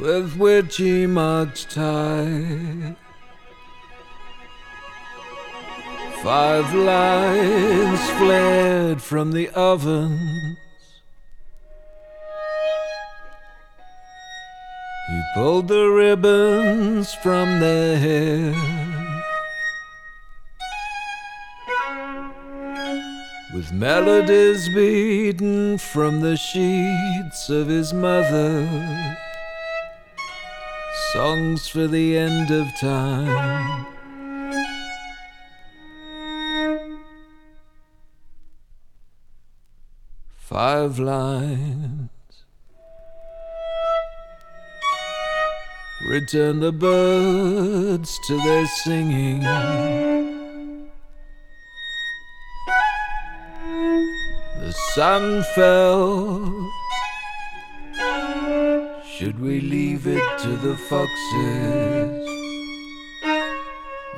with 0.00 0.36
which 0.36 0.76
he 0.76 1.06
marked 1.06 1.70
time. 1.70 2.96
Five 6.22 6.74
lines 6.74 8.10
flared 8.18 9.00
from 9.00 9.32
the 9.32 9.48
ovens. 9.50 10.58
He 15.08 15.22
pulled 15.34 15.68
the 15.68 15.88
ribbons 15.88 17.14
from 17.14 17.58
their 17.60 17.98
hair. 17.98 18.54
With 23.54 23.72
melodies 23.72 24.68
beaten 24.68 25.78
from 25.78 26.20
the 26.20 26.36
sheets 26.36 27.48
of 27.48 27.66
his 27.66 27.94
mother. 27.94 29.16
Songs 31.14 31.66
for 31.66 31.88
the 31.88 32.18
end 32.18 32.50
of 32.50 32.68
time. 32.78 33.89
Five 40.50 40.98
lines. 40.98 42.10
Return 46.08 46.58
the 46.58 46.72
birds 46.72 48.18
to 48.26 48.36
their 48.36 48.66
singing. 48.82 49.42
The 54.58 54.72
sun 54.94 55.44
fell. 55.54 56.72
Should 59.06 59.38
we 59.38 59.60
leave 59.60 60.08
it 60.08 60.38
to 60.40 60.48
the 60.48 60.76
foxes? 60.88 62.26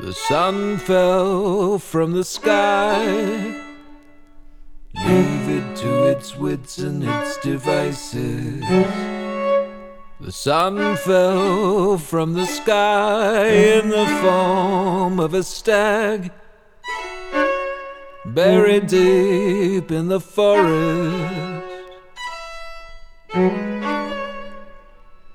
The 0.01 0.15
sun 0.29 0.79
fell 0.79 1.79
from 1.79 2.13
the 2.13 2.25
sky. 2.25 3.72
Leave 5.13 5.49
it 5.59 5.77
to 5.77 6.05
its 6.05 6.39
wits 6.39 6.79
and 6.79 7.05
its 7.05 7.37
devices. 7.37 8.63
The 10.19 10.33
sun 10.33 10.97
fell 10.97 11.99
from 11.99 12.33
the 12.33 12.47
sky 12.47 13.47
in 13.49 13.91
the 13.91 14.07
form 14.23 15.21
of 15.21 15.35
a 15.35 15.43
stag, 15.43 16.33
buried 18.25 18.87
deep 18.87 19.91
in 19.93 20.09
the 20.09 20.21
forest. 20.21 21.67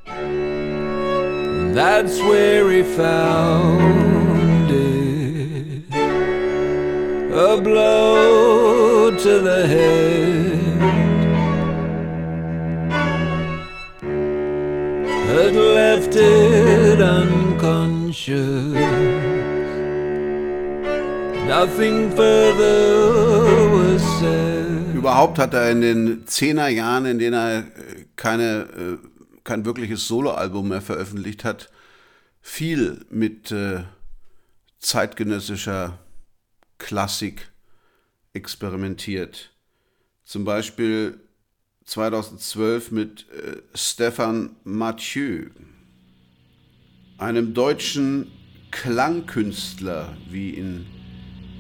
And 0.08 1.78
that's 1.78 2.20
where 2.22 2.72
he 2.72 2.82
found 2.82 4.72
it. 4.72 5.84
A 7.32 7.62
blow 7.62 8.47
to 9.28 9.42
the 9.42 9.68
head 9.68 10.80
had 15.32 15.56
left 15.56 16.16
it 16.16 17.02
unconscious. 17.02 18.74
Nothing 21.46 22.10
further 22.12 23.70
was 23.76 24.02
said. 24.20 24.96
Überhaupt 24.96 25.40
hat 25.40 25.54
er 25.54 25.72
in 25.72 25.82
den 25.82 26.26
Zehnerjahren, 26.26 27.06
in 27.06 27.20
denen 27.20 27.34
er 27.34 27.58
äh, 27.60 27.64
keine, 28.16 28.62
äh, 28.78 28.98
kein 29.44 29.66
wirkliches 29.66 30.08
Soloalbum 30.08 30.70
mehr 30.70 30.82
veröffentlicht 30.82 31.44
hat, 31.44 31.70
viel 32.40 33.06
mit 33.10 33.52
äh, 33.52 33.84
zeitgenössischer 34.80 36.00
Klassik 36.78 37.52
experimentiert. 38.38 39.52
Zum 40.24 40.46
Beispiel 40.46 41.20
2012 41.86 42.92
mit 42.92 43.26
äh, 43.32 43.62
Stefan 43.74 44.56
Mathieu, 44.64 45.48
einem 47.18 47.54
deutschen 47.54 48.32
Klangkünstler, 48.72 50.16
wie 50.30 50.52
ihn 50.52 50.86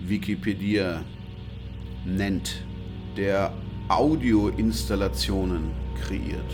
Wikipedia 0.05 1.03
nennt, 2.05 2.63
der 3.15 3.51
Audioinstallationen 3.89 5.71
kreiert. 5.99 6.53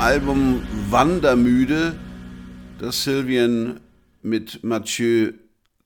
Album 0.00 0.66
Wandermüde, 0.88 1.94
das 2.78 3.04
Sylvian 3.04 3.80
mit 4.22 4.64
Mathieu 4.64 5.34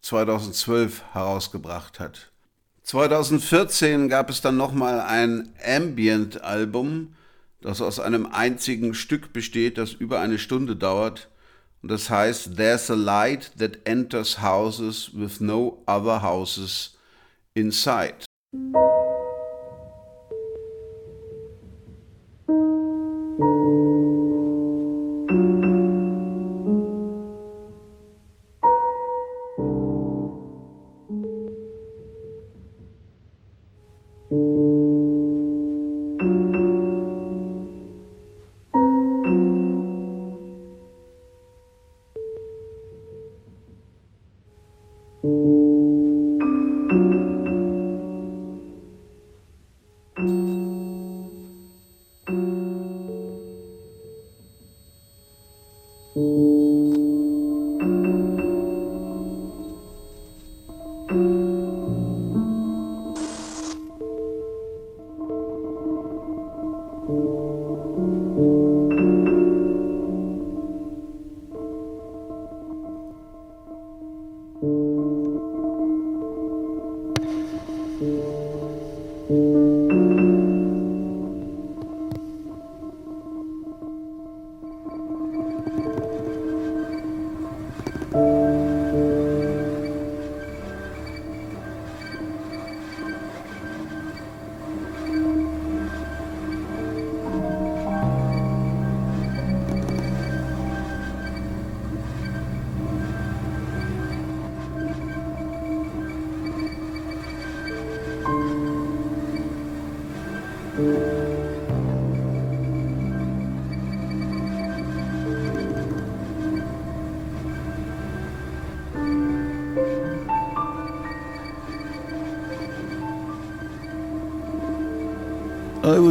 2012 0.03 1.03
herausgebracht 1.13 1.99
hat. 1.99 2.31
2014 2.85 4.09
gab 4.09 4.31
es 4.31 4.41
dann 4.41 4.57
nochmal 4.57 5.01
ein 5.01 5.49
Ambient-Album, 5.67 7.17
das 7.61 7.81
aus 7.81 7.99
einem 7.99 8.27
einzigen 8.27 8.95
Stück 8.95 9.33
besteht, 9.33 9.79
das 9.79 9.93
über 9.93 10.21
eine 10.21 10.39
Stunde 10.39 10.77
dauert 10.77 11.29
Und 11.83 11.91
das 11.91 12.09
heißt, 12.09 12.57
There's 12.57 12.93
a 12.93 12.95
light 12.95 13.51
that 13.59 13.79
enters 13.85 14.41
houses 14.41 15.11
with 15.13 15.41
no 15.41 15.83
other 15.89 16.23
houses 16.23 16.97
inside. 17.55 18.25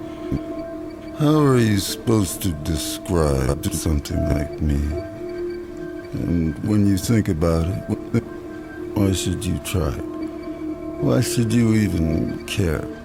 How 1.20 1.38
are 1.42 1.58
you 1.58 1.80
supposed 1.80 2.42
to 2.44 2.54
describe 2.64 3.66
something 3.74 4.24
like 4.30 4.62
me? 4.62 4.80
And 6.14 6.58
when 6.64 6.88
you 6.88 6.98
think 6.98 7.28
about 7.28 7.66
it, 7.68 8.24
why 8.96 9.12
should 9.12 9.44
you 9.44 9.60
try? 9.66 9.92
Why 11.02 11.20
should 11.20 11.52
you 11.52 11.74
even 11.74 12.46
care? 12.46 12.99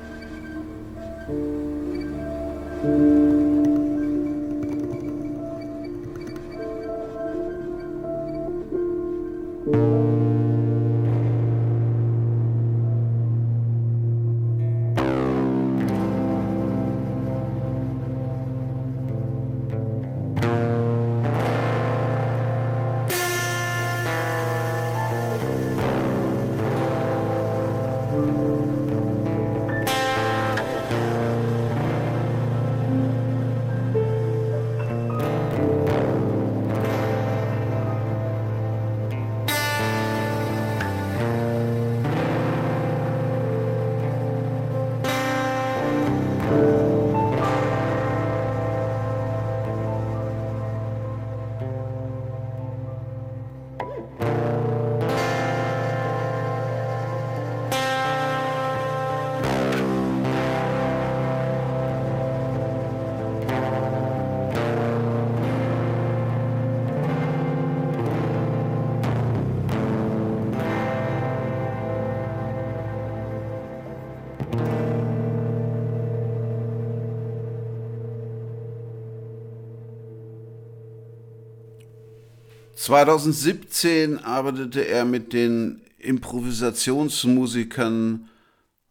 ...2017 82.76 84.22
arbeitete 84.22 84.86
er 84.86 85.04
mit 85.04 85.32
den 85.32 85.82
Improvisationsmusikern 85.98 88.28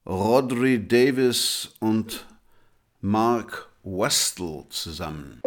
Rodri 0.05 0.87
Davis 0.87 1.69
und 1.79 2.25
Mark 3.01 3.69
Westall 3.83 4.65
zusammen. 4.69 5.41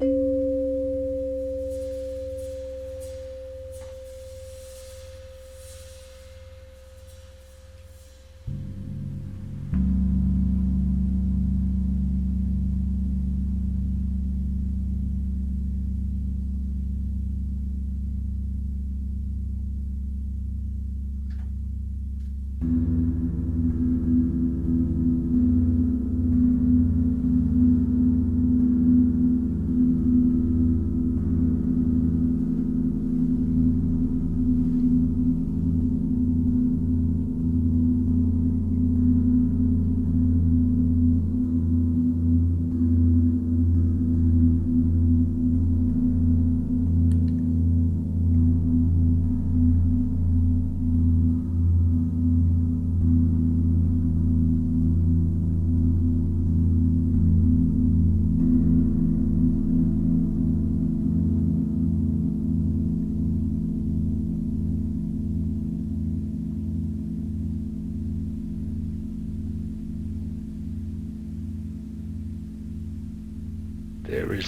Bye. 0.00 0.29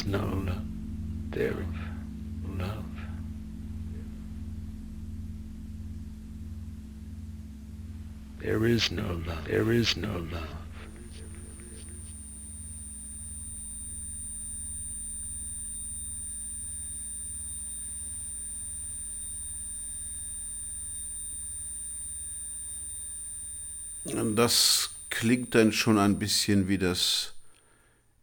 Is 0.02 0.08
no 0.08 0.18
love. 0.18 0.62
There 1.30 1.52
is 1.52 2.58
love. 2.58 2.84
There 8.40 8.66
is 8.66 8.90
no 8.90 9.20
love. 9.26 9.44
There 9.46 9.72
is 9.72 9.96
no 9.96 10.18
love. 10.32 10.48
Das 24.34 24.90
klingt 25.10 25.54
dann 25.54 25.72
schon 25.72 25.98
ein 25.98 26.18
bisschen 26.18 26.66
wie 26.66 26.78
das 26.78 27.34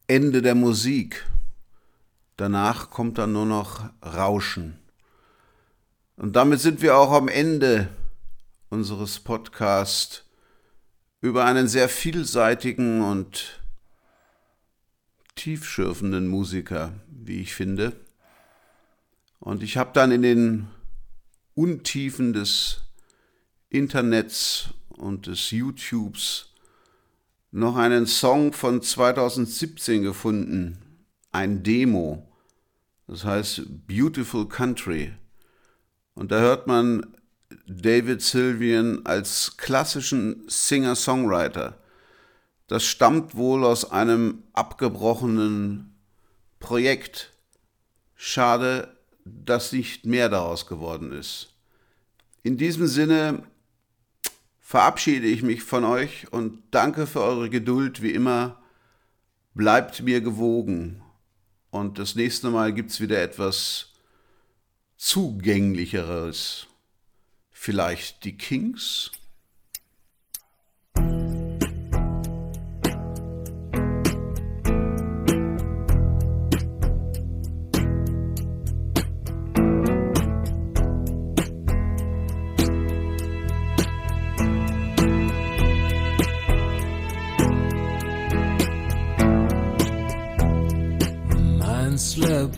Ende 0.08 0.42
der 0.42 0.56
Musik. 0.56 1.26
Danach 2.40 2.90
kommt 2.90 3.18
dann 3.18 3.34
nur 3.34 3.46
noch 3.46 3.90
Rauschen. 4.02 4.80
Und 6.16 6.38
damit 6.38 6.62
sind 6.62 6.82
wir 6.82 6.96
auch 6.96 7.12
am 7.12 7.28
Ende 7.28 7.90
unseres 8.70 9.20
Podcasts 9.20 10.24
über 11.20 11.44
einen 11.44 11.68
sehr 11.68 11.90
vielseitigen 11.90 13.02
und 13.02 13.60
tiefschürfenden 15.36 16.30
Musiker, 16.30 16.94
wie 17.10 17.42
ich 17.42 17.54
finde. 17.54 17.92
Und 19.42 19.62
ich 19.62 19.76
habe 19.76 19.92
dann 19.94 20.10
in 20.10 20.22
den 20.22 20.68
Untiefen 21.56 22.32
des 22.32 22.84
Internets 23.68 24.70
und 24.88 25.28
des 25.28 25.52
YouTubes 25.52 26.54
noch 27.52 27.76
einen 27.76 28.08
Song 28.08 28.54
von 28.54 28.82
2017 28.82 30.04
gefunden, 30.04 30.78
ein 31.34 31.64
Demo, 31.64 32.29
das 33.10 33.26
heißt 33.26 33.88
Beautiful 33.88 34.48
Country. 34.48 35.12
Und 36.14 36.32
da 36.32 36.40
hört 36.40 36.68
man 36.68 37.18
David 37.66 38.22
Sylvian 38.22 39.04
als 39.04 39.58
klassischen 39.58 40.44
Singer-Songwriter. 40.48 41.80
Das 42.68 42.86
stammt 42.86 43.36
wohl 43.36 43.66
aus 43.66 43.90
einem 43.90 44.44
abgebrochenen 44.54 45.96
Projekt. 46.60 47.34
Schade, 48.14 48.96
dass 49.26 49.72
nicht 49.72 50.06
mehr 50.06 50.30
daraus 50.30 50.68
geworden 50.68 51.12
ist. 51.12 51.56
In 52.44 52.58
diesem 52.58 52.86
Sinne 52.86 53.42
verabschiede 54.60 55.26
ich 55.26 55.42
mich 55.42 55.64
von 55.64 55.84
euch 55.84 56.32
und 56.32 56.62
danke 56.70 57.08
für 57.08 57.22
eure 57.22 57.50
Geduld 57.50 58.04
wie 58.04 58.12
immer. 58.12 58.62
Bleibt 59.56 60.04
mir 60.04 60.22
gewogen 60.22 61.02
und 61.72 62.00
das 62.00 62.16
nächste 62.16 62.50
Mal 62.50 62.74
gibt 62.74 62.92
es 62.92 63.00
wieder 63.00 63.22
etwas 63.22 63.94
zugänglicheres. 64.98 66.68
Vielleicht 67.52 68.24
die 68.24 68.38
Kings? 68.38 69.12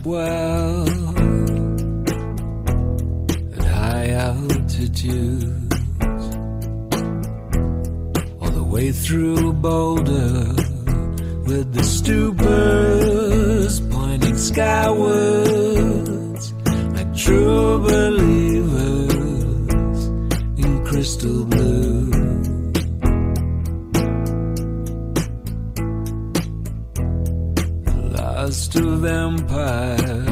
Well 0.04 0.88
at 3.52 3.64
high 3.64 4.08
altitudes, 4.10 5.76
all 8.40 8.50
the 8.50 8.64
way 8.64 8.90
through 8.92 9.52
Boulder 9.52 10.54
with 11.46 11.72
the 11.72 11.82
stupors 11.82 13.80
pointing 13.90 14.36
skywards 14.36 15.64
like 16.94 17.14
true 17.14 17.78
believers 17.78 19.14
in 20.58 20.84
crystal 20.84 21.44
blue. 21.44 22.21
Lost 28.74 28.86
of 28.86 29.04
empire, 29.04 30.24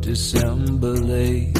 December 0.00 0.94
late. 0.94 1.56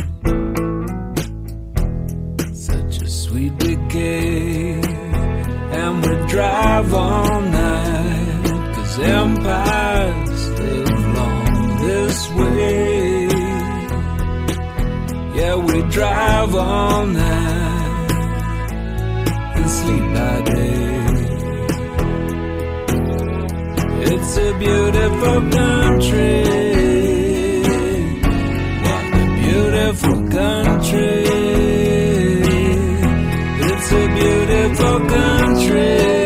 Such 2.53 3.03
a 3.03 3.09
sweet 3.09 3.57
decay, 3.59 4.81
and 4.81 6.05
we 6.05 6.27
drive 6.27 6.95
all 6.95 7.41
night, 7.43 8.75
cause 8.75 8.99
empires 8.99 10.49
live 10.59 11.15
long 11.15 11.79
this 11.87 12.31
way. 12.33 13.29
Yeah, 15.37 15.57
we 15.57 15.83
drive 15.93 16.55
all 16.57 17.07
night 17.07 18.11
and 19.55 19.71
sleep 19.71 20.03
by 20.13 20.36
beautiful 24.59 25.41
country. 25.51 26.43
What 28.85 29.05
a 29.15 29.27
beautiful 29.43 30.19
country. 30.29 31.25
It's 33.69 33.93
a 33.93 34.05
beautiful 34.19 34.99
country. 35.09 36.26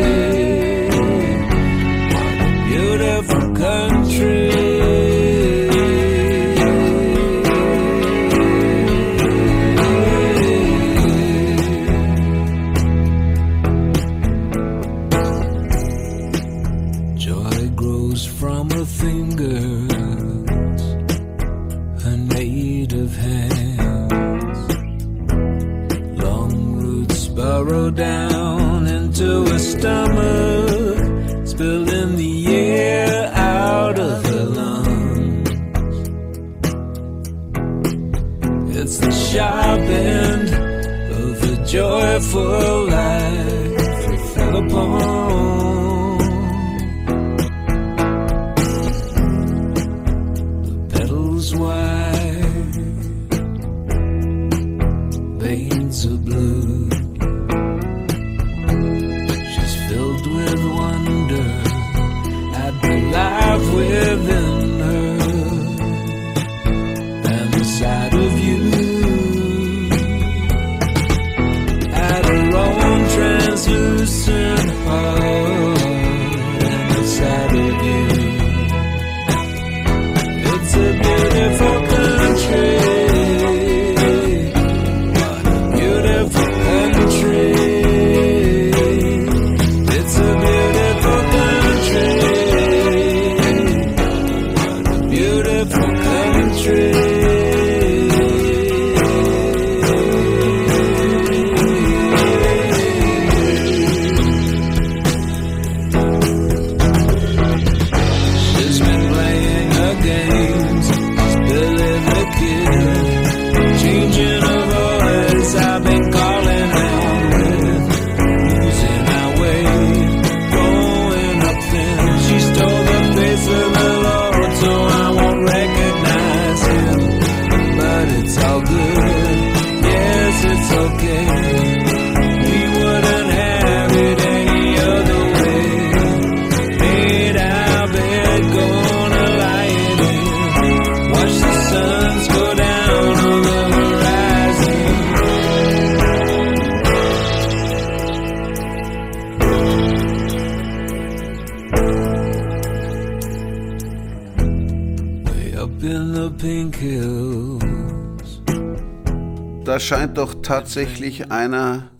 Tatsächlich 160.50 161.30
einer 161.30 161.92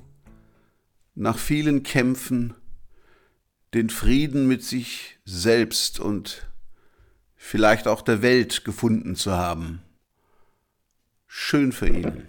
nach 1.15 1.39
vielen 1.39 1.85
Kämpfen 1.85 2.53
den 3.75 3.91
Frieden 3.91 4.49
mit 4.49 4.65
sich 4.65 5.21
selbst 5.25 6.01
und 6.01 6.51
vielleicht 7.37 7.87
auch 7.87 8.03
der 8.03 8.23
Welt 8.23 8.65
gefunden 8.65 9.15
zu 9.15 9.31
haben. 9.31 9.83
Schön 11.29 11.71
für 11.71 11.91
ihn. 11.91 12.29